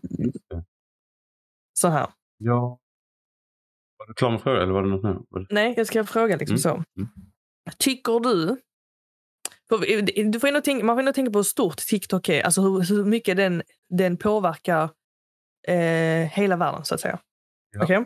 så 1.85 1.91
här. 1.91 2.09
Ja. 2.39 2.78
Var 3.99 4.07
du 4.07 4.14
klar 4.14 4.30
med 4.30 4.41
frågan 4.43 4.62
eller 4.62 4.72
var 4.72 4.82
det 4.82 4.89
något 4.89 5.03
mer? 5.03 5.41
Det... 5.41 5.47
Nej, 5.55 5.74
jag 5.76 5.87
ska 5.87 6.05
fråga 6.05 6.37
liksom 6.37 6.55
Mm, 6.55 6.59
så. 6.59 6.70
mm. 6.70 7.09
Tycker 7.78 8.20
du... 8.20 8.61
Du 10.32 10.41
får 10.41 10.61
tänka, 10.61 10.85
man 10.85 10.97
får 10.97 11.01
ändå 11.01 11.12
tänka 11.12 11.30
på 11.30 11.39
hur 11.39 11.43
stort 11.43 11.76
TikTok 11.76 12.28
är. 12.28 12.43
Alltså 12.43 12.61
hur, 12.62 12.80
hur 12.80 13.05
mycket 13.05 13.37
den, 13.37 13.62
den 13.91 14.16
påverkar 14.16 14.82
eh, 15.68 16.28
hela 16.32 16.57
världen, 16.57 16.85
så 16.85 16.95
att 16.95 17.01
säga. 17.01 17.18
Ja. 17.70 17.85
Okej? 17.85 18.05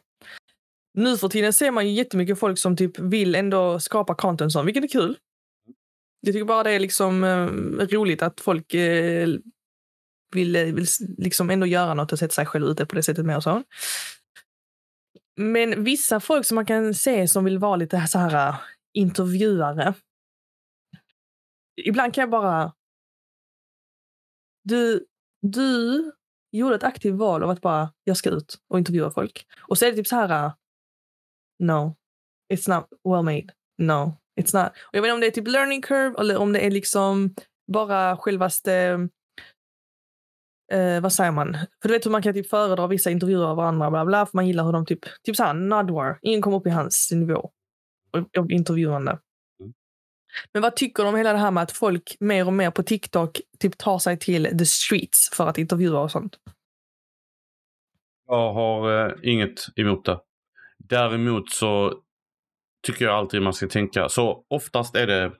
Nu 0.95 1.17
för 1.17 1.29
tiden 1.29 1.53
ser 1.53 1.71
man 1.71 1.87
ju 1.89 1.93
jättemycket 1.93 2.39
folk 2.39 2.59
som 2.59 2.77
typ 2.77 2.99
vill 2.99 3.35
ändå 3.35 3.81
skapa 3.81 4.15
content 4.15 4.53
som, 4.53 4.67
vilket 4.67 4.85
är 4.85 4.89
kul. 4.89 5.17
Jag 6.21 6.35
tycker 6.35 6.45
bara 6.45 6.63
det 6.63 6.71
är 6.71 6.81
liksom 6.81 7.25
eh, 7.25 7.47
roligt 7.87 8.23
att 8.23 8.41
folk 8.41 8.75
eh, 8.75 9.29
vill, 10.31 10.75
vill 10.75 10.87
liksom 11.19 11.51
ändå 11.51 11.67
göra 11.67 11.95
något 11.95 12.13
och 12.13 12.19
sätta 12.19 12.33
sig 12.33 12.47
själv 12.47 12.67
ute 12.67 12.87
på 12.87 12.95
det 12.95 13.03
sättet 13.03 13.27
med 13.27 13.37
och 13.37 13.43
så. 13.43 13.63
Men 15.37 15.85
vissa 15.85 16.21
folk 16.21 16.47
som 16.47 16.55
man 16.55 16.67
kan 16.67 16.95
se 16.95 17.29
som 17.29 17.45
vill 17.45 17.59
vara 17.59 17.77
lite 17.77 18.07
så 18.07 18.19
här 18.19 18.49
äh, 18.49 18.57
intervjuare. 18.93 19.95
Ibland 21.85 22.15
kan 22.15 22.23
jag 22.23 22.31
bara... 22.31 22.73
Du, 24.65 25.07
du 25.43 26.13
gjorde 26.53 26.75
ett 26.75 26.83
aktivt 26.83 27.15
val 27.15 27.43
av 27.43 27.51
att 27.51 27.61
bara, 27.61 27.93
jag 28.05 28.17
ska 28.17 28.31
ut 28.31 28.59
och 28.69 28.79
intervjua 28.79 29.11
folk. 29.11 29.47
Och 29.61 29.79
så 29.79 29.85
är 29.85 29.91
det 29.91 29.97
typ 29.97 30.07
så 30.07 30.17
här... 30.17 30.45
Äh, 30.45 30.53
no, 31.59 31.97
it's 32.55 32.77
not 32.77 32.89
well 33.05 33.23
made. 33.23 33.55
No, 33.79 34.17
it's 34.41 34.63
not. 34.63 34.73
Och 34.73 34.95
jag 34.95 35.03
vet 35.03 35.09
inte 35.09 35.15
om 35.15 35.21
det 35.21 35.27
är 35.27 35.31
typ 35.31 35.49
learning 35.49 35.83
curve 35.83 36.21
eller 36.21 36.37
om 36.37 36.53
det 36.53 36.67
är 36.67 36.71
liksom 36.71 37.35
bara 37.73 38.17
självaste... 38.17 39.09
Eh, 40.73 41.01
vad 41.01 41.13
säger 41.13 41.31
man? 41.33 41.53
För 41.83 41.89
du 41.89 41.95
vet 41.95 42.07
hur 42.07 42.11
man 42.11 42.23
kan 42.23 42.35
typ 42.35 42.49
föredra 42.49 42.87
vissa 42.87 43.11
intervjuer 43.11 43.47
av 43.47 43.57
varandra, 43.57 43.91
bla 43.91 44.05
bla, 44.05 44.27
för 44.27 44.37
man 44.37 44.47
gillar 44.47 44.65
hur 44.65 44.73
de 44.73 44.87
typ, 44.87 45.01
typ 45.23 45.37
såhär, 45.37 45.55
Nudwar, 45.55 46.19
ingen 46.23 46.43
kommer 46.43 46.57
upp 46.57 46.67
i 46.67 46.71
hans 46.71 47.11
nivå 47.13 47.51
av- 48.39 48.53
intervjuande. 48.53 49.11
Mm. 49.61 49.73
Men 50.53 50.63
vad 50.63 50.77
tycker 50.77 51.03
du 51.03 51.09
om 51.09 51.17
hela 51.17 51.33
det 51.33 51.39
här 51.39 51.51
med 51.51 51.63
att 51.63 51.73
folk 51.73 52.17
mer 52.21 52.47
och 52.47 52.53
mer 52.53 52.71
på 52.71 52.83
TikTok 52.83 53.41
typ 53.59 53.79
tar 53.79 53.99
sig 53.99 54.19
till 54.19 54.59
the 54.59 54.67
streets 54.67 55.31
för 55.33 55.47
att 55.47 55.59
intervjua 55.59 56.01
och 56.01 56.11
sånt? 56.11 56.37
Jag 58.27 58.53
har 58.53 59.07
eh, 59.07 59.13
inget 59.23 59.67
emot 59.77 60.05
det. 60.05 60.21
Däremot 60.79 61.51
så 61.51 61.95
tycker 62.87 63.05
jag 63.05 63.15
alltid 63.15 63.43
man 63.43 63.53
ska 63.53 63.69
tänka. 63.69 64.09
Så 64.09 64.45
oftast 64.49 64.97
är 64.97 65.07
det 65.07 65.33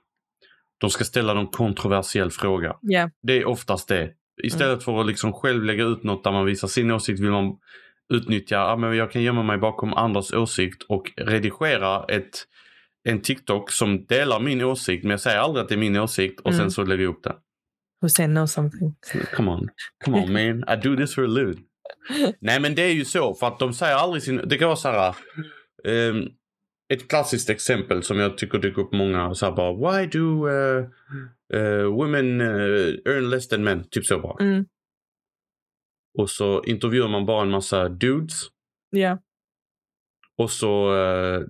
de 0.77 0.89
ska 0.89 1.03
ställa 1.03 1.33
någon 1.33 1.47
kontroversiell 1.47 2.31
fråga. 2.31 2.77
Ja. 2.81 3.09
Det 3.21 3.33
är 3.33 3.45
oftast 3.45 3.87
det. 3.87 4.13
Istället 4.43 4.83
för 4.83 4.99
att 5.01 5.07
liksom 5.07 5.33
själv 5.33 5.63
lägga 5.63 5.83
ut 5.83 6.03
något 6.03 6.23
där 6.23 6.31
man 6.31 6.45
visar 6.45 6.67
sin 6.67 6.91
åsikt 6.91 7.19
vill 7.19 7.31
man 7.31 7.57
utnyttja, 8.13 8.55
ja 8.55 8.75
men 8.75 8.95
jag 8.95 9.11
kan 9.11 9.21
gömma 9.21 9.43
mig 9.43 9.57
bakom 9.57 9.93
andras 9.93 10.33
åsikt 10.33 10.83
och 10.89 11.11
redigera 11.17 12.03
ett, 12.05 12.45
en 13.03 13.21
TikTok 13.21 13.71
som 13.71 14.05
delar 14.05 14.39
min 14.39 14.63
åsikt 14.63 15.03
men 15.03 15.11
jag 15.11 15.19
säger 15.19 15.37
aldrig 15.39 15.63
att 15.63 15.69
det 15.69 15.75
är 15.75 15.79
min 15.79 15.95
åsikt 15.97 16.39
och 16.39 16.51
Mm. 16.51 16.59
sen 16.59 16.71
så 16.71 16.83
lägger 16.83 17.03
jag 17.03 17.11
upp 17.11 17.23
den. 17.23 17.35
Hussein 18.01 18.29
knows 18.35 18.51
something. 18.51 18.95
Come 19.35 19.51
on, 19.51 19.69
come 20.05 20.17
on 20.17 20.33
man, 20.33 20.63
I 20.77 20.81
do 20.83 20.95
this 20.95 21.15
for 21.15 21.23
a 21.23 21.27
living. 21.27 21.63
Nej 22.39 22.59
men 22.59 22.75
det 22.75 22.81
är 22.81 22.93
ju 22.93 23.05
så 23.05 23.33
för 23.33 23.47
att 23.47 23.59
de 23.59 23.73
säger 23.73 23.95
aldrig 23.95 24.23
sin, 24.23 24.41
det 24.45 24.57
kan 24.57 24.67
vara 24.67 24.75
så 24.75 24.89
här. 24.89 25.15
ehm, 25.85 26.23
ett 26.93 27.07
klassiskt 27.09 27.49
exempel 27.49 28.03
som 28.03 28.19
jag 28.19 28.37
tycker 28.37 28.57
dyker 28.59 28.81
upp 28.81 28.93
många 28.93 29.35
så 29.35 29.45
här 29.45 29.53
bara 29.53 29.73
Why 30.01 30.07
do 30.07 30.47
uh, 30.47 30.85
uh, 31.53 31.85
women 31.97 32.41
uh, 32.41 32.95
earn 33.05 33.29
less 33.29 33.47
than 33.47 33.63
men? 33.63 33.83
Typ 33.89 34.05
så 34.05 34.19
bara. 34.19 34.43
Mm. 34.45 34.65
Och 36.17 36.29
så 36.29 36.63
intervjuar 36.63 37.07
man 37.07 37.25
bara 37.25 37.41
en 37.41 37.49
massa 37.49 37.89
dudes. 37.89 38.41
Ja. 38.89 39.17
Och 40.37 40.51
så 40.51 40.95
eh, 40.95 41.41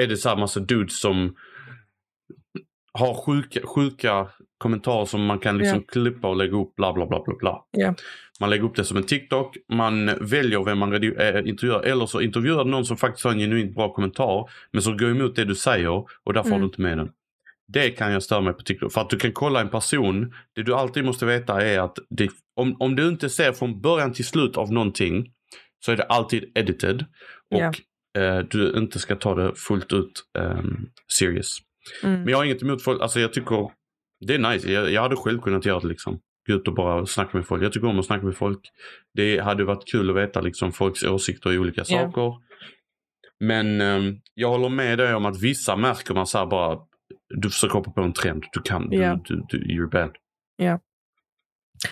är 0.00 0.06
det 0.06 0.16
så 0.16 0.28
här 0.28 0.36
massa 0.36 0.60
dudes 0.60 1.00
som 1.00 1.36
har 2.92 3.14
sjuka, 3.14 3.60
sjuka 3.66 4.28
kommentarer 4.58 5.04
som 5.04 5.26
man 5.26 5.38
kan 5.38 5.58
liksom 5.58 5.82
klippa 5.82 6.28
och 6.28 6.36
lägga 6.36 6.56
upp 6.56 6.74
bla 6.76 6.92
bla 6.92 7.06
bla 7.06 7.22
bla 7.24 7.34
bla. 7.38 7.64
Ja. 7.70 7.94
Man 8.40 8.50
lägger 8.50 8.64
upp 8.64 8.76
det 8.76 8.84
som 8.84 8.96
en 8.96 9.02
TikTok, 9.06 9.56
man 9.72 10.06
väljer 10.20 10.64
vem 10.64 10.78
man 10.78 10.94
intervjuar 11.46 11.82
eller 11.82 12.06
så 12.06 12.20
intervjuar 12.20 12.64
någon 12.64 12.84
som 12.84 12.96
faktiskt 12.96 13.24
har 13.24 13.32
en 13.32 13.38
genuint 13.38 13.74
bra 13.74 13.92
kommentar 13.92 14.50
men 14.70 14.82
som 14.82 14.96
går 14.96 15.10
emot 15.10 15.36
det 15.36 15.44
du 15.44 15.54
säger 15.54 16.06
och 16.24 16.32
därför 16.32 16.50
har 16.50 16.56
Mm. 16.56 16.60
du 16.60 16.66
inte 16.66 16.80
med 16.82 16.98
den. 16.98 17.12
Det 17.72 17.90
kan 17.90 18.12
jag 18.12 18.22
störa 18.22 18.40
mig 18.40 18.52
på 18.52 18.62
TikTok. 18.62 18.92
För 18.92 19.00
att 19.00 19.10
du 19.10 19.16
kan 19.18 19.32
kolla 19.32 19.60
en 19.60 19.68
person, 19.68 20.32
det 20.54 20.62
du 20.62 20.74
alltid 20.74 21.04
måste 21.04 21.26
veta 21.26 21.60
är 21.62 21.80
att 21.80 21.98
det, 22.10 22.28
om, 22.56 22.76
om 22.80 22.96
du 22.96 23.08
inte 23.08 23.28
ser 23.28 23.52
från 23.52 23.80
början 23.80 24.12
till 24.12 24.24
slut 24.26 24.56
av 24.56 24.72
någonting 24.72 25.26
så 25.84 25.92
är 25.92 25.96
det 25.96 26.02
alltid 26.04 26.52
edited. 26.54 27.00
Och 27.54 27.60
Ja. 27.60 27.72
eh, 28.22 28.38
du 28.38 28.72
inte 28.76 28.98
ska 28.98 29.16
ta 29.16 29.34
det 29.34 29.52
fullt 29.56 29.92
ut 29.92 30.22
ehm, 30.38 30.76
serious. 31.18 31.58
Mm. 32.02 32.20
Men 32.20 32.28
jag 32.28 32.36
har 32.36 32.44
inget 32.44 32.62
emot 32.62 32.82
folk, 32.82 33.02
alltså 33.02 33.20
jag 33.20 33.32
tycker 33.32 33.70
det 34.26 34.34
är 34.34 34.38
nice. 34.52 34.72
Jag, 34.72 34.90
jag 34.92 35.02
hade 35.02 35.16
själv 35.16 35.40
kunnat 35.40 35.66
göra 35.66 35.80
det 35.80 35.86
liksom. 35.88 36.18
Gå 36.48 36.54
ut 36.54 36.68
och 36.68 36.74
bara 36.74 37.06
snacka 37.06 37.36
med 37.38 37.46
folk. 37.46 37.62
Jag 37.62 37.72
tycker 37.72 37.86
om 37.88 37.98
att 37.98 38.06
snacka 38.06 38.26
med 38.26 38.36
folk. 38.36 38.60
Det 39.14 39.38
hade 39.38 39.64
varit 39.64 39.88
kul 39.92 40.10
att 40.10 40.16
veta 40.16 40.40
liksom 40.40 40.72
folks 40.72 41.02
åsikter 41.04 41.52
i 41.52 41.58
olika 41.58 41.80
Ja. 41.80 41.84
saker. 41.84 42.32
Men 43.40 43.80
ehm, 43.80 44.16
jag 44.34 44.48
håller 44.48 44.68
med 44.68 44.98
dig 44.98 45.14
om 45.14 45.26
att 45.26 45.42
vissa 45.42 45.76
märker 45.76 46.14
man 46.14 46.26
så 46.26 46.38
här 46.38 46.46
bara, 46.46 46.78
du 47.36 47.50
försöker 47.50 47.74
hoppa 47.74 47.90
på 47.90 48.00
en 48.00 48.12
trend. 48.12 48.44
Du 48.52 48.62
kan, 48.62 48.88
du, 48.88 49.20
du, 49.24 49.44
du, 49.48 49.58
you're 49.58 49.90
bad. 49.90 50.10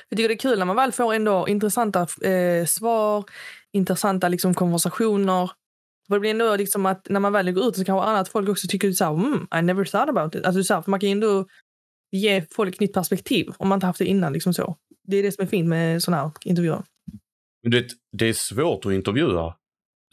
Jag 0.08 0.16
tycker 0.16 0.28
det 0.28 0.34
är 0.34 0.38
kul 0.38 0.58
när 0.58 0.66
man 0.66 0.76
väl 0.76 0.92
får 0.92 1.14
ändå 1.14 1.48
intressanta 1.48 2.06
eh, 2.22 2.66
svar, 2.66 3.24
intressanta 3.72 4.28
liksom, 4.28 4.54
konversationer. 4.54 5.50
För 6.08 6.14
det 6.14 6.20
blir 6.20 6.30
ändå 6.30 6.56
liksom 6.56 6.86
att 6.86 7.08
när 7.08 7.20
man 7.20 7.32
väl 7.32 7.52
går 7.52 7.68
ut 7.68 7.76
så 7.76 7.84
kanske 7.84 8.08
annat 8.08 8.28
folk 8.28 8.48
också 8.48 8.68
tycker 8.68 8.92
så 8.92 9.04
här, 9.04 9.12
mm, 9.12 9.48
I 9.58 9.62
never 9.62 9.84
thought 9.84 10.08
about 10.08 10.34
it. 10.34 10.44
Alltså, 10.44 10.62
så 10.62 10.74
här, 10.74 10.84
man 10.86 11.00
kan 11.00 11.08
ju 11.08 11.12
ändå 11.12 11.46
ge 12.10 12.46
folk 12.50 12.74
ett 12.74 12.80
nytt 12.80 12.92
perspektiv 12.92 13.52
om 13.58 13.68
man 13.68 13.76
inte 13.76 13.86
haft 13.86 13.98
det 13.98 14.04
innan. 14.04 14.32
Liksom 14.32 14.54
så. 14.54 14.76
Det 15.04 15.16
är 15.16 15.22
det 15.22 15.32
som 15.32 15.44
är 15.44 15.48
fint 15.48 15.68
med 15.68 16.02
sådana 16.02 16.22
här 16.22 16.32
intervjuer. 16.44 16.82
Men 17.62 17.72
vet, 17.72 17.86
det 18.12 18.28
är 18.28 18.32
svårt 18.32 18.86
att 18.86 18.92
intervjua. 18.92 19.56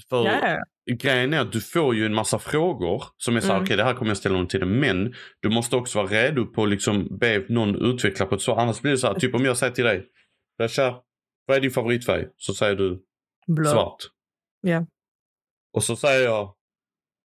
För 0.10 0.26
Ja, 0.26 0.64
grejen 0.94 1.34
är 1.34 1.40
att 1.40 1.52
du 1.52 1.62
får 1.62 1.96
ju 1.96 2.06
en 2.06 2.14
massa 2.14 2.40
frågor 2.40 3.04
som 3.18 3.36
är 3.36 3.40
så 3.40 3.48
här, 3.48 3.54
Mm. 3.54 3.64
okej 3.66 3.78
det 3.78 3.84
här 3.84 3.94
kommer 3.94 4.10
jag 4.10 4.18
ställa 4.18 4.46
till 4.46 4.60
dig. 4.60 4.70
Men 4.70 5.14
du 5.40 5.50
måste 5.50 5.76
också 5.76 5.98
vara 5.98 6.08
redo 6.08 6.46
på 6.46 6.64
att 6.64 6.70
liksom 6.70 7.18
be 7.18 7.46
någon 7.50 7.76
utveckla 7.76 8.26
på 8.26 8.36
ett 8.36 8.42
svar. 8.42 8.58
Annars 8.62 8.82
blir 8.82 8.92
det 8.92 8.98
så 8.98 9.08
här, 9.08 9.14
typ 9.20 9.36
om 9.36 9.46
jag 9.46 9.58
säger 9.58 9.74
till 9.74 9.84
dig, 9.84 10.06
Rasha, 10.62 10.96
vad 11.46 11.58
är 11.58 11.62
din 11.62 11.72
favoritfärg? 11.72 12.26
Så 12.38 12.54
säger 12.54 12.76
du 12.76 13.00
blå. 13.48 13.66
svart. 13.72 13.98
Ja. 14.62 14.86
Och 15.74 15.84
så 15.84 15.96
säger 15.96 16.24
jag, 16.26 16.54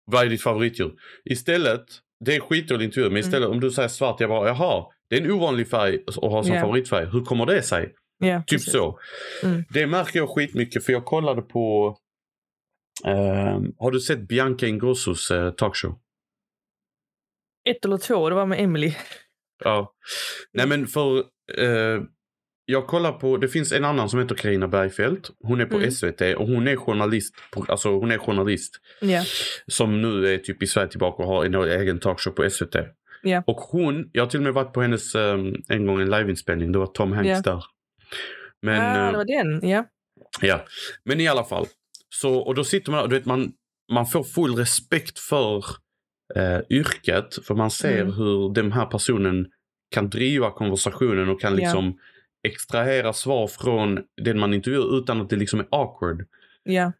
vad 0.05 0.26
är 0.26 0.30
ditt 0.30 0.41
favoritdjur? 0.41 0.91
Istället, 1.26 1.86
det 2.26 2.36
är 2.36 2.39
skitdålig 2.39 2.86
intervju, 2.86 3.09
men 3.09 3.18
istället 3.18 3.49
om 3.49 3.59
du 3.59 3.72
säger 3.72 3.88
svart, 3.89 4.20
jag 4.20 4.30
bara, 4.30 4.47
jaha, 4.47 4.86
det 5.09 5.16
är 5.18 5.22
en 5.22 5.32
ovanlig 5.32 5.70
färg 5.70 5.99
att 6.07 6.16
ha 6.16 6.43
som 6.43 6.55
Ja. 6.55 6.62
favoritfärg. 6.62 7.05
Hur 7.12 7.22
kommer 7.26 7.45
det 7.45 7.62
sig? 7.62 7.93
Ja, 8.18 8.43
Typ 8.47 8.59
precis. 8.59 8.72
så. 8.74 8.99
Mm. 9.43 9.64
Det 9.70 9.88
märker 9.88 10.20
jag 10.20 10.30
skitmycket 10.30 10.86
för 10.86 10.93
jag 10.93 11.05
kollade 11.05 11.41
på 11.41 11.97
har 13.79 13.91
du 13.91 13.99
sett 13.99 14.27
Bianca 14.27 14.67
Ingrossos 14.67 15.31
uh, 15.31 15.51
talkshow? 15.51 15.99
Ett 17.69 17.85
eller 17.85 17.97
två, 17.97 18.29
det 18.29 18.35
var 18.35 18.45
med 18.45 18.59
Emily. 18.63 18.93
Ja. 19.63 19.93
Nej 20.53 20.67
men 20.67 20.87
för 20.87 21.17
eh, 21.57 22.01
jag 22.65 22.87
kollar 22.87 23.11
på, 23.11 23.37
det 23.37 23.47
finns 23.47 23.71
en 23.71 23.85
annan 23.85 24.09
som 24.09 24.19
heter 24.19 24.35
Carina 24.35 24.67
Bergfeldt. 24.67 25.29
Hon 25.43 25.61
är 25.61 25.65
på 25.65 25.77
Mm. 25.77 25.91
SVT 25.91 26.21
och 26.21 26.47
hon 26.47 26.67
är 26.67 26.75
journalist. 26.75 27.35
På, 27.51 27.65
alltså 27.67 27.89
hon 27.89 28.11
är 28.11 28.17
journalist. 28.17 28.75
Ja. 29.01 29.23
Som 29.67 30.01
nu 30.01 30.33
är 30.33 30.37
typ 30.37 30.63
i 30.63 30.67
Sverige 30.67 30.89
tillbaka 30.89 31.23
och 31.23 31.29
har 31.29 31.45
en 31.45 31.55
egen 31.55 31.99
talkshow 31.99 32.33
på 32.33 32.49
SVT. 32.49 32.75
Ja. 33.23 33.43
Och 33.47 33.57
hon, 33.57 34.09
jag 34.13 34.23
har 34.23 34.29
till 34.29 34.39
och 34.39 34.43
med 34.43 34.53
varit 34.53 34.73
på 34.73 34.81
hennes 34.81 35.15
ehm, 35.15 35.55
en 35.67 35.85
gång 35.85 36.01
en 36.01 36.09
liveinspelning. 36.09 36.71
Det 36.71 36.79
var 36.79 36.87
Tom 36.87 37.11
Hanks 37.11 37.41
Ja. 37.45 37.51
där. 37.51 37.63
Men, 38.61 38.81
ah, 38.81 39.05
eh, 39.05 39.11
det 39.11 39.17
var 39.17 39.25
den. 39.25 39.69
Ja. 39.69 39.85
Ja, 40.41 40.65
men 41.03 41.19
i 41.19 41.27
alla 41.27 41.43
fall. 41.43 41.65
Så, 42.14 42.36
och 42.39 42.55
då 42.55 42.64
sitter 42.64 42.91
man 42.91 43.09
du 43.09 43.16
vet 43.16 43.26
man, 43.26 43.51
man 43.91 44.05
får 44.05 44.24
full 44.24 44.55
respekt 44.55 45.20
för 45.20 45.66
eh, 46.36 46.59
yrket. 46.70 47.45
För 47.47 47.55
man 47.55 47.72
ser 47.72 48.01
Mm. 48.01 48.14
hur 48.14 48.53
den 48.53 48.72
här 48.72 48.86
personen 48.86 49.47
kan 49.95 50.09
driva 50.09 50.51
konversationen 50.51 51.30
och 51.30 51.41
kan 51.41 51.55
liksom 51.55 51.97
extrahera 52.47 53.14
svar 53.14 53.47
från 53.47 53.99
den 54.22 54.39
man 54.39 54.53
intervjuar 54.53 54.97
utan 54.97 55.22
att 55.22 55.30
det 55.30 55.36
liksom 55.36 55.59
är 55.59 55.68
awkward. 55.72 56.26
Ja. 56.64 56.91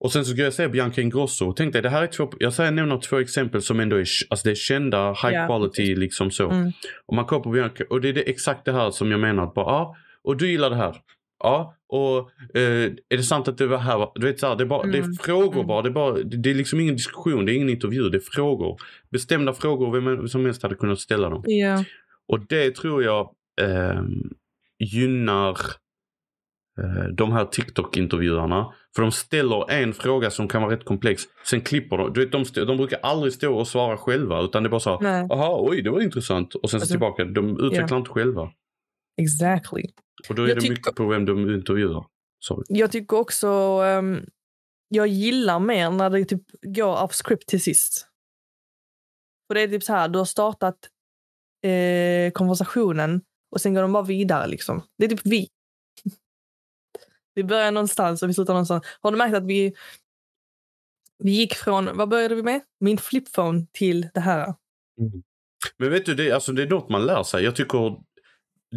Och 0.00 0.12
sen 0.12 0.24
så 0.24 0.32
ska 0.32 0.42
jag 0.42 0.52
säga 0.52 0.68
Bianca 0.68 1.00
Ingrosso. 1.00 1.52
Tänk 1.52 1.72
dig, 1.72 1.82
det 1.82 1.88
här 1.90 2.02
är 2.02 2.06
två, 2.06 2.32
jag 2.38 2.52
säger 2.52 2.70
nämner 2.70 2.98
två 2.98 3.18
exempel 3.18 3.62
som 3.62 3.80
ändå 3.80 3.96
är, 3.96 4.06
alltså 4.30 4.44
det 4.44 4.50
är 4.50 4.54
kända, 4.54 5.08
high 5.12 5.34
Ja, 5.34 5.46
quality 5.46 5.94
liksom 5.94 6.30
så. 6.30 6.50
Mm. 6.50 6.72
Och 7.06 7.14
man 7.14 7.24
kollar 7.24 7.42
på 7.42 7.50
Bianca 7.50 7.84
och 7.90 8.00
det 8.00 8.08
är 8.08 8.12
det, 8.12 8.20
exakt 8.30 8.64
det 8.64 8.72
här 8.72 8.90
som 8.90 9.10
jag 9.10 9.20
menar. 9.20 9.42
Att 9.44 9.54
bara, 9.54 9.66
ja, 9.66 9.96
och 10.24 10.36
du 10.36 10.50
gillar 10.50 10.70
det 10.70 10.76
här. 10.76 10.96
Ja, 11.42 11.76
och 11.88 12.18
eh, 12.58 12.84
är 13.08 13.16
det 13.16 13.22
sant 13.22 13.48
att 13.48 13.58
det 13.58 13.66
var 13.66 13.78
här? 13.78 14.08
Du 14.14 14.26
vet, 14.26 14.40
så 14.40 14.46
här, 14.46 14.56
det, 14.56 14.64
är 14.64 14.66
bara, 14.66 14.82
det 14.82 14.98
är 14.98 15.02
Mm. 15.02 15.14
frågor 15.14 15.54
Mm. 15.54 15.66
bara. 15.66 15.82
Det 15.82 15.88
är, 15.88 15.92
bara 15.92 16.12
det, 16.14 16.36
det 16.36 16.50
är 16.50 16.54
liksom 16.54 16.80
ingen 16.80 16.94
diskussion, 16.94 17.46
det 17.46 17.52
är 17.52 17.54
ingen 17.56 17.68
intervju, 17.68 18.08
det 18.08 18.18
är 18.18 18.22
frågor. 18.32 18.76
Bestämda 19.10 19.52
frågor, 19.52 20.00
vem 20.00 20.28
som 20.28 20.44
helst 20.44 20.62
hade 20.62 20.74
kunnat 20.74 21.00
ställa 21.00 21.28
dem. 21.30 21.42
Ja. 21.46 21.84
Och 22.28 22.46
det 22.48 22.74
tror 22.76 23.04
jag 23.04 23.30
ehm, 23.60 24.30
gynnar 24.78 25.50
eh, 26.80 27.04
de 27.16 27.32
här 27.32 27.44
TikTok-intervjuarna. 27.44 28.72
För 28.96 29.02
de 29.02 29.12
ställer 29.12 29.70
en 29.70 29.92
fråga 29.92 30.30
som 30.30 30.48
kan 30.48 30.62
vara 30.62 30.72
rätt 30.74 30.84
komplex. 30.84 31.22
Sen 31.44 31.60
klipper 31.60 31.96
de. 31.98 32.12
Du 32.12 32.20
vet, 32.20 32.32
de, 32.32 32.44
stå, 32.44 32.64
de 32.64 32.76
brukar 32.76 32.98
aldrig 33.02 33.32
stå 33.32 33.54
och 33.54 33.68
svara 33.68 33.96
själva. 33.96 34.40
Utan 34.42 34.62
det 34.62 34.66
är 34.66 34.70
bara 34.70 34.80
så 34.80 34.98
här. 34.98 35.26
Jaha, 35.28 35.56
oj, 35.70 35.82
det 35.82 35.90
var 35.90 36.00
intressant. 36.00 36.54
Och 36.54 36.70
sen 36.70 36.80
så 36.80 36.84
Alltså, 36.84 36.92
tillbaka. 36.92 37.24
De 37.24 37.60
utvecklar 37.60 37.98
inte 37.98 38.10
själva. 38.10 38.50
Exactly. 39.22 39.84
Och 40.28 40.34
då 40.34 40.42
är 40.44 40.48
Jag 40.48 40.60
det 40.60 40.68
mycket 40.68 40.94
på 40.94 41.06
vem 41.06 41.24
de 41.24 41.54
intervjuar. 41.54 42.06
Sorry. 42.44 42.64
Jag 42.68 42.92
tycker 42.92 43.16
också... 43.16 43.48
ehm, 43.84 44.26
jag 44.88 45.06
gillar 45.06 45.60
mer 45.60 45.90
när 45.90 46.10
det 46.10 46.24
typ 46.24 46.42
går 46.62 47.02
off 47.02 47.12
script 47.12 47.48
till 47.48 47.62
sist. 47.62 48.06
För 49.46 49.54
det 49.54 49.60
är 49.60 49.68
typ 49.68 49.82
så 49.82 49.92
här, 49.92 50.08
du 50.08 50.18
har 50.18 50.24
startat 50.24 50.78
eh, 51.64 52.32
konversationen 52.32 53.22
och 53.50 53.60
sen 53.60 53.74
går 53.74 53.82
de 53.82 53.92
bara 53.92 54.02
vidare. 54.02 54.46
Liksom. 54.46 54.82
Det 54.98 55.04
är 55.04 55.08
typ 55.08 55.26
vi. 55.26 55.48
Vi 57.34 57.44
börjar 57.44 57.72
någonstans 57.72 58.22
och 58.22 58.28
vi 58.28 58.34
slutar 58.34 58.52
någonstans. 58.52 58.86
Har 59.00 59.10
du 59.10 59.16
märkt 59.18 59.34
att 59.34 59.46
vi, 59.46 59.74
vi 61.18 61.30
gick 61.30 61.54
från, 61.54 61.96
vad 61.96 62.08
började 62.08 62.34
vi 62.34 62.42
med? 62.42 62.60
Min 62.80 62.98
flipphone 62.98 63.66
till 63.72 64.08
det 64.14 64.20
här. 64.20 64.54
Men 65.78 65.90
vet 65.90 66.06
du, 66.06 66.14
det, 66.14 66.32
alltså, 66.32 66.52
det 66.52 66.62
är 66.62 66.66
något 66.66 66.88
man 66.88 67.06
lär 67.06 67.22
sig. 67.22 67.44
Jag 67.44 67.56
tycker 67.56 67.96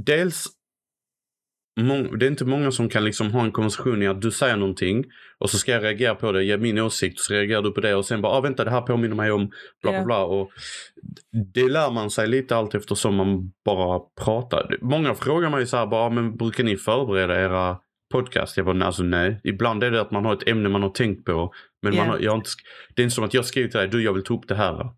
dels 0.06 0.46
det 2.20 2.26
är 2.26 2.30
inte 2.30 2.46
många 2.46 2.72
som 2.72 2.90
kan 2.90 3.04
liksom 3.04 3.32
ha 3.32 3.44
en 3.44 3.52
konversation 3.52 4.02
i 4.04 4.08
att 4.08 4.22
du 4.22 4.32
säger 4.32 4.56
någonting 4.58 5.04
och 5.40 5.50
så 5.50 5.58
ska 5.58 5.72
jag 5.72 5.84
reagera 5.84 6.16
på 6.16 6.32
det, 6.32 6.44
ge 6.44 6.58
min 6.58 6.80
åsikt, 6.80 7.20
så 7.20 7.34
reagerar 7.34 7.62
du 7.62 7.72
på 7.72 7.82
det 7.82 7.96
och 7.96 8.06
sen 8.06 8.22
bara, 8.22 8.34
ah, 8.34 8.42
vänta 8.42 8.64
det 8.64 8.72
här 8.72 8.82
påminner 8.82 9.16
mig 9.16 9.32
om 9.32 9.50
bla 9.82 9.92
bla 9.92 10.06
bla. 10.06 10.24
Och 10.26 10.52
det 11.54 11.70
lär 11.72 11.92
man 11.92 12.10
sig 12.10 12.28
lite 12.28 12.56
allt 12.56 12.76
eftersom 12.76 13.16
man 13.16 13.52
bara 13.66 14.00
pratar. 14.24 14.78
Många 14.82 15.16
frågar 15.16 15.50
mig 15.50 15.68
så 15.68 15.78
här 15.78 15.86
bara, 15.88 16.02
"Ah, 16.06 16.10
men 16.10 16.38
brukar 16.38 16.64
ni 16.64 16.78
förbereda 16.78 17.42
era 17.42 17.78
podcast? 18.14 18.58
Jag 18.58 18.66
bara, 18.66 18.76
"Nej, 18.76 18.86
alltså 18.86 19.04
nej. 19.04 19.42
Ibland 19.44 19.84
är 19.84 19.92
det 19.92 20.02
att 20.02 20.12
man 20.12 20.26
har 20.26 20.34
ett 20.34 20.48
ämne 20.48 20.70
man 20.70 20.84
har 20.84 20.90
tänkt 20.90 21.26
på. 21.26 21.54
Men 21.82 21.96
man 21.96 22.06
Ja. 22.06 22.12
har, 22.12 22.20
jag 22.20 22.32
har 22.32 22.38
inte, 22.38 22.50
det 22.96 23.02
är 23.02 23.04
inte 23.04 23.16
som 23.16 23.24
att 23.26 23.34
jag 23.34 23.46
skriver 23.46 23.70
till 23.70 23.80
dig, 23.80 23.88
du 23.88 24.04
jag 24.04 24.14
vill 24.14 24.24
ta 24.24 24.34
upp 24.34 24.48
det 24.48 24.56
här. 24.56 24.90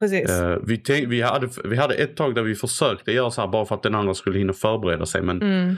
Precis. 0.00 0.30
Eh, 0.30 0.58
vi, 0.66 0.76
tänk, 0.78 1.08
vi, 1.08 1.22
hade, 1.22 1.48
vi 1.64 1.76
hade 1.76 1.94
ett 1.94 2.16
tag 2.16 2.34
där 2.34 2.42
vi 2.42 2.54
försökte 2.54 3.12
göra 3.12 3.30
så 3.30 3.40
här 3.40 3.48
bara 3.48 3.64
för 3.66 3.74
att 3.74 3.82
den 3.82 3.94
andra 3.94 4.14
skulle 4.14 4.38
hinna 4.38 4.52
förbereda 4.52 5.06
sig. 5.06 5.22
Men 5.22 5.42
Mm. 5.42 5.76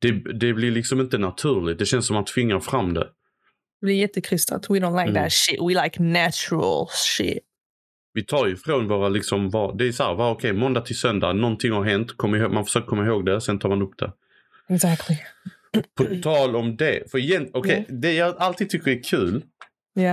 det, 0.00 0.12
det 0.38 0.52
blir 0.52 0.70
liksom 0.70 1.00
inte 1.00 1.18
naturligt. 1.18 1.78
Det 1.78 1.86
känns 1.86 2.06
som 2.06 2.16
att 2.16 2.26
tvinga 2.26 2.60
fram 2.60 2.94
det. 2.94 3.08
Det 3.80 3.86
blir 3.86 3.94
jättekrystat. 3.94 4.70
We 4.70 4.74
don't 4.74 4.96
like 4.98 5.10
Mm. 5.10 5.14
that 5.14 5.32
shit. 5.32 5.60
We 5.60 5.82
like 5.84 6.02
natural 6.02 6.86
shit. 6.90 7.38
vi 8.14 8.24
tar 8.24 8.46
ju 8.46 8.52
ifrån 8.52 8.88
våra 8.88 9.08
liksom, 9.08 9.50
var, 9.50 9.74
det 9.78 9.88
är 9.88 9.92
så 9.92 10.02
här, 10.04 10.14
var, 10.14 10.30
okej, 10.30 10.52
måndag 10.52 10.80
till 10.80 10.98
söndag, 10.98 11.32
någonting 11.32 11.72
har 11.72 11.84
hänt, 11.84 12.16
kom 12.16 12.34
ihåg, 12.34 12.52
man 12.52 12.64
försöker 12.64 12.86
komma 12.86 13.06
ihåg 13.06 13.26
det, 13.26 13.40
sen 13.40 13.58
tar 13.58 13.68
man 13.68 13.82
upp 13.82 13.98
det. 13.98 14.12
Exactly. 14.74 15.16
På 15.96 16.04
tal 16.22 16.56
om 16.56 16.76
det, 16.76 17.10
för 17.10 17.18
igen, 17.18 17.50
okej, 17.52 17.84
Ja. 17.88 17.94
det 17.94 18.12
jag 18.12 18.34
alltid 18.38 18.70
tycker 18.70 18.90
är 18.90 19.02
kul 19.02 19.42
Ja. 19.94 20.10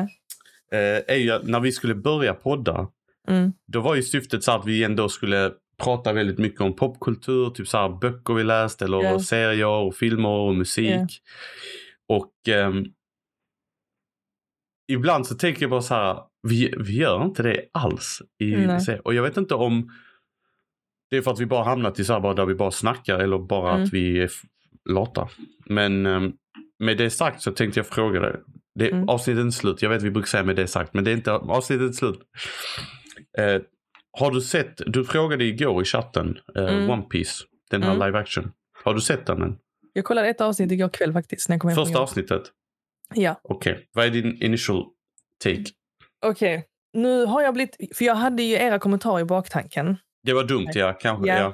eh, 0.71 1.03
är 1.07 1.15
ju 1.15 1.31
att 1.31 1.43
när 1.47 1.59
vi 1.59 1.71
skulle 1.71 1.95
börja 1.95 2.33
podda, 2.33 2.87
Mm. 3.27 3.53
då 3.67 3.81
var 3.81 3.95
ju 3.95 4.03
syftet 4.03 4.43
så 4.43 4.51
att 4.51 4.65
vi 4.65 4.83
ändå 4.83 5.09
skulle 5.09 5.51
prata 5.83 6.13
väldigt 6.13 6.37
mycket 6.37 6.61
om 6.61 6.75
popkultur, 6.75 7.49
typ 7.49 7.67
så 7.67 7.77
här 7.77 7.89
böcker 7.89 8.33
vi 8.33 8.43
läst 8.43 8.81
eller 8.81 9.03
Ja. 9.03 9.19
serier 9.19 9.67
och 9.67 9.95
filmer 9.95 10.29
och 10.29 10.55
musik. 10.55 10.87
Ja. 12.07 12.15
Och 12.15 12.33
ehm, 12.55 12.85
ibland 14.91 15.27
så 15.27 15.35
tänker 15.35 15.61
jag 15.61 15.69
bara 15.69 15.81
så 15.81 15.93
här, 15.95 16.19
vi, 16.47 16.73
vi 16.77 16.93
gör 16.97 17.25
inte 17.25 17.43
det 17.43 17.65
alls. 17.73 18.21
I, 18.39 18.55
och 19.03 19.13
jag 19.13 19.23
vet 19.23 19.37
inte 19.37 19.55
om 19.55 19.91
det 21.09 21.17
är 21.17 21.21
för 21.21 21.31
att 21.31 21.39
vi 21.39 21.45
bara 21.45 21.63
hamnat 21.63 21.99
i 21.99 22.05
så 22.05 22.13
här 22.13 22.19
bara 22.19 22.33
där 22.33 22.45
vi 22.45 22.55
bara 22.55 22.71
snackar 22.71 23.19
eller 23.19 23.39
bara 23.39 23.71
Mm. 23.71 23.83
att 23.83 23.93
vi 23.93 24.19
är 24.21 24.31
lata. 24.89 25.29
Men 25.65 26.05
ehm, 26.05 26.33
med 26.79 26.97
det 26.97 27.09
sagt 27.09 27.41
så 27.41 27.51
tänkte 27.51 27.79
jag 27.79 27.87
fråga 27.87 28.19
dig. 28.19 28.35
Det, 28.75 28.89
Mm. 28.91 29.09
Avsnittet 29.09 29.39
är 29.39 29.45
inte 29.45 29.57
slut. 29.57 29.81
Jag 29.81 29.89
vet 29.89 30.03
vi 30.03 30.11
brukar 30.11 30.27
säga 30.27 30.43
med 30.43 30.55
det 30.55 30.67
sagt 30.67 30.93
men 30.93 31.03
det 31.03 31.11
är 31.11 31.15
inte 31.15 31.31
avsnittet 31.33 31.89
är 31.89 31.93
slut. 31.93 32.19
Eh, 33.37 33.61
har 34.19 34.31
du 34.31 34.41
sett, 34.41 34.81
du 34.85 35.05
frågade 35.05 35.43
igår 35.43 35.81
i 35.81 35.85
chatten, 35.85 36.39
eh, 36.55 36.63
Mm. 36.63 36.89
One 36.89 37.01
Piece, 37.03 37.43
den 37.69 37.83
här 37.83 37.95
Mm. 37.95 38.07
live 38.07 38.19
action. 38.19 38.51
Har 38.83 38.93
du 38.93 39.01
sett 39.01 39.25
den 39.25 39.41
än? 39.41 39.57
Jag 39.93 40.05
kollade 40.05 40.27
ett 40.27 40.41
avsnitt 40.41 40.71
igår 40.71 40.89
kväll 40.89 41.13
faktiskt. 41.13 41.49
När 41.49 41.55
jag 41.55 41.61
kom 41.61 41.71
Första 41.75 41.99
avsnittet? 41.99 42.41
Ja. 43.13 43.39
Okej, 43.43 43.87
vad 43.93 44.05
är 44.05 44.09
din 44.09 44.43
initial 44.43 44.85
take? 45.43 45.63
Okej. 46.25 46.65
Nu 46.93 47.25
har 47.25 47.41
jag 47.41 47.53
blivit... 47.53 47.75
För 47.97 48.05
jag 48.05 48.15
hade 48.15 48.43
ju 48.43 48.53
era 48.55 48.79
kommentarer 48.79 49.21
i 49.21 49.25
baktanken. 49.25 49.97
Det 50.23 50.33
var 50.33 50.43
dumt 50.43 50.67
ja, 50.73 50.93
kanske. 50.93 51.27
Ja. 51.27 51.53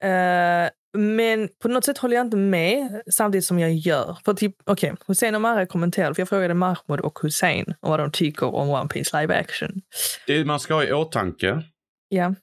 Ja. 0.00 0.08
Eh, 0.08 0.70
men 0.96 1.48
på 1.62 1.68
något 1.68 1.84
sätt 1.84 1.98
håller 1.98 2.16
jag 2.16 2.26
inte 2.26 2.36
med 2.36 3.02
samtidigt 3.10 3.44
som 3.44 3.58
jag 3.58 3.74
gör. 3.74 4.18
För 4.24 4.34
typ, 4.34 4.54
okej, 4.64 4.94
Hussein 5.06 5.34
och 5.34 5.40
Mara 5.40 5.66
kommenterade, 5.66 6.14
för 6.14 6.20
jag 6.20 6.28
frågade 6.28 6.54
Mahmoud 6.54 7.00
och 7.00 7.18
Hussein 7.22 7.64
om 7.80 7.90
vad 7.90 8.00
de 8.00 8.10
tycker 8.12 8.54
om 8.54 8.68
One 8.70 8.88
Piece 8.88 9.20
live 9.20 9.34
action. 9.34 9.82
Det 10.26 10.44
man 10.44 10.60
ska 10.60 10.74
ha 10.74 10.84
i 10.84 10.92
åtanke 10.92 11.62
Ja, 12.08 12.34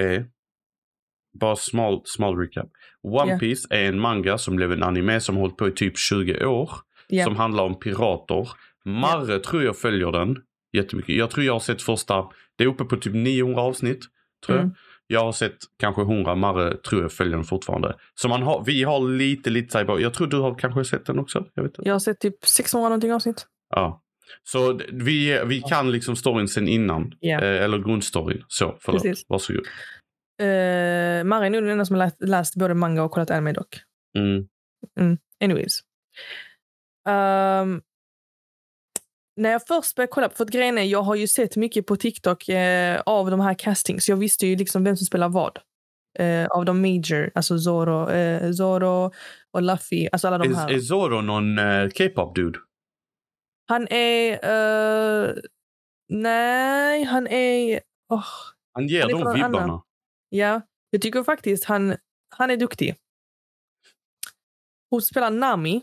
är, 0.00 0.26
bara 1.40 1.56
small, 1.56 2.00
small 2.04 2.36
recap. 2.36 2.66
One 3.02 3.32
Ja. 3.32 3.38
Piece 3.38 3.66
är 3.70 3.84
en 3.84 4.00
manga 4.00 4.38
som 4.38 4.56
blev 4.56 4.72
en 4.72 4.82
anime 4.82 5.20
som 5.20 5.36
hållit 5.36 5.56
på 5.56 5.68
i 5.68 5.72
typ 5.72 5.98
20 5.98 6.44
år. 6.44 6.70
ja, 7.08 7.24
Som 7.24 7.36
handlar 7.36 7.64
om 7.64 7.78
pirater. 7.80 8.48
Marre 8.84 9.38
tror 9.38 9.62
jag 9.64 9.76
följer 9.78 10.12
den 10.12 10.36
jättemycket. 10.72 11.16
Jag 11.16 11.30
tror 11.30 11.46
jag 11.46 11.52
har 11.52 11.60
sett 11.60 11.82
första, 11.82 12.24
det 12.56 12.64
är 12.64 12.68
uppe 12.68 12.84
på 12.84 12.96
typ 12.96 13.14
900 13.14 13.62
avsnitt. 13.62 14.00
Tror. 14.46 14.58
Mm. 14.58 14.70
Jag 14.70 14.74
har 15.20 15.32
sett 15.32 15.56
kanske 15.78 16.02
100, 16.02 16.34
Marre 16.34 16.76
tror 16.76 17.02
jag 17.02 17.12
följer 17.12 17.36
den 17.36 17.44
fortfarande. 17.44 17.96
Så 18.14 18.28
man 18.28 18.42
har, 18.42 18.64
vi 18.66 18.82
har 18.82 19.00
lite, 19.08 19.50
lite 19.50 19.78
cyber. 19.78 19.98
Jag 19.98 20.14
tror 20.14 20.26
du 20.26 20.38
har 20.38 20.54
kanske 20.54 20.84
sett 20.84 21.06
den 21.06 21.18
också? 21.18 21.46
Jag 21.54 21.62
vet 21.62 21.78
inte. 21.78 21.88
jag 21.88 21.94
har 21.94 22.00
sett 22.00 22.20
typ 22.20 22.44
600 22.44 22.88
någonting 22.88 23.12
avsnitt. 23.12 23.46
Ja. 23.70 24.02
Så 24.44 24.80
vi, 24.92 25.42
vi 25.46 25.60
kan 25.60 25.92
liksom 25.92 26.16
storyn 26.16 26.48
sen 26.48 26.68
innan. 26.68 27.14
Ja. 27.20 27.40
Eh, 27.40 27.64
eller 27.64 27.78
grundstoryn. 27.78 28.44
Så, 28.48 28.76
förlåt. 28.80 29.02
Precis. 29.02 29.26
Varsågod. 29.28 29.66
Uh, 30.42 31.24
Mara 31.24 31.46
är 31.46 31.50
nog 31.50 31.62
den 31.62 31.70
enda 31.70 31.84
som 31.84 31.96
har 31.96 32.04
läst, 32.04 32.16
läst 32.20 32.56
både 32.56 32.74
manga 32.74 33.02
och 33.02 33.10
kollat 33.10 33.30
anime 33.30 33.52
dock. 33.52 33.80
Mm. 34.18 34.48
Anyways. 35.44 35.80
Ehm, 37.08 37.80
när 39.36 39.50
jag 39.50 39.66
först 39.66 39.94
började 39.94 40.10
kolla, 40.12 40.30
för 40.30 40.44
att 40.44 40.50
grejen 40.50 40.78
är, 40.78 40.82
jag 40.82 41.02
har 41.02 41.14
ju 41.14 41.28
sett 41.28 41.56
mycket 41.56 41.86
på 41.86 41.96
TikTok 41.96 42.48
eh, 42.48 43.00
av 43.06 43.30
de 43.30 43.40
här 43.40 43.54
castings. 43.54 44.08
Jag 44.08 44.16
visste 44.16 44.46
ju 44.46 44.56
liksom 44.56 44.84
vem 44.84 44.96
som 44.96 45.06
spelar 45.06 45.28
vad. 45.28 45.58
Eh, 46.18 46.46
av 46.46 46.64
de 46.64 46.80
major, 46.82 47.30
alltså 47.34 47.58
Zoro, 47.58 48.10
eh, 48.10 48.52
Zoro 48.52 49.12
och 49.52 49.62
Luffy, 49.62 50.08
alltså 50.12 50.28
alla 50.28 50.38
de 50.38 50.50
Är, 50.50 50.54
här. 50.54 50.70
är 50.72 50.78
Zoro 50.80 51.20
någon 51.20 51.58
eh, 51.58 51.88
K-pop 51.88 52.34
dude? 52.34 52.58
Han 53.66 53.88
är... 53.90 54.32
eh, 55.24 55.34
nej, 56.08 57.04
han 57.04 57.26
är... 57.26 57.80
åh, 58.12 58.24
Han 58.72 58.86
ger 58.88 59.00
Han 59.02 59.10
är 59.10 59.24
de 59.24 59.34
vibbarna. 59.34 59.58
annan. 59.62 59.80
ja, 60.28 60.60
jag 60.90 61.02
tycker 61.02 61.22
faktiskt 61.22 61.64
han, 61.64 61.96
han 62.36 62.50
är 62.50 62.56
duktig. 62.56 62.94
Hon 64.90 65.02
spelar 65.02 65.30
Nami. 65.30 65.82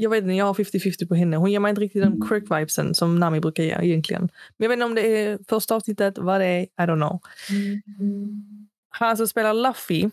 Jag 0.00 0.10
vet 0.10 0.22
inte, 0.22 0.34
jag 0.34 0.44
har 0.44 0.54
50-50 0.54 1.08
på 1.08 1.14
henne. 1.14 1.36
Hon 1.36 1.52
ger 1.52 1.60
mig 1.60 1.70
inte 1.70 1.80
riktigt 1.80 2.02
den 2.02 2.20
Kirk-vibesen 2.22 2.94
som 2.94 3.18
Nami 3.18 3.40
brukar 3.40 3.62
ge 3.62 3.78
egentligen. 3.82 4.22
Men 4.22 4.64
jag 4.64 4.68
vet 4.68 4.76
inte 4.76 4.84
om 4.84 4.94
det 4.94 5.00
är 5.02 5.38
första 5.48 5.74
avsnittet, 5.74 6.18
vad 6.18 6.40
det 6.40 6.46
är, 6.46 6.62
I 6.62 6.68
don't 6.76 6.96
know. 6.96 7.20
Han 8.88 9.16
som 9.16 9.28
spelar 9.28 9.54
Luffy, 9.54 10.10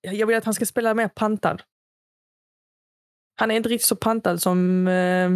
jag 0.00 0.26
vill 0.26 0.36
att 0.36 0.44
han 0.44 0.54
ska 0.54 0.66
spela 0.66 0.94
mer 0.94 1.08
pantad. 1.08 1.62
Han 3.36 3.50
är 3.50 3.54
inte 3.54 3.68
riktigt 3.68 3.88
så 3.88 3.96
pantad 3.96 4.42
som 4.42 4.88
eh, 4.88 5.30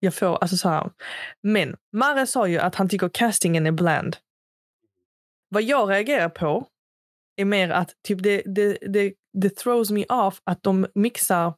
jag 0.00 0.14
får. 0.14 0.36
Alltså 0.36 0.56
så 0.56 0.68
här. 0.68 0.90
Men 1.42 1.76
Mare 1.92 2.26
sa 2.26 2.48
ju 2.48 2.58
att 2.58 2.74
han 2.74 2.88
tycker 2.88 3.08
castingen 3.08 3.66
är 3.66 3.72
bland. 3.72 4.16
Vad 5.48 5.62
jag 5.62 5.90
reagerar 5.90 6.28
på 6.28 6.68
är 7.36 7.44
mer 7.44 7.70
att 7.70 7.94
typ 8.02 8.22
det, 8.22 8.42
det, 8.46 8.78
det, 8.80 9.14
det 9.32 9.56
throws 9.56 9.90
me 9.90 10.04
off 10.04 10.42
att 10.44 10.62
de 10.62 10.86
mixar, 10.94 11.54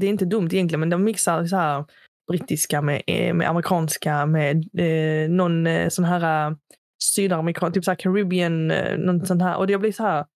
det 0.00 0.06
är 0.06 0.10
inte 0.10 0.24
dumt 0.24 0.48
egentligen, 0.52 0.80
men 0.80 0.90
de 0.90 1.04
mixar 1.04 1.46
så 1.46 1.56
här 1.56 1.84
brittiska 2.30 2.82
med, 2.82 3.02
eh, 3.06 3.34
med 3.34 3.48
amerikanska 3.48 4.26
med 4.26 4.56
eh, 4.78 5.30
någon 5.30 5.66
eh, 5.66 5.88
sån 5.88 6.04
här 6.04 6.50
eh, 6.50 6.56
sydamerikan, 7.02 7.72
typ 7.72 7.84
så 7.84 7.90
här 7.90 7.96
Caribbean, 7.98 8.70
eh, 8.70 8.98
något 8.98 9.26
sånt 9.26 9.42
här. 9.42 9.56
Och 9.56 9.66
det 9.66 9.78
blir 9.78 9.92
så 9.92 10.02
här, 10.02 10.26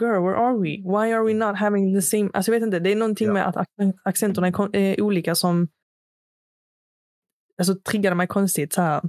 girl, 0.00 0.22
where 0.24 0.36
are 0.36 0.58
we? 0.58 0.68
Why 0.68 1.12
are 1.12 1.24
we 1.24 1.34
not 1.34 1.56
having 1.58 1.94
the 1.94 2.02
same... 2.02 2.30
Alltså 2.32 2.52
jag 2.52 2.60
vet 2.60 2.66
inte, 2.66 2.78
det 2.78 2.92
är 2.92 2.96
någonting 2.96 3.26
Ja. 3.26 3.32
med 3.32 3.48
att 3.48 3.56
ac- 3.56 3.92
accenterna 4.04 4.46
är, 4.46 4.76
är 4.76 5.00
olika 5.00 5.34
som 5.34 5.68
alltså 7.58 7.74
triggade 7.74 8.16
mig 8.16 8.26
konstigt 8.26 8.72
så 8.72 8.82
här. 8.82 9.02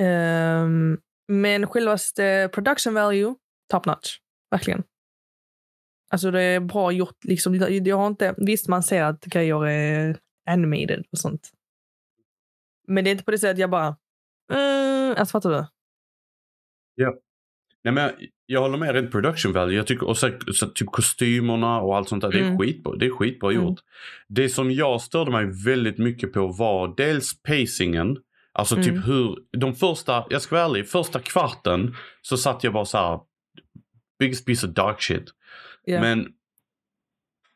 Ehm, 0.00 0.98
men 1.28 1.66
självaste 1.66 2.48
production 2.52 2.94
value, 2.94 3.34
top 3.70 3.86
notch. 3.86 4.16
Verkligen. 4.50 4.82
Alltså 6.12 6.30
det 6.30 6.42
är 6.42 6.60
bra 6.60 6.92
gjort. 6.92 7.24
Liksom, 7.24 7.54
jag 7.54 7.96
har 7.96 8.06
inte, 8.06 8.34
visst, 8.36 8.68
man 8.68 8.82
ser 8.82 9.02
att 9.02 9.24
grejer 9.24 9.66
är 9.66 10.18
animated 10.46 11.04
och 11.12 11.18
sånt. 11.18 11.50
Men 12.88 13.04
det 13.04 13.10
är 13.10 13.12
inte 13.12 13.24
på 13.24 13.30
det 13.30 13.38
sättet 13.38 13.58
jag 13.58 13.70
bara... 13.70 13.96
Mm, 14.52 15.14
alltså 15.18 15.32
fattar 15.32 15.50
du? 15.50 15.66
Nej, 17.84 17.94
men 17.94 18.04
jag, 18.04 18.12
jag 18.46 18.60
håller 18.60 18.78
med 18.78 18.94
rent 18.94 19.10
production 19.10 19.52
value. 19.52 19.76
Jag 19.76 19.86
tycker, 19.86 20.06
och 20.06 20.16
så, 20.18 20.30
så, 20.52 20.66
typ 20.66 20.88
kostymerna 20.88 21.80
och 21.80 21.96
allt 21.96 22.08
sånt 22.08 22.22
där. 22.22 22.32
Det 22.32 22.38
är 22.38 22.44
Mm. 22.44 22.58
skitbra, 22.58 22.96
det 22.96 23.06
är 23.06 23.10
skitbra 23.10 23.50
Mm. 23.52 23.64
gjort. 23.64 23.80
Det 24.28 24.48
som 24.48 24.70
jag 24.70 25.00
störde 25.00 25.30
mig 25.30 25.46
väldigt 25.64 25.98
mycket 25.98 26.32
på 26.32 26.46
var 26.46 26.94
dels 26.96 27.42
pacingen. 27.42 28.16
Alltså 28.52 28.74
Mm. 28.76 28.84
typ 28.86 29.06
hur, 29.06 29.36
de 29.58 29.74
första, 29.74 30.24
jag 30.30 30.42
ska 30.42 30.56
vara 30.56 30.64
ärlig, 30.66 30.88
första 30.88 31.18
kvarten 31.20 31.94
så 32.22 32.36
satt 32.36 32.64
jag 32.64 32.72
bara 32.72 32.84
så 32.84 32.98
här. 32.98 33.20
Biggest 34.18 34.46
piece 34.46 34.66
of 34.66 34.72
dark 34.74 35.02
shit. 35.02 35.24
Ja. 35.84 36.00
Men 36.00 36.28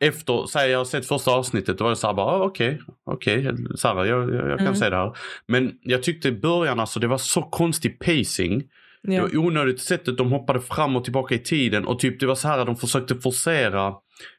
efter, 0.01 0.47
säg 0.47 0.71
jag 0.71 0.79
har 0.79 0.85
sett 0.85 1.07
första 1.07 1.31
avsnittet, 1.31 1.79
då 1.79 1.85
var 1.85 1.91
jag 1.91 1.99
så 1.99 2.07
här 2.07 2.15
bara, 2.15 2.27
ah, 2.27 2.45
okej, 2.45 2.81
okej, 3.05 3.55
så 3.77 3.89
här, 3.89 4.05
jag, 4.05 4.35
jag, 4.35 4.51
jag 4.51 4.59
kan 4.59 4.67
Mm. 4.67 4.75
se 4.77 4.91
det 4.91 4.97
här. 4.97 5.17
Men 5.47 5.79
jag 5.83 6.03
tyckte 6.03 6.29
i 6.29 6.33
början 6.33 6.81
alltså, 6.81 7.01
det 7.01 7.07
var 7.07 7.19
så 7.19 7.43
konstig 7.43 7.99
pacing. 7.99 8.63
Det 9.03 9.15
ja. 9.15 9.23
var 9.23 9.37
onödigt 9.37 9.81
sättet 9.81 10.17
de 10.19 10.33
hoppade 10.33 10.61
fram 10.61 10.97
och 10.97 11.05
tillbaka 11.05 11.35
i 11.35 11.39
tiden 11.39 11.87
och 11.87 11.99
typ 11.99 12.21
det 12.21 12.27
var 12.27 12.35
så 12.35 12.49
här 12.49 12.59
att 12.59 12.67
de 12.67 12.77
försökte 12.77 13.15
forcera 13.15 13.95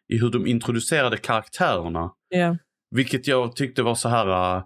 i 0.07 0.17
hur 0.17 0.29
de 0.29 0.47
introducerade 0.47 1.17
karaktärerna. 1.17 2.11
ja. 2.29 2.57
Vilket 2.91 3.27
jag 3.27 3.55
tyckte 3.55 3.83
var 3.83 3.95
så 3.95 4.09
här... 4.09 4.57
äh, 4.57 4.63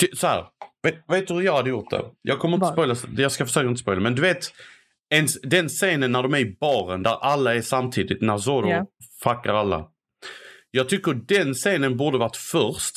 ty, 0.00 0.06
så 0.16 0.26
här, 0.26 0.44
vet, 0.82 0.94
vet 1.08 1.28
du 1.28 1.34
hur 1.34 1.42
jag 1.42 1.56
hade 1.56 1.70
gjort 1.70 1.90
det? 1.90 2.02
Jag 2.22 2.38
kommer 2.38 2.54
inte 2.56 2.66
spoila, 2.66 2.94
jag 3.16 3.32
ska 3.32 3.46
försöka 3.46 3.68
inte 3.68 3.80
spoila, 3.80 4.00
men 4.00 4.14
du 4.14 4.22
vet 4.22 4.52
en, 5.18 5.26
den 5.42 5.68
scenen 5.68 6.12
när 6.12 6.22
de 6.22 6.34
är 6.34 6.38
i 6.38 6.56
baren 6.60 7.02
där 7.02 7.16
alla 7.24 7.54
är 7.54 7.60
samtidigt, 7.62 8.20
när 8.22 8.38
Zoro 8.38 8.70
Ja. 8.70 8.86
fuckar 9.22 9.54
alla. 9.54 9.86
Jag 10.70 10.88
tycker 10.88 11.12
den 11.14 11.54
scenen 11.54 11.96
borde 11.96 12.18
varit 12.18 12.36
först. 12.36 12.94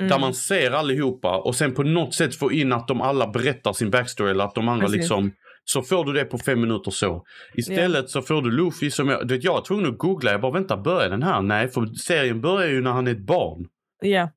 Mm. 0.00 0.10
Där 0.10 0.18
man 0.18 0.34
ser 0.34 0.70
allihopa 0.70 1.36
och 1.38 1.54
sen 1.54 1.74
på 1.74 1.82
något 1.82 2.14
sätt 2.14 2.34
få 2.34 2.52
in 2.52 2.72
att 2.72 2.88
de 2.88 3.00
alla 3.00 3.26
berättar 3.26 3.72
sin 3.72 3.90
backstory 3.90 4.30
eller 4.30 4.44
att 4.44 4.54
de 4.54 4.68
andra 4.68 4.86
Precis. 4.86 4.98
liksom 5.00 5.32
så 5.64 5.82
får 5.82 6.04
du 6.04 6.12
det 6.12 6.24
på 6.24 6.38
fem 6.38 6.60
minuter 6.60 6.90
så. 6.90 7.24
Istället 7.54 8.10
så 8.10 8.22
får 8.22 8.42
du 8.42 8.50
Luffy 8.50 8.90
som 8.90 9.08
jag, 9.08 9.28
du 9.28 9.34
vet, 9.34 9.44
jag 9.44 9.52
var 9.52 9.64
tvungen 9.64 9.86
att 9.86 9.98
googla, 9.98 10.30
jag 10.30 10.40
bara 10.40 10.52
vänta 10.52 10.76
börjar 10.76 11.10
den 11.10 11.22
här? 11.22 11.42
Nej, 11.42 11.68
för 11.68 11.86
serien 11.86 12.40
börjar 12.40 12.68
ju 12.68 12.82
när 12.82 12.90
han 12.90 13.06
är 13.06 13.10
ett 13.10 13.26
barn. 13.26 13.66
Ja. 14.02 14.30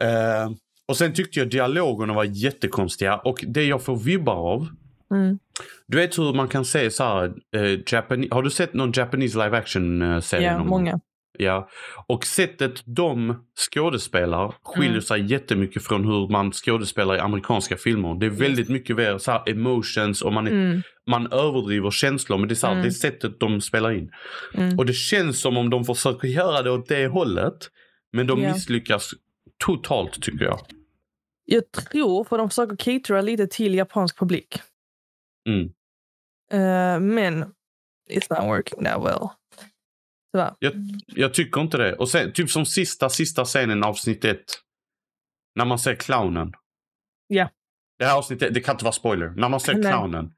Eh, 0.00 0.50
och 0.88 0.96
sen 0.96 1.14
tyckte 1.14 1.38
jag 1.38 1.50
dialogerna 1.50 2.12
var 2.12 2.24
jättekonstiga 2.24 3.16
och 3.16 3.44
det 3.48 3.64
jag 3.64 3.82
får 3.82 3.96
vibbar 3.96 4.34
av 4.52 4.68
Mm. 5.12 5.38
du 5.86 5.96
vet 5.98 6.18
hur 6.18 6.32
man 6.34 6.48
kan 6.48 6.64
se 6.64 6.90
så 6.90 7.04
här, 7.04 7.32
eh, 7.56 7.78
Japan- 7.86 8.28
har 8.30 8.42
du 8.42 8.50
sett 8.50 8.74
någon 8.74 8.92
Japanese 8.96 9.38
live 9.44 9.56
action 9.58 10.02
eh? 10.02 10.20
Ja, 10.32 10.64
många. 10.64 11.00
Ja, 11.38 11.68
och 12.06 12.24
sättet 12.26 12.82
de 12.86 13.34
skådespelar 13.74 14.54
skiljer 14.62 14.90
Mm. 14.90 15.02
sig 15.02 15.26
jättemycket 15.32 15.82
från 15.82 16.04
hur 16.04 16.28
man 16.28 16.52
skådespelar 16.52 17.16
i 17.16 17.18
amerikanska 17.18 17.76
filmer. 17.76 18.14
Det 18.20 18.26
är 18.26 18.30
väldigt 18.30 18.68
mycket 18.68 18.96
mer 18.96 19.18
så 19.18 19.30
här 19.30 19.42
emotions 19.50 20.22
och 20.22 20.32
man, 20.32 20.46
är, 20.46 20.50
Mm. 20.50 20.82
man 21.06 21.32
överdriver 21.32 21.90
känslor 21.90 22.38
men 22.38 22.48
det 22.48 22.52
är, 22.52 22.56
så 22.56 22.66
här, 22.66 22.72
Mm. 22.74 22.82
det 22.82 22.88
är 22.88 22.90
sättet 22.90 23.40
de 23.40 23.60
spelar 23.60 23.90
in. 23.92 24.10
Mm. 24.54 24.78
Och 24.78 24.86
det 24.86 24.92
känns 24.92 25.40
som 25.40 25.56
om 25.56 25.70
de 25.70 25.84
försöker 25.84 26.28
göra 26.28 26.62
det 26.62 26.70
åt 26.70 26.88
det 26.88 27.06
hållet. 27.06 27.68
Men 28.12 28.26
de 28.26 28.42
Ja. 28.42 28.52
misslyckas 28.52 29.10
totalt 29.64 30.22
tycker 30.22 30.44
jag. 30.44 30.58
Jag 31.44 31.72
tror, 31.72 32.24
för 32.24 32.38
de 32.38 32.48
försöker 32.48 32.76
catera 32.76 33.20
lite 33.20 33.46
till 33.46 33.74
japansk 33.74 34.18
publik. 34.18 34.60
Mm. 35.48 35.72
Eh, 36.52 37.00
men 37.00 37.42
it's 38.10 38.26
not 38.30 38.48
working 38.48 38.84
that 38.84 39.04
well. 39.04 39.28
Tyvärr. 40.32 40.54
Jag 41.06 41.34
tycker 41.34 41.60
inte 41.60 41.76
det. 41.78 41.96
Och 41.96 42.08
sen, 42.08 42.32
typ 42.32 42.50
som 42.50 42.66
sista, 42.66 43.08
sista 43.08 43.44
scenen 43.44 43.84
avsnitt 43.84 44.24
ett. 44.24 44.44
När 45.54 45.64
man 45.64 45.78
ser 45.78 45.94
clownen. 45.94 46.52
Ja. 47.26 47.48
Det 47.98 48.04
här 48.04 48.18
avsnittet, 48.18 48.54
det 48.54 48.60
kan 48.60 48.74
inte 48.74 48.84
vara 48.84 48.92
spoiler. 48.92 49.28
När 49.36 49.48
man 49.48 49.60
ser 49.60 49.74
Nej. 49.74 49.92
clownen. 49.92 50.32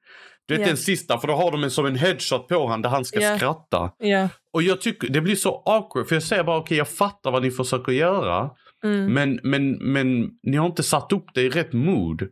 Du 0.46 0.55
vet 0.55 0.61
Ja. 0.61 0.66
den 0.66 0.76
sista, 0.76 1.18
för 1.18 1.28
då 1.28 1.34
har 1.34 1.50
de 1.52 1.64
en 1.64 1.70
som 1.70 1.86
en 1.86 1.96
headshot 1.96 2.48
på 2.48 2.66
han 2.66 2.82
där 2.82 2.90
han 2.90 3.05
ska 3.05 3.20
Ja. 3.20 3.36
skratta. 3.36 3.92
Ja. 3.98 4.28
Och 4.52 4.62
jag 4.62 4.80
tycker 4.80 5.09
det 5.09 5.20
blir 5.20 5.36
så 5.36 5.62
awkward. 5.66 6.09
För 6.09 6.16
jag 6.16 6.22
säger 6.22 6.44
bara 6.44 6.59
okej, 6.59 6.78
jag 6.78 6.88
fattar 6.88 7.30
vad 7.30 7.42
ni 7.42 7.50
försöker 7.50 7.92
göra. 7.92 8.50
Mm. 8.84 9.12
Men, 9.12 9.40
men, 9.42 9.92
men 9.92 10.30
ni 10.42 10.57
har 10.57 10.66
inte 10.66 10.82
satt 10.82 11.12
upp 11.12 11.24
det 11.34 11.42
i 11.42 11.48
rätt 11.48 11.72
mood. 11.72 12.28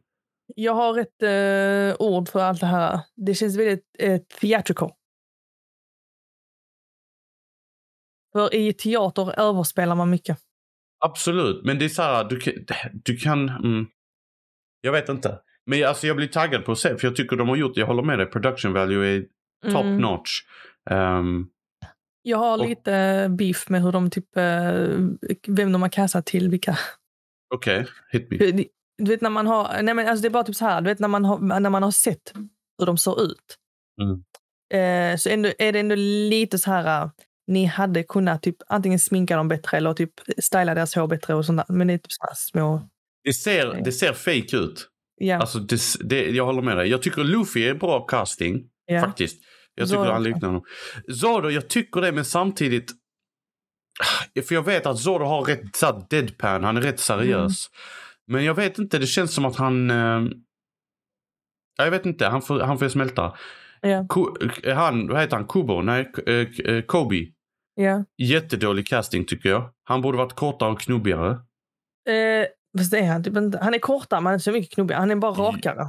Jag 0.56 0.74
har 0.74 0.98
ett 0.98 1.22
eh, 1.22 1.96
ord 2.06 2.28
för 2.28 2.40
allt 2.40 2.60
det 2.60 2.66
här. 2.66 3.00
Det 3.16 3.34
känns 3.34 3.56
väldigt 3.56 3.84
eh, 3.98 4.20
theatrical. 4.40 4.90
För 8.32 8.54
i 8.54 8.72
teater 8.72 9.40
överspelar 9.40 9.94
man 9.94 10.10
mycket. 10.10 10.38
Absolut, 11.04 11.64
men 11.64 11.78
det 11.78 11.84
är 11.84 11.88
så 11.88 12.02
här, 12.02 12.24
du 12.24 12.38
kan... 12.40 12.54
Du 12.92 13.16
kan 13.16 13.48
mm, 13.48 13.86
jag 14.80 14.92
vet 14.92 15.08
inte. 15.08 15.38
Men 15.66 15.84
alltså, 15.84 16.06
jag 16.06 16.16
blir 16.16 16.28
taggad 16.28 16.64
på 16.64 16.72
att 16.72 16.78
se, 16.78 16.96
för 16.96 17.06
jag 17.08 17.16
tycker 17.16 17.36
de 17.36 17.48
har 17.48 17.56
gjort, 17.56 17.76
jag 17.76 17.86
håller 17.86 18.02
med 18.02 18.18
dig, 18.18 18.26
production 18.26 18.72
value 18.72 19.06
är 19.16 19.20
top 19.72 19.82
Mm. 19.84 19.96
notch. 19.96 20.30
Ehm, 20.90 21.46
Jag 22.22 22.38
har 22.38 22.58
Och- 22.58 22.68
lite 22.68 23.26
beef 23.38 23.68
med 23.68 23.82
hur 23.82 23.92
de 23.92 24.10
typ, 24.10 24.36
eh, 24.36 24.72
vem 25.48 25.72
de 25.72 25.82
har 25.82 25.88
castat 25.88 26.26
till 26.26 26.48
vilka. 26.50 26.78
Okej, 27.54 27.86
hit 28.12 28.30
me. 28.30 28.64
Du 28.98 29.10
vet 29.10 29.20
när 29.20 29.30
man 29.30 29.46
har, 29.46 29.82
nej 29.82 29.94
men 29.94 30.08
alltså 30.08 30.22
det 30.22 30.28
är 30.28 30.30
bara 30.30 30.44
typ 30.44 30.56
så 30.56 30.64
här, 30.64 30.80
du 30.80 30.90
vet 30.90 30.98
när 30.98 31.08
man 31.08 31.24
har, 31.24 31.60
när 31.60 31.70
man 31.70 31.82
har 31.82 31.90
sett 31.90 32.32
hur 32.78 32.86
de 32.86 32.98
ser 32.98 33.22
ut. 33.24 33.58
Mm. 34.02 34.22
Eh, 34.74 35.16
så 35.16 35.28
ändå, 35.28 35.52
är 35.58 35.72
det 35.72 35.80
ändå 35.80 35.94
lite 35.94 36.58
så 36.58 36.70
här, 36.70 37.02
eh, 37.04 37.10
ni 37.46 37.64
hade 37.64 38.02
kunnat 38.02 38.42
typ 38.42 38.56
antingen 38.66 38.98
sminka 38.98 39.36
dem 39.36 39.48
bättre 39.48 39.76
eller 39.76 39.94
typ 39.94 40.12
styla 40.38 40.74
deras 40.74 40.94
hår 40.94 41.06
bättre 41.06 41.34
och 41.34 41.46
sånt 41.46 41.56
där. 41.68 41.74
Men 41.74 41.86
det 41.86 41.94
är 41.94 41.98
typ 41.98 42.12
så 42.12 42.26
små, 42.34 42.88
Det 43.24 43.32
ser, 43.32 43.80
det 43.84 43.92
ser 43.92 44.12
fake 44.12 44.56
ut. 44.56 44.88
ja. 45.16 45.36
Alltså, 45.38 45.58
det, 45.58 45.80
det, 46.00 46.30
jag 46.30 46.46
håller 46.46 46.62
med 46.62 46.76
dig. 46.76 46.88
Jag 46.88 47.02
tycker 47.02 47.24
Luffy 47.24 47.62
är 47.68 47.74
bra 47.74 48.00
casting, 48.06 48.62
ja. 48.86 49.00
faktiskt. 49.00 49.42
Jag 49.74 49.88
tycker 49.88 49.98
Zoro 50.02 50.12
han 50.12 50.22
liknar 50.22 50.48
honom. 50.48 50.62
Zoro, 51.20 51.50
jag 51.50 51.68
tycker 51.68 52.00
det, 52.00 52.12
men 52.12 52.24
samtidigt... 52.24 52.92
För 54.48 54.54
jag 54.54 54.64
vet 54.64 54.86
att 54.86 54.98
Zoro 54.98 55.24
har 55.24 55.44
rätt 55.44 55.76
så 55.76 56.06
deadpan, 56.10 56.64
han 56.64 56.76
är 56.76 56.80
rätt 56.80 57.00
seriös. 57.00 57.68
Mm. 57.68 58.01
Men 58.26 58.44
jag 58.44 58.54
vet 58.54 58.78
inte, 58.78 58.98
det 58.98 59.06
känns 59.06 59.34
som 59.34 59.44
att 59.44 59.56
han... 59.56 59.90
Eh, 59.90 60.22
jag 61.76 61.90
vet 61.90 62.06
inte, 62.06 62.26
han 62.26 62.42
får, 62.42 62.60
han 62.60 62.78
får 62.78 62.88
smälta. 62.88 63.36
Ko, 64.08 64.36
eh, 64.64 64.76
han, 64.76 65.08
vad 65.08 65.20
heter 65.20 65.36
han? 65.36 65.46
Kubo? 65.46 65.82
Nej, 65.82 66.12
eh, 66.26 66.34
eh, 66.74 66.82
Kobe. 66.82 67.26
ja. 67.74 68.04
Jättedålig 68.18 68.86
casting 68.86 69.24
tycker 69.24 69.48
jag. 69.48 69.70
Han 69.84 70.02
borde 70.02 70.18
varit 70.18 70.32
kortare 70.32 70.72
och 70.72 70.80
knubbigare. 70.80 71.30
Eh, 72.08 72.46
fast 72.78 72.90
det 72.90 72.98
är 72.98 73.08
han 73.12 73.24
typ 73.24 73.36
inte. 73.36 73.58
Han 73.58 73.74
är 73.74 73.78
kortare, 73.78 74.20
men 74.20 74.34
är 74.34 74.38
så 74.38 74.52
mycket 74.52 74.74
knubbig. 74.74 74.94
Han 74.94 75.10
är 75.10 75.16
bara 75.16 75.32
rakare. 75.32 75.88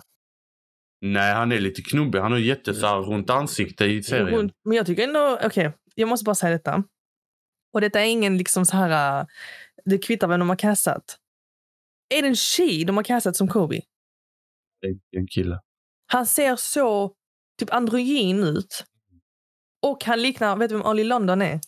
Nej, 1.01 1.33
han 1.33 1.51
är 1.51 1.59
lite 1.59 1.81
knubbig. 1.81 2.19
Han 2.19 2.31
har 2.31 2.39
jätte 2.39 2.73
så 2.73 2.87
här, 2.87 2.95
runt 2.95 3.29
ansikte 3.29 3.85
i 3.85 4.03
serien. 4.03 4.51
Men 4.65 4.77
jag 4.77 4.85
tycker 4.85 5.03
ändå, 5.03 5.39
okej, 5.43 5.73
jag 5.95 6.09
måste 6.09 6.23
bara 6.23 6.35
säga 6.35 6.51
detta. 6.51 6.83
Och 7.73 7.81
detta 7.81 8.01
är 8.01 8.05
ingen 8.05 8.37
liksom 8.37 8.65
så 8.65 8.77
här, 8.77 9.19
äh, 9.19 9.25
det 9.85 9.97
kvittar 9.97 10.27
vem 10.27 10.39
de 10.39 10.49
har 10.49 10.55
castat. 10.55 11.17
Är 12.17 12.21
det 12.21 12.27
en 12.27 12.35
tjej 12.35 12.85
de 12.85 12.97
har 12.97 13.03
castat 13.03 13.35
som 13.35 13.47
Kobe? 13.47 13.81
Det 14.81 14.87
är 14.87 15.19
En 15.19 15.27
kille. 15.27 15.59
Han 16.11 16.25
ser 16.25 16.55
så 16.55 17.11
typ 17.59 17.73
androgyn 17.73 18.43
ut. 18.43 18.85
Och 19.85 20.03
han 20.03 20.21
liknar, 20.21 20.55
vet 20.55 20.69
du 20.69 20.75
vem 20.77 20.85
Ollie 20.85 21.03
London 21.03 21.41
är? 21.41 21.59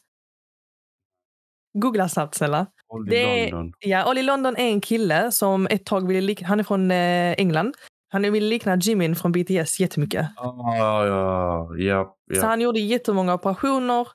Googla 1.74 2.10
snabbt 2.10 2.36
snälla. 2.36 2.68
Ollie 2.88 3.10
Det 3.10 3.48
är- 3.48 3.52
London. 3.52 3.74
Ja, 3.80 4.10
Ollie 4.10 4.24
London 4.24 4.56
är 4.58 4.68
en 4.68 4.82
kille 4.82 5.32
som 5.32 5.68
ett 5.68 5.86
tag 5.86 6.08
ville 6.08 6.22
likna, 6.22 6.48
han 6.48 6.60
är 6.60 6.64
från 6.64 6.92
eh, 6.92 7.32
England. 7.38 7.76
Han 8.10 8.22
ville 8.32 8.48
likna 8.50 8.76
Jimin 8.78 9.16
från 9.16 9.32
BTS 9.32 9.80
jättemycket. 9.80 10.28
Ah, 10.38 10.76
ja, 10.78 11.06
ja, 11.08 11.76
ja. 11.78 12.16
Så 12.42 12.46
han 12.46 12.62
gjorde 12.62 12.80
jättemånga 12.80 13.34
operationer. 13.34 14.08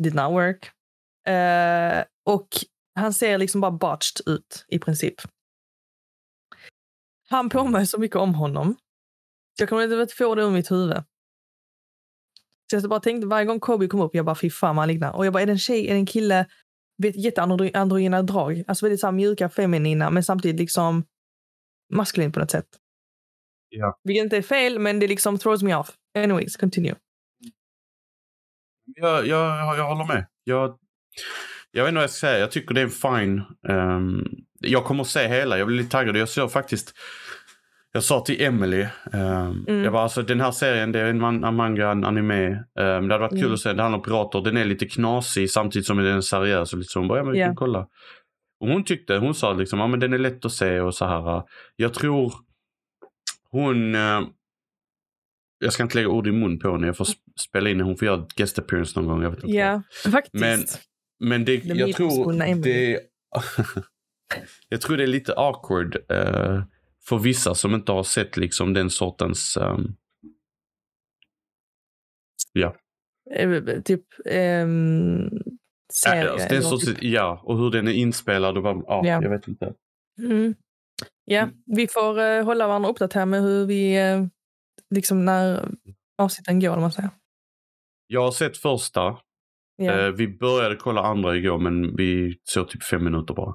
Did 0.00 0.14
not 0.14 0.32
work. 0.32 0.70
Eh, 1.28 2.04
och 2.26 2.48
han 2.94 3.12
ser 3.12 3.38
liksom 3.38 3.60
bara 3.60 3.70
botched 3.70 4.20
ut 4.26 4.64
i 4.68 4.78
princip. 4.78 5.14
Han 7.32 7.48
påminner 7.48 7.84
så 7.84 7.98
mycket 7.98 8.16
om 8.16 8.34
honom. 8.34 8.74
Så 9.56 9.62
jag 9.62 9.68
kommer 9.68 10.00
inte 10.02 10.14
få 10.14 10.34
det 10.34 10.42
ur 10.42 10.50
mitt 10.50 10.70
huvud. 10.70 10.96
Så 12.70 12.76
jag 12.76 12.90
bara 12.90 13.00
tänkte 13.00 13.26
varje 13.26 13.46
gång 13.46 13.60
Kobe 13.60 13.86
kom 13.86 14.00
upp, 14.00 14.14
jag 14.14 14.24
bara 14.24 14.34
fy 14.34 14.50
fan 14.50 14.76
vad 14.76 14.82
han 14.82 14.88
liknar. 14.88 15.12
Och 15.12 15.26
jag 15.26 15.32
bara, 15.32 15.42
är 15.42 15.46
det 15.46 15.52
en 15.52 15.58
tjej, 15.58 15.86
är 15.86 15.90
det 15.90 15.98
en 15.98 16.06
kille? 16.06 16.46
Vet, 17.02 17.16
jätteandrogyna 17.16 18.22
drag. 18.22 18.64
Alltså 18.66 18.84
väldigt 18.86 19.00
så 19.00 19.06
här 19.06 19.12
mjuka, 19.12 19.48
feminina, 19.48 20.10
men 20.10 20.24
samtidigt 20.24 20.60
liksom 20.60 21.04
maskulin 21.92 22.32
på 22.32 22.40
något 22.40 22.50
sätt. 22.50 22.66
Ja. 23.68 24.00
Vilket 24.04 24.24
inte 24.24 24.36
är 24.36 24.42
fel, 24.42 24.78
men 24.78 24.98
det 24.98 25.06
liksom 25.06 25.38
throws 25.38 25.62
me 25.62 25.74
off. 25.74 25.96
Anyways, 26.18 26.56
continue. 26.56 26.96
Jag, 28.84 29.26
jag, 29.26 29.78
jag 29.78 29.88
håller 29.88 30.14
med. 30.14 30.26
Jag, 30.44 30.78
jag 31.72 31.82
vet 31.84 31.88
inte 31.88 31.96
vad 31.96 32.02
jag 32.02 32.10
ska 32.10 32.26
säga. 32.26 32.38
Jag 32.38 32.50
tycker 32.50 32.74
det 32.74 32.80
är 32.80 32.88
fine. 32.88 33.42
Um, 33.68 34.26
jag 34.60 34.84
kommer 34.84 35.02
att 35.02 35.08
se 35.08 35.28
hela. 35.28 35.58
Jag 35.58 35.66
blir 35.66 35.76
lite 35.76 35.90
taggad. 35.90 36.16
Jag 36.16 36.28
såg 36.28 36.52
faktiskt... 36.52 36.94
Jag 37.94 38.04
sa 38.04 38.20
till 38.20 38.42
Emily, 38.42 38.86
um, 39.12 39.64
Mm. 39.68 39.84
jag 39.84 39.92
bara, 39.92 40.02
alltså, 40.02 40.22
den 40.22 40.40
här 40.40 40.50
serien 40.50 40.92
det 40.92 41.00
är 41.00 41.04
en, 41.04 41.20
man, 41.20 41.44
en 41.44 41.54
manga, 41.56 41.90
en 41.90 42.04
anime. 42.04 42.46
Um, 42.50 42.64
det 42.74 42.84
hade 42.84 43.18
varit 43.18 43.30
kul 43.30 43.40
Mm. 43.40 43.52
att 43.54 43.60
se. 43.60 43.72
Det 43.72 43.82
handlar 43.82 43.98
om 43.98 44.04
pirater. 44.04 44.40
Den 44.40 44.56
är 44.56 44.64
lite 44.64 44.86
knasig 44.86 45.50
samtidigt 45.50 45.86
som 45.86 45.96
den 45.96 46.16
är 46.16 46.20
seriös. 46.20 46.72
Och 46.72 46.78
lite 46.78 46.92
så. 46.92 46.98
Hon 46.98 47.08
bara, 47.08 47.18
ja 47.18 47.24
men 47.24 47.32
vi 47.32 47.38
Ja. 47.40 47.46
kan 47.46 47.56
kolla. 47.56 47.78
Och 48.60 48.68
hon 48.68 48.84
tyckte, 48.84 49.16
hon 49.16 49.34
sa 49.34 49.52
liksom, 49.52 49.78
ja 49.78 49.86
men 49.86 50.00
den 50.00 50.12
är 50.12 50.18
lätt 50.18 50.44
att 50.44 50.52
se 50.52 50.80
och 50.80 50.94
så 50.94 51.04
här. 51.06 51.42
Jag 51.76 51.94
tror 51.94 52.32
hon... 53.50 53.94
eh, 53.94 54.20
jag 55.58 55.72
ska 55.72 55.82
inte 55.82 55.96
lägga 55.96 56.08
ord 56.08 56.26
i 56.26 56.32
mun 56.32 56.58
på 56.58 56.72
henne. 56.72 56.86
Jag 56.86 56.96
får 56.96 57.04
sp- 57.04 57.16
spela 57.40 57.70
in 57.70 57.76
när 57.78 57.84
hon 57.84 57.96
får 57.96 58.06
göra 58.06 58.26
guest 58.36 58.58
appearance 58.58 59.00
någon 59.00 59.08
gång. 59.08 59.22
Jag 59.22 59.30
vet 59.30 59.44
inte. 59.44 59.56
Ja, 59.56 59.82
faktiskt. 60.12 60.34
Men- 60.40 60.64
Men 61.22 61.44
det, 61.44 61.64
jag 61.64 61.92
tror 61.92 62.32
det... 62.62 63.00
jag 64.68 64.80
tror 64.80 64.96
det 64.96 65.02
är 65.02 65.06
lite 65.06 65.34
awkward 65.36 65.96
eh, 66.08 66.62
för 67.08 67.18
vissa 67.18 67.54
som 67.54 67.74
inte 67.74 67.92
har 67.92 68.02
sett 68.02 68.36
liksom 68.36 68.72
den 68.72 68.90
sortens... 68.90 69.56
ehm, 69.56 69.94
ja. 72.52 72.76
Eh, 73.34 73.80
typ 73.84 74.04
ehm, 74.24 75.30
serie. 75.92 76.24
Äh, 76.24 76.32
alltså, 76.32 76.48
den 76.48 76.62
sortens, 76.62 76.84
typ. 76.84 77.02
ja, 77.02 77.40
och 77.44 77.58
hur 77.58 77.70
den 77.70 77.88
är 77.88 77.92
inspelad 77.92 78.56
och 78.56 78.62
bara, 78.62 78.82
ja, 78.86 79.02
Ja. 79.04 79.22
jag 79.22 79.30
vet 79.30 79.48
inte. 79.48 79.74
Mm. 80.18 80.54
Ja, 81.24 81.48
vi 81.66 81.88
får 81.88 82.20
eh, 82.20 82.44
hålla 82.44 82.66
varandra 82.66 82.90
uppdaterade 82.90 83.26
med 83.26 83.42
hur 83.42 83.66
vi, 83.66 83.96
eh, 83.96 84.24
liksom 84.90 85.24
när 85.24 85.68
avsnitten 86.18 86.60
går, 86.60 86.74
om 86.74 86.80
man 86.80 86.92
säger. 86.92 87.10
Jag 88.06 88.22
har 88.22 88.32
sett 88.32 88.56
första. 88.56 89.18
Eh, 89.78 90.08
vi 90.08 90.28
började 90.28 90.76
kolla 90.76 91.02
andra 91.02 91.36
igår 91.36 91.58
men 91.58 91.96
vi 91.96 92.38
såg 92.42 92.68
typ 92.68 92.82
fem 92.82 93.04
minuter 93.04 93.34
bara. 93.34 93.54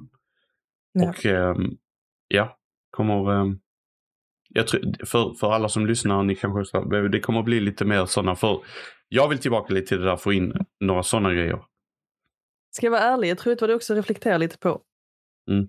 Ja. 0.91 1.09
Och 1.09 1.25
ehm, 1.25 1.77
ja, 2.27 2.57
kommer... 2.91 3.31
ehm, 3.31 3.59
jag 4.49 4.67
tror, 4.67 5.05
för, 5.05 5.33
för 5.33 5.51
alla 5.51 5.69
som 5.69 5.85
lyssnar, 5.85 6.23
ni 6.23 6.35
kanske 6.35 7.07
det 7.07 7.19
kommer 7.19 7.43
bli 7.43 7.59
lite 7.59 7.85
mer 7.85 8.05
sådana. 8.05 8.35
För 8.35 8.63
jag 9.07 9.29
vill 9.29 9.37
tillbaka 9.37 9.73
lite 9.73 9.87
till 9.87 9.99
det 9.99 10.05
där, 10.05 10.17
få 10.17 10.33
in 10.33 10.53
några 10.79 11.03
sådana 11.03 11.33
grejer. 11.33 11.63
Ska 12.71 12.85
jag 12.85 12.91
vara 12.91 13.01
ärlig, 13.01 13.29
jag 13.29 13.37
tror 13.37 13.53
att 13.53 13.59
du 13.59 13.73
också 13.73 13.93
reflekterar 13.93 14.37
lite 14.37 14.57
på. 14.57 14.81
Mm. 15.51 15.67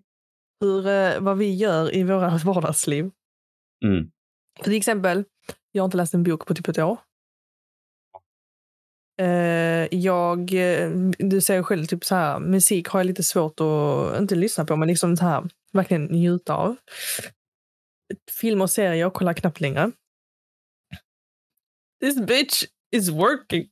Hur, 0.60 0.86
eh, 0.86 1.20
vad 1.20 1.38
vi 1.38 1.54
gör 1.54 1.94
i 1.94 2.02
våra 2.04 2.30
vardagsliv. 2.44 3.10
Mm. 3.84 4.10
För 4.56 4.64
till 4.64 4.76
exempel, 4.76 5.24
jag 5.72 5.82
har 5.82 5.84
inte 5.84 5.96
läst 5.96 6.14
en 6.14 6.22
bok 6.22 6.46
på 6.46 6.54
typ 6.54 6.68
ett 6.68 6.78
år. 6.78 6.98
Eh, 9.18 9.98
jag, 9.98 10.54
eh, 10.54 10.90
du 11.18 11.40
säger 11.40 11.62
själv, 11.62 11.86
typ 11.86 12.04
så 12.04 12.14
här, 12.14 12.40
musik 12.40 12.88
har 12.88 13.00
jag 13.00 13.06
lite 13.06 13.22
svårt 13.22 13.60
att, 13.60 14.20
inte 14.20 14.34
lyssna 14.34 14.64
på, 14.64 14.76
men 14.76 14.88
liksom 14.88 15.16
så 15.16 15.24
här, 15.24 15.48
verkligen 15.72 16.04
njuta 16.04 16.54
av. 16.54 16.76
Film 18.40 18.60
och 18.60 18.70
serier 18.70 19.10
kollar 19.10 19.30
jag 19.30 19.36
knappt 19.36 19.60
längre. 19.60 19.92
This 22.00 22.26
bitch 22.26 22.64
is 22.90 23.08
working. 23.08 23.68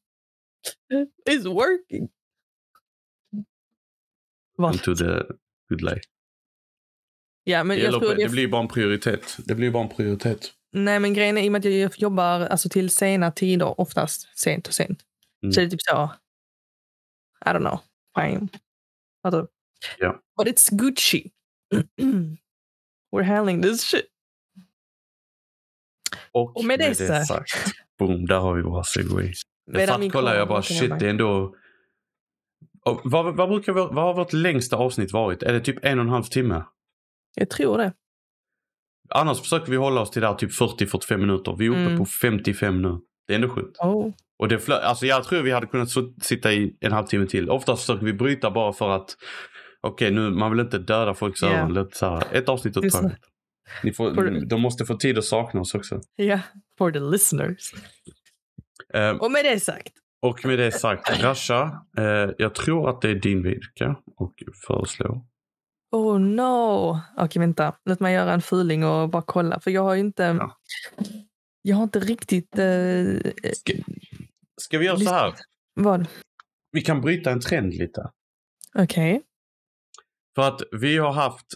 Is 1.30 1.44
working. 1.44 2.08
Vad? 4.56 4.72
into 4.72 4.94
the 4.94 5.22
good 5.68 5.82
life. 5.82 6.02
Ja, 7.44 7.64
men 7.64 7.78
Det, 7.78 7.84
jag 7.84 7.92
tror 7.92 8.14
det, 8.14 8.22
det, 8.22 8.28
blir 8.28 8.48
bara 8.48 8.62
en 8.62 8.68
prioritet. 8.68 9.36
Det 9.38 9.54
blir 9.54 9.70
bara 9.70 9.82
en 9.82 9.96
prioritet. 9.96 10.52
Nej, 10.72 11.00
men 11.00 11.14
grejen 11.14 11.38
är 11.38 11.42
i 11.42 11.48
och 11.48 11.52
med 11.52 11.58
att 11.58 11.64
jag 11.64 11.92
jobbar 11.96 12.40
alltså, 12.40 12.68
till 12.68 12.90
sena 12.90 13.30
tider, 13.30 13.80
oftast 13.80 14.38
sent 14.38 14.68
och 14.68 14.74
sent. 14.74 15.02
Mm. 15.42 15.52
Så 15.52 15.60
är 15.60 15.64
det 15.64 15.70
typ 15.70 15.80
så, 15.82 16.10
I 17.46 17.48
don't 17.48 17.58
know, 17.68 17.80
fine. 18.18 18.48
Alltså, 19.22 19.48
Ja. 19.98 20.20
But 20.38 20.46
it's 20.48 20.74
Gucci. 20.76 21.30
We're 23.16 23.22
handling 23.22 23.62
this 23.62 23.80
shit. 23.82 24.06
Och, 26.32 26.56
Och 26.56 26.64
med 26.64 26.78
det 26.78 26.94
sagt- 27.26 27.50
boom, 27.98 28.26
där 28.26 28.38
har 28.38 28.54
vi 28.54 28.62
våra 28.62 28.84
segway. 28.84 29.32
Jag 29.64 30.12
kollar 30.12 30.34
jag 30.34 30.48
bara 30.48 30.62
shit, 30.62 30.98
det 30.98 31.06
är 31.06 31.10
ändå... 31.10 31.56
Och 32.80 33.00
vad, 33.04 33.36
vad, 33.36 33.48
brukar, 33.48 33.72
vår- 33.72 33.92
vad 33.94 34.04
har 34.04 34.14
vårt 34.14 34.32
längsta 34.32 34.76
avsnitt 34.76 35.12
varit? 35.12 35.42
Är 35.42 35.52
det 35.52 35.60
typ 35.60 35.84
en 35.84 35.98
och 35.98 36.04
en 36.04 36.10
halv 36.10 36.22
timme? 36.22 36.64
Jag 37.34 37.50
tror 37.50 37.78
det. 37.78 37.92
Annars 39.08 39.40
försöker 39.40 39.70
vi 39.70 39.76
hålla 39.76 40.00
oss 40.00 40.10
till 40.10 40.22
där 40.22 40.34
typ 40.34 40.50
40-45 40.52 41.16
minuter. 41.16 41.56
Vi 41.58 41.66
är 41.66 41.70
uppe 41.70 41.80
Mm. 41.80 41.98
på 41.98 42.04
55 42.06 42.82
nu. 42.82 43.00
Det 43.26 43.32
är 43.32 43.34
ändå 43.34 43.48
sjukt. 43.54 43.78
Oh. 43.78 44.12
Och 44.38 44.48
det 44.48 44.56
flö- 44.58 44.80
alltså 44.80 45.06
jag 45.06 45.24
tror 45.24 45.42
vi 45.42 45.50
hade 45.50 45.66
kunnat 45.66 45.88
sitta 46.22 46.52
i 46.52 46.76
en 46.80 46.92
halvtimme 46.92 47.26
till. 47.26 47.50
Oftast 47.50 47.82
försöker 47.86 48.04
vi 48.06 48.12
bryta 48.12 48.50
bara 48.50 48.72
för 48.72 48.90
att 48.90 49.16
okej, 49.80 50.10
nu 50.10 50.30
man 50.30 50.50
vill 50.50 50.60
inte 50.60 50.78
döda 50.78 51.14
folks 51.14 51.42
öron. 51.42 51.74
Lite 51.74 51.98
så 51.98 52.06
här, 52.06 52.24
ett 52.32 52.48
avsnitt 52.48 52.76
åt 52.76 52.90
taget. 52.90 53.18
Ni 53.82 53.92
får, 53.92 54.14
Får- 54.14 54.46
de 54.46 54.60
måste 54.60 54.84
få 54.86 54.96
tid 54.96 55.18
att 55.18 55.24
sakna 55.24 55.60
oss 55.60 55.74
också. 55.74 56.00
Ja, 56.16 56.40
for 56.78 56.90
the 56.90 57.00
listeners. 57.00 57.74
Eh, 58.94 59.10
Och 59.10 59.30
med 59.30 59.44
det 59.44 59.60
sagt. 59.60 59.92
och 60.22 60.44
med 60.44 60.58
det 60.58 60.72
sagt, 60.72 61.22
Rasha, 61.22 61.82
eh, 61.98 62.30
jag 62.38 62.54
tror 62.54 62.90
att 62.90 63.00
det 63.00 63.10
är 63.10 63.14
din 63.14 63.42
vecka 63.42 63.96
och 64.16 64.34
föreslå. 64.66 65.26
Oh 65.92 66.20
no. 66.20 67.00
Okej, 67.16 67.40
vänta. 67.40 67.74
Låt 67.84 68.00
mig 68.00 68.14
göra 68.14 68.32
en 68.32 68.42
fuling 68.42 68.84
och 68.84 69.08
bara 69.08 69.22
kolla. 69.26 69.60
För 69.60 69.70
jag 69.70 69.82
har 69.82 69.94
ju 69.94 70.00
inte... 70.00 70.22
Ja. 70.22 70.56
Jag 71.62 71.76
har 71.76 71.82
inte 71.82 71.98
riktigt... 72.00 72.58
Eh, 72.58 72.64
Ska, 74.60 74.78
vi 74.78 74.86
göra 74.86 74.96
så 74.96 75.10
här? 75.10 75.34
vad? 75.74 76.06
Vi 76.72 76.80
kan 76.80 77.00
bryta 77.00 77.30
en 77.30 77.40
trend 77.40 77.74
lite. 77.74 78.10
Okej. 78.74 79.22
För 80.34 80.42
att 80.48 80.62
vi 80.72 80.98
har 80.98 81.12
haft, 81.12 81.46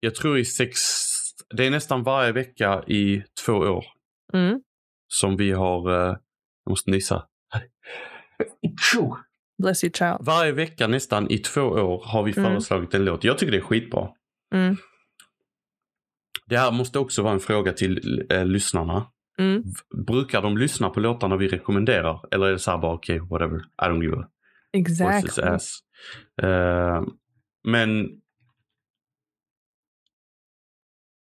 jag 0.00 0.14
tror 0.14 0.38
i 0.38 0.44
sex, 0.44 0.80
det 1.54 1.66
är 1.66 1.70
nästan 1.70 2.02
varje 2.02 2.32
vecka 2.32 2.84
i 2.86 3.22
två 3.44 3.52
år 3.52 3.84
Mm. 4.32 4.60
som 5.08 5.36
vi 5.36 5.52
har, 5.52 5.90
eh, 5.90 6.16
jag 6.64 6.70
måste 6.70 6.90
nysa. 6.90 7.26
Bless 9.62 9.84
you 9.84 9.90
child. 9.92 10.16
Varje 10.20 10.52
vecka 10.52 10.86
nästan 10.86 11.30
i 11.30 11.38
två 11.38 11.60
år 11.62 12.02
har 12.04 12.22
vi 12.22 12.32
Mm. 12.32 12.44
föreslagit 12.44 12.94
en 12.94 13.04
låt. 13.04 13.24
Jag 13.24 13.38
tycker 13.38 13.52
det 13.52 13.58
är 13.58 13.62
skitbra. 13.62 14.08
Mm. 14.54 14.76
Det 16.46 16.58
här 16.58 16.70
måste 16.72 16.98
också 16.98 17.22
vara 17.22 17.32
en 17.32 17.40
fråga 17.40 17.72
till 17.72 18.26
eh, 18.30 18.44
lyssnarna. 18.46 19.10
Mm. 19.38 19.62
Brukar 20.06 20.42
de 20.42 20.58
lyssna 20.58 20.90
på 20.90 21.00
låtarna 21.00 21.36
vi 21.36 21.48
rekommenderar? 21.48 22.20
Eller 22.30 22.46
är 22.46 22.50
det 22.52 22.58
så 22.58 22.70
här 22.70 22.78
bara 22.78 22.94
okej, 22.94 23.18
whatever, 23.20 23.56
I 23.58 23.84
don't 23.84 24.02
give 24.02 24.16
a 24.22 24.28
Exactly. 24.72 25.42
ass. 25.44 25.78
Eh, 26.42 27.02
men 27.64 28.00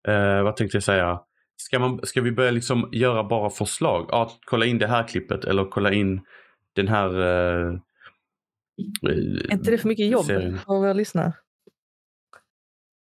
eh, 0.08 0.42
vad 0.42 0.56
tänkte 0.56 0.76
jag 0.76 0.82
säga? 0.82 1.20
Ska, 1.56 1.78
man, 1.78 2.00
ska 2.02 2.20
vi 2.20 2.32
börja 2.32 2.50
liksom 2.50 2.88
göra 2.92 3.24
bara 3.24 3.50
förslag? 3.50 4.06
Ja, 4.10 4.30
kolla 4.44 4.66
in 4.66 4.78
det 4.78 4.86
här 4.86 5.08
klippet 5.08 5.44
eller 5.44 5.64
kolla 5.64 5.92
in 5.92 6.20
den 6.74 6.88
här 6.88 7.08
eh, 7.20 7.78
Är 9.02 9.52
inte 9.52 9.70
det 9.70 9.78
för 9.78 9.88
mycket 9.88 10.06
jobb 10.10 10.24
serien. 10.24 10.58
våra 10.66 10.92
lyssnare? 10.92 11.32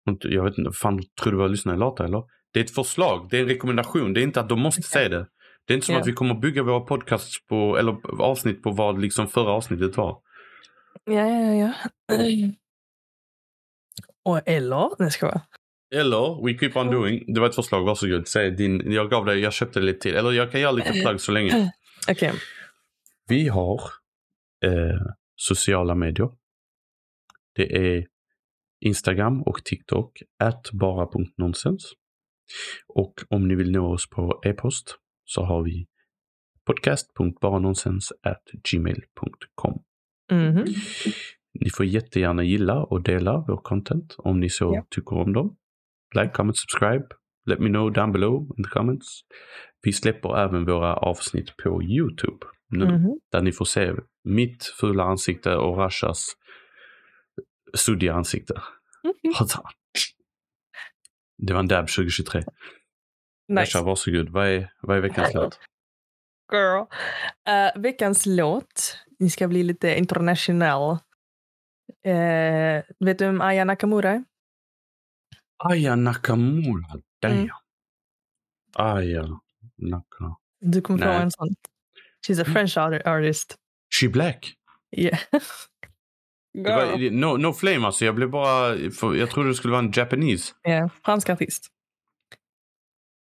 Inte- 0.10 0.28
Jag 0.28 0.44
vet 0.44 0.58
inte, 0.58 0.72
fan 0.72 1.02
tror 1.22 1.32
du 1.32 1.38
vad 1.38 1.52
lyssnare 1.52 1.78
låter 1.78 2.04
eller? 2.04 2.24
Det 2.54 2.60
är 2.60 2.64
ett 2.64 2.76
förslag, 2.76 3.28
det 3.32 3.38
är 3.38 3.42
en 3.42 3.48
rekommendation, 3.48 4.14
det 4.14 4.22
är 4.22 4.24
inte 4.24 4.40
att 4.40 4.50
de 4.50 4.60
måste 4.60 4.80
Okej. 4.80 4.90
säga 4.90 5.10
det. 5.10 5.28
Det 5.66 5.74
är 5.74 5.76
inte 5.76 5.86
som 5.86 5.96
Ja. 5.96 6.02
att 6.02 6.08
vi 6.08 6.14
kommer 6.14 6.36
bygga 6.36 6.64
våra 6.64 6.80
podcasts 6.80 7.46
på, 7.48 7.78
eller 7.78 8.22
avsnitt 8.22 8.64
på 8.64 8.72
vad 8.72 9.02
liksom 9.02 9.28
förra 9.28 9.52
avsnittet 9.52 9.98
var. 9.98 10.22
Ja, 11.06 11.14
ja, 11.30 11.54
ja. 11.54 11.74
Och 14.26 14.48
eller, 14.48 14.90
nej 15.00 15.12
ska 15.12 15.26
jag 15.26 15.42
Eller 16.02 16.46
We 16.46 16.60
Keep 16.60 16.72
On 16.76 16.92
Doing, 16.92 17.34
det 17.34 17.40
var 17.40 17.50
ett 17.50 17.56
förslag, 17.56 17.84
varsågod. 17.86 18.28
Säg 18.28 18.52
din, 18.52 18.92
jag 18.92 19.10
gav 19.10 19.26
dig, 19.26 19.40
jag 19.40 19.54
köpte 19.54 19.80
lite 19.80 20.00
till. 20.00 20.16
Eller 20.16 20.32
jag 20.32 20.52
kan 20.52 20.62
göra 20.62 20.72
lite 20.72 20.92
plagg 20.94 21.22
så 21.22 21.32
länge. 21.32 21.74
Okej. 22.12 22.34
Vi 23.28 23.48
har 23.48 23.82
eh, 24.66 25.02
sociala 25.36 25.96
medier. 25.96 26.30
Det 27.56 27.76
är 27.78 28.08
Instagram 28.82 29.42
och 29.42 29.64
TikTok, 29.64 30.12
bara.nonsens. 30.74 31.94
Och 32.88 33.14
om 33.30 33.48
ni 33.48 33.56
vill 33.56 33.72
nå 33.72 33.94
oss 33.94 34.10
på 34.10 34.42
e-post 34.46 34.96
så 35.26 35.44
har 35.44 35.64
vi 35.64 35.88
podcast.baranonsens 36.66 38.12
at 38.24 38.44
gmail.com. 38.72 39.84
Mhm. 40.32 40.66
Ni 41.60 41.70
får 41.70 41.86
jättegärna 41.86 42.44
gilla 42.44 42.84
och 42.84 43.02
dela 43.04 43.46
vår 43.48 43.58
content 43.58 44.16
om 44.18 44.40
ni 44.40 44.50
så 44.50 44.72
Ja. 44.76 44.86
tycker 44.90 45.16
om 45.18 45.34
dem. 45.34 45.56
Like, 46.16 46.30
comment, 46.34 46.58
subscribe. 46.58 47.06
Let 47.46 47.60
me 47.60 47.68
know 47.70 47.92
down 47.94 48.12
below 48.12 48.52
in 48.58 48.64
the 48.64 48.70
comments. 48.70 49.22
Vi 49.82 49.94
släpper 49.94 50.38
även 50.38 50.66
våra 50.66 50.96
avsnitt 50.96 51.58
på 51.64 51.84
Youtube 51.84 52.46
nu. 52.70 52.86
Mhm. 52.86 53.20
Där 53.32 53.42
ni 53.42 53.52
får 53.52 53.66
se 53.66 53.94
mitt 54.24 54.64
fula 54.80 55.04
ansikte 55.04 55.56
och 55.56 55.78
Rashas 55.78 56.28
suddiga 57.74 58.14
ansikte. 58.14 58.54
Mhm. 59.04 59.34
Det 61.38 61.54
var 61.54 61.60
en 61.60 61.68
dab 61.68 61.88
2023. 61.88 62.44
Nice. 63.48 63.62
Rasha, 63.62 63.82
varsågod. 63.82 64.30
Vad 64.30 64.48
är, 64.48 64.74
vad 64.82 64.98
är 64.98 65.02
veckans 65.02 65.34
låt? 65.34 65.60
Girl. 66.52 66.86
Eh, 67.48 67.82
veckans 67.82 68.26
låt. 68.26 68.98
Ni 69.20 69.30
ska 69.30 69.48
bli 69.48 69.64
lite 69.64 69.98
international. 69.98 70.98
Uh, 72.08 72.84
vet 73.00 73.20
du 73.20 73.26
vem 73.26 73.42
Aya 73.42 73.64
Nakamura 73.66 74.10
är? 74.12 74.24
Aya 75.58 75.96
Nakamura. 75.96 77.02
Damn. 77.22 77.34
Mm. 77.34 77.50
Aya 78.74 79.40
Nakamura. 79.78 80.36
Du 80.60 80.82
kommer 80.82 81.00
få 81.06 81.10
en 81.10 81.32
sån. 81.32 81.48
She's 82.28 82.42
a 82.42 82.46
French 82.46 82.78
art- 82.78 83.08
artist. 83.08 83.56
She 84.00 84.10
black. 84.10 84.54
Yeah. 84.98 85.20
Var, 86.54 87.12
no, 87.12 87.38
no 87.38 87.54
flame 87.54 87.86
alltså. 87.86 88.06
Jag 88.06 88.16
blev 88.16 88.30
bara... 88.30 88.76
Jag 89.18 89.30
trodde 89.30 89.50
det 89.50 89.56
skulle 89.56 89.72
vara 89.72 89.84
en 89.86 89.92
Japanese. 89.96 90.54
Ja, 90.62 90.90
fransk 91.06 91.30
artist. 91.30 91.68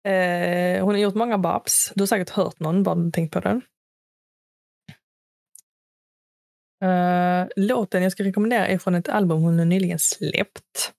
Eh, 0.08 0.86
hon 0.86 0.96
har 0.96 1.02
gjort 1.02 1.16
många 1.16 1.38
babs. 1.38 1.92
Du 1.96 2.02
har 2.02 2.08
säkert 2.08 2.30
hört 2.30 2.60
någon, 2.60 2.84
bara 2.84 2.96
du 2.96 3.12
tänkt 3.12 3.34
på 3.34 3.40
den. 3.40 3.62
Eh, 6.84 7.48
låten 7.56 8.04
jag 8.04 8.12
ska 8.12 8.24
rekommendera 8.24 8.68
är 8.68 8.78
från 8.78 8.96
ett 8.96 9.10
album 9.10 9.42
hon 9.42 9.60
har 9.60 9.66
nyligen 9.66 10.00
släppt. 10.00 10.94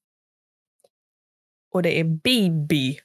Och 1.75 1.83
det 1.83 2.01
är 2.01 2.05
Baby. 2.05 2.99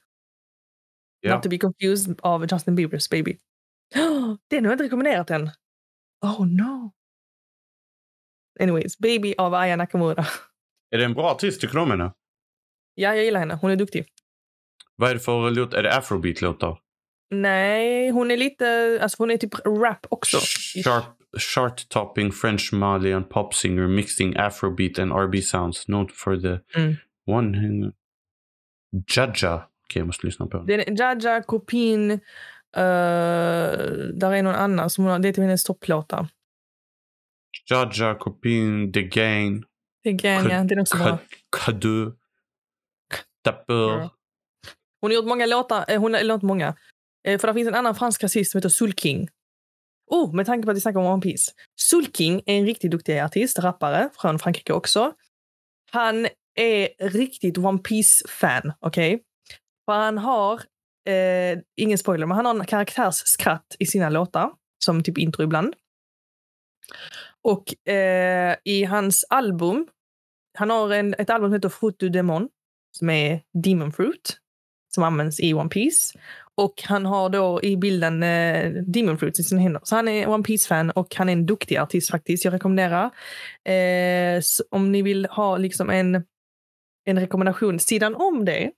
Ja. 1.20 1.34
Not 1.34 1.42
to 1.42 1.48
be 1.48 1.58
confused 1.58 2.20
av 2.22 2.46
Justin 2.52 2.74
Biebers 2.74 3.08
Baby. 3.08 3.38
Den 4.50 4.64
har 4.64 4.72
jag 4.72 4.72
inte 4.72 4.84
rekommenderat 4.84 5.30
än. 5.30 5.50
Oh 6.22 6.46
no. 6.46 6.92
Anyways, 8.60 8.98
Baby 8.98 9.34
av 9.38 9.54
Aya 9.54 9.76
Nakamura. 9.76 10.26
Är 10.90 10.98
det 10.98 11.04
en 11.04 11.14
bra 11.14 11.30
artist? 11.30 11.60
Tycker 11.60 11.74
du 11.74 11.80
om 11.80 11.90
henne? 11.90 12.12
Ja, 12.94 13.14
jag 13.14 13.24
gillar 13.24 13.40
henne. 13.40 13.58
Hon 13.60 13.70
är 13.70 13.76
duktig. 13.76 14.06
Vad 14.96 15.10
är 15.10 15.14
det 15.14 15.20
för 15.20 15.50
låt? 15.50 15.74
Är 15.74 15.82
det 15.82 15.92
afrobeat-låtar? 15.96 16.78
Nej, 17.30 18.10
hon 18.10 18.30
är 18.30 18.36
lite... 18.36 18.98
Alltså 19.02 19.16
hon 19.22 19.30
är 19.30 19.36
typ 19.36 19.54
rap 19.66 20.06
också. 20.08 20.38
Sharp, 20.84 21.04
chart-topping 21.38 22.32
French 22.32 22.70
Malian 22.72 23.24
pop 23.24 23.54
singer 23.54 23.86
mixing 23.86 24.36
afrobeat 24.36 24.98
and 24.98 25.12
R&B 25.12 25.42
sounds. 25.42 25.84
Known 25.84 26.08
for 26.14 26.36
the 26.36 26.78
Mm. 26.80 26.94
one... 27.26 27.92
Jaja. 29.16 29.54
Okej, 29.84 30.00
jag 30.00 30.06
måste 30.06 30.26
lyssna 30.26 30.46
på 30.46 30.58
den. 30.58 30.96
Jaja, 30.96 31.42
Kopin, 31.42 32.10
uh, 32.10 32.18
där 34.14 34.32
är 34.32 34.42
någon 34.42 34.54
annan 34.54 34.90
som 34.90 35.04
hon 35.04 35.12
har, 35.12 35.18
det 35.18 35.28
är 35.28 35.32
till 35.32 35.42
hennes 35.42 35.64
topplåtar. 35.64 36.26
Jaja, 37.70 38.14
Copin, 38.14 38.92
Det 38.92 39.00
är 39.00 40.12
Gang, 40.12 40.50
ja, 40.50 40.64
den 40.64 40.78
är 40.78 40.80
också 40.80 40.96
bra. 40.96 41.18
Kadu, 41.56 42.12
Dapper. 43.44 43.74
Ja. 43.74 44.10
Hon 45.00 45.10
har 45.10 45.14
gjort 45.14 45.26
många 45.26 45.46
låtar, 45.46 45.84
eh, 45.88 46.00
hon 46.00 46.14
har 46.14 46.22
låtit 46.22 46.42
många. 46.42 46.76
Eh, 47.26 47.40
för 47.40 47.48
det 47.48 47.54
finns 47.54 47.68
en 47.68 47.74
annan 47.74 47.94
fransk 47.94 48.22
rasist 48.22 48.50
som 48.50 48.58
heter 48.58 48.68
Soul 48.68 48.92
King. 48.92 49.28
Oh, 50.10 50.34
med 50.34 50.46
tanke 50.46 50.66
på 50.66 50.70
att 50.70 50.76
vi 50.76 50.80
snackar 50.80 51.00
om 51.00 51.06
One 51.06 51.22
Piece. 51.22 51.52
Soul 51.80 52.06
King 52.12 52.42
är 52.46 52.58
en 52.58 52.66
riktigt 52.66 52.90
duktig 52.90 53.18
artist, 53.18 53.58
rappare 53.58 54.10
från 54.14 54.38
Frankrike 54.38 54.72
också. 54.72 55.12
Han 55.90 56.26
är 56.54 57.08
riktigt 57.08 57.58
One 57.58 57.78
Piece-fan, 57.78 58.72
okej? 58.80 59.22
För 59.84 59.92
han 59.92 60.18
har, 60.18 60.60
eh, 61.08 61.58
ingen 61.76 61.98
spoiler, 61.98 62.26
men 62.26 62.36
han 62.36 62.46
har 62.46 62.54
en 62.54 62.66
karaktärsskratt 62.66 63.76
i 63.78 63.86
sina 63.86 64.08
låtar, 64.08 64.50
som 64.84 65.02
typ 65.02 65.18
intro 65.18 65.42
ibland. 65.42 65.74
Och 67.44 67.88
eh, 67.88 68.56
i 68.64 68.84
hans 68.84 69.24
album 69.30 69.86
han 70.58 70.70
har 70.70 70.90
en, 70.90 71.14
ett 71.14 71.30
album 71.30 71.48
som 71.48 71.54
heter 71.54 71.68
Fruit 71.68 71.98
du 71.98 72.08
Demon 72.08 72.48
som 72.98 73.10
är 73.10 73.40
Demon 73.64 73.92
Fruit 73.92 74.38
som 74.94 75.04
används 75.04 75.40
i 75.40 75.54
One 75.54 75.68
Piece. 75.68 76.18
Och 76.54 76.82
han 76.84 77.06
har 77.06 77.28
då 77.30 77.62
i 77.62 77.76
bilden 77.76 78.22
eh, 78.22 78.72
Demon 78.72 79.18
Fruits 79.18 79.40
i 79.40 79.44
sina 79.44 79.60
händer. 79.60 79.80
Så 79.84 79.96
han 79.96 80.08
är 80.08 80.28
One 80.28 80.44
Piece-fan 80.44 80.90
och 80.90 81.14
han 81.16 81.28
är 81.28 81.32
en 81.32 81.46
duktig 81.46 81.76
artist 81.76 82.10
faktiskt. 82.10 82.44
Jag 82.44 82.54
rekommenderar. 82.54 83.10
Eh, 83.64 84.42
om 84.70 84.92
ni 84.92 85.02
vill 85.02 85.26
ha 85.26 85.56
liksom 85.56 85.90
en, 85.90 86.14
en 87.04 87.18
rekommendation 87.18 87.78
sidan 87.78 88.14
om 88.14 88.44
det 88.44 88.70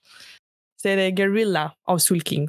så 0.83 0.89
är 0.89 0.97
det 0.97 1.11
Guerrilla 1.11 1.73
av 1.85 1.99
Sulking. 1.99 2.49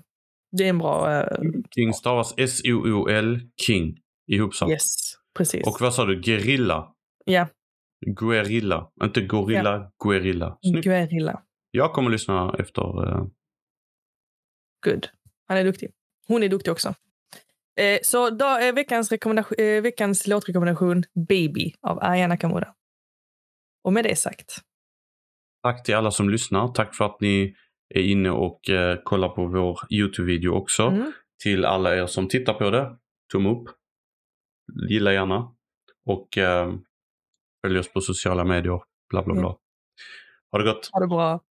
Det 0.58 0.64
är 0.64 0.70
en 0.70 0.78
bra... 0.78 1.22
Eh, 1.22 1.40
King 1.76 1.94
stavas 1.94 2.34
S-O-O-L, 2.38 3.40
King, 3.62 4.00
ihopsatt. 4.28 4.70
Yes, 4.70 5.17
precis. 5.38 5.68
Och 5.68 5.78
vad 5.82 5.94
sa 5.94 6.06
du? 6.06 6.22
Gerilla? 6.22 6.94
Ja. 7.26 7.48
Guerilla. 8.06 8.92
Inte 9.04 9.22
gorilla, 9.22 9.74
ja. 9.74 9.92
guerilla. 10.04 10.58
Snyggt. 10.62 10.86
Guerilla. 10.86 11.42
Jag 11.72 11.94
kommer 11.94 12.10
lyssna 12.10 12.56
efter. 12.60 13.08
Uh... 13.08 13.28
Good. 14.86 15.08
Han 15.48 15.58
är 15.58 15.64
duktig. 15.64 15.92
Hon 16.28 16.44
är 16.44 16.50
duktig 16.50 16.72
också. 16.72 16.94
Eh, 17.80 18.00
så 18.04 18.30
då 18.30 18.46
är 18.46 18.74
veckans, 18.74 19.12
rekommendation, 19.12 19.60
eh, 19.60 19.82
veckans 19.82 20.28
låtrekommendation 20.28 21.04
Baby 21.30 21.74
av 21.82 22.00
Aya 22.02 22.28
Nakamura. 22.28 22.74
Och 23.84 23.94
med 23.94 24.04
det 24.04 24.16
sagt. 24.16 24.62
Tack 25.64 25.84
till 25.84 25.96
alla 25.96 26.12
som 26.12 26.30
lyssnar. 26.30 26.68
Tack 26.68 26.96
för 26.96 27.06
att 27.06 27.22
ni 27.22 27.56
är 27.96 28.02
inne 28.02 28.30
och 28.30 28.70
eh, 28.70 28.98
kollar 29.04 29.30
på 29.30 29.46
vår 29.46 29.80
Youtube-video 29.90 30.50
också. 30.50 30.84
Mm. 30.84 31.12
Till 31.44 31.66
alla 31.66 31.96
er 31.96 32.06
som 32.06 32.28
tittar 32.28 32.54
på 32.54 32.70
det, 32.70 32.98
tumme 33.32 33.50
upp. 33.50 33.70
Gilla 34.90 35.14
gärna. 35.14 35.56
Och 36.06 36.38
eh, 36.38 36.74
följ 37.62 37.80
oss 37.80 37.94
på 37.94 38.02
sociala 38.02 38.44
medier. 38.44 38.82
Bla 39.10 39.24
bla 39.24 39.34
bla. 39.34 39.50
Mm. 39.50 39.58
Ha 40.52 40.60
det 40.60 40.66
gott. 40.66 40.90
Ha 40.92 41.00
det 41.00 41.08
bra. 41.08 41.47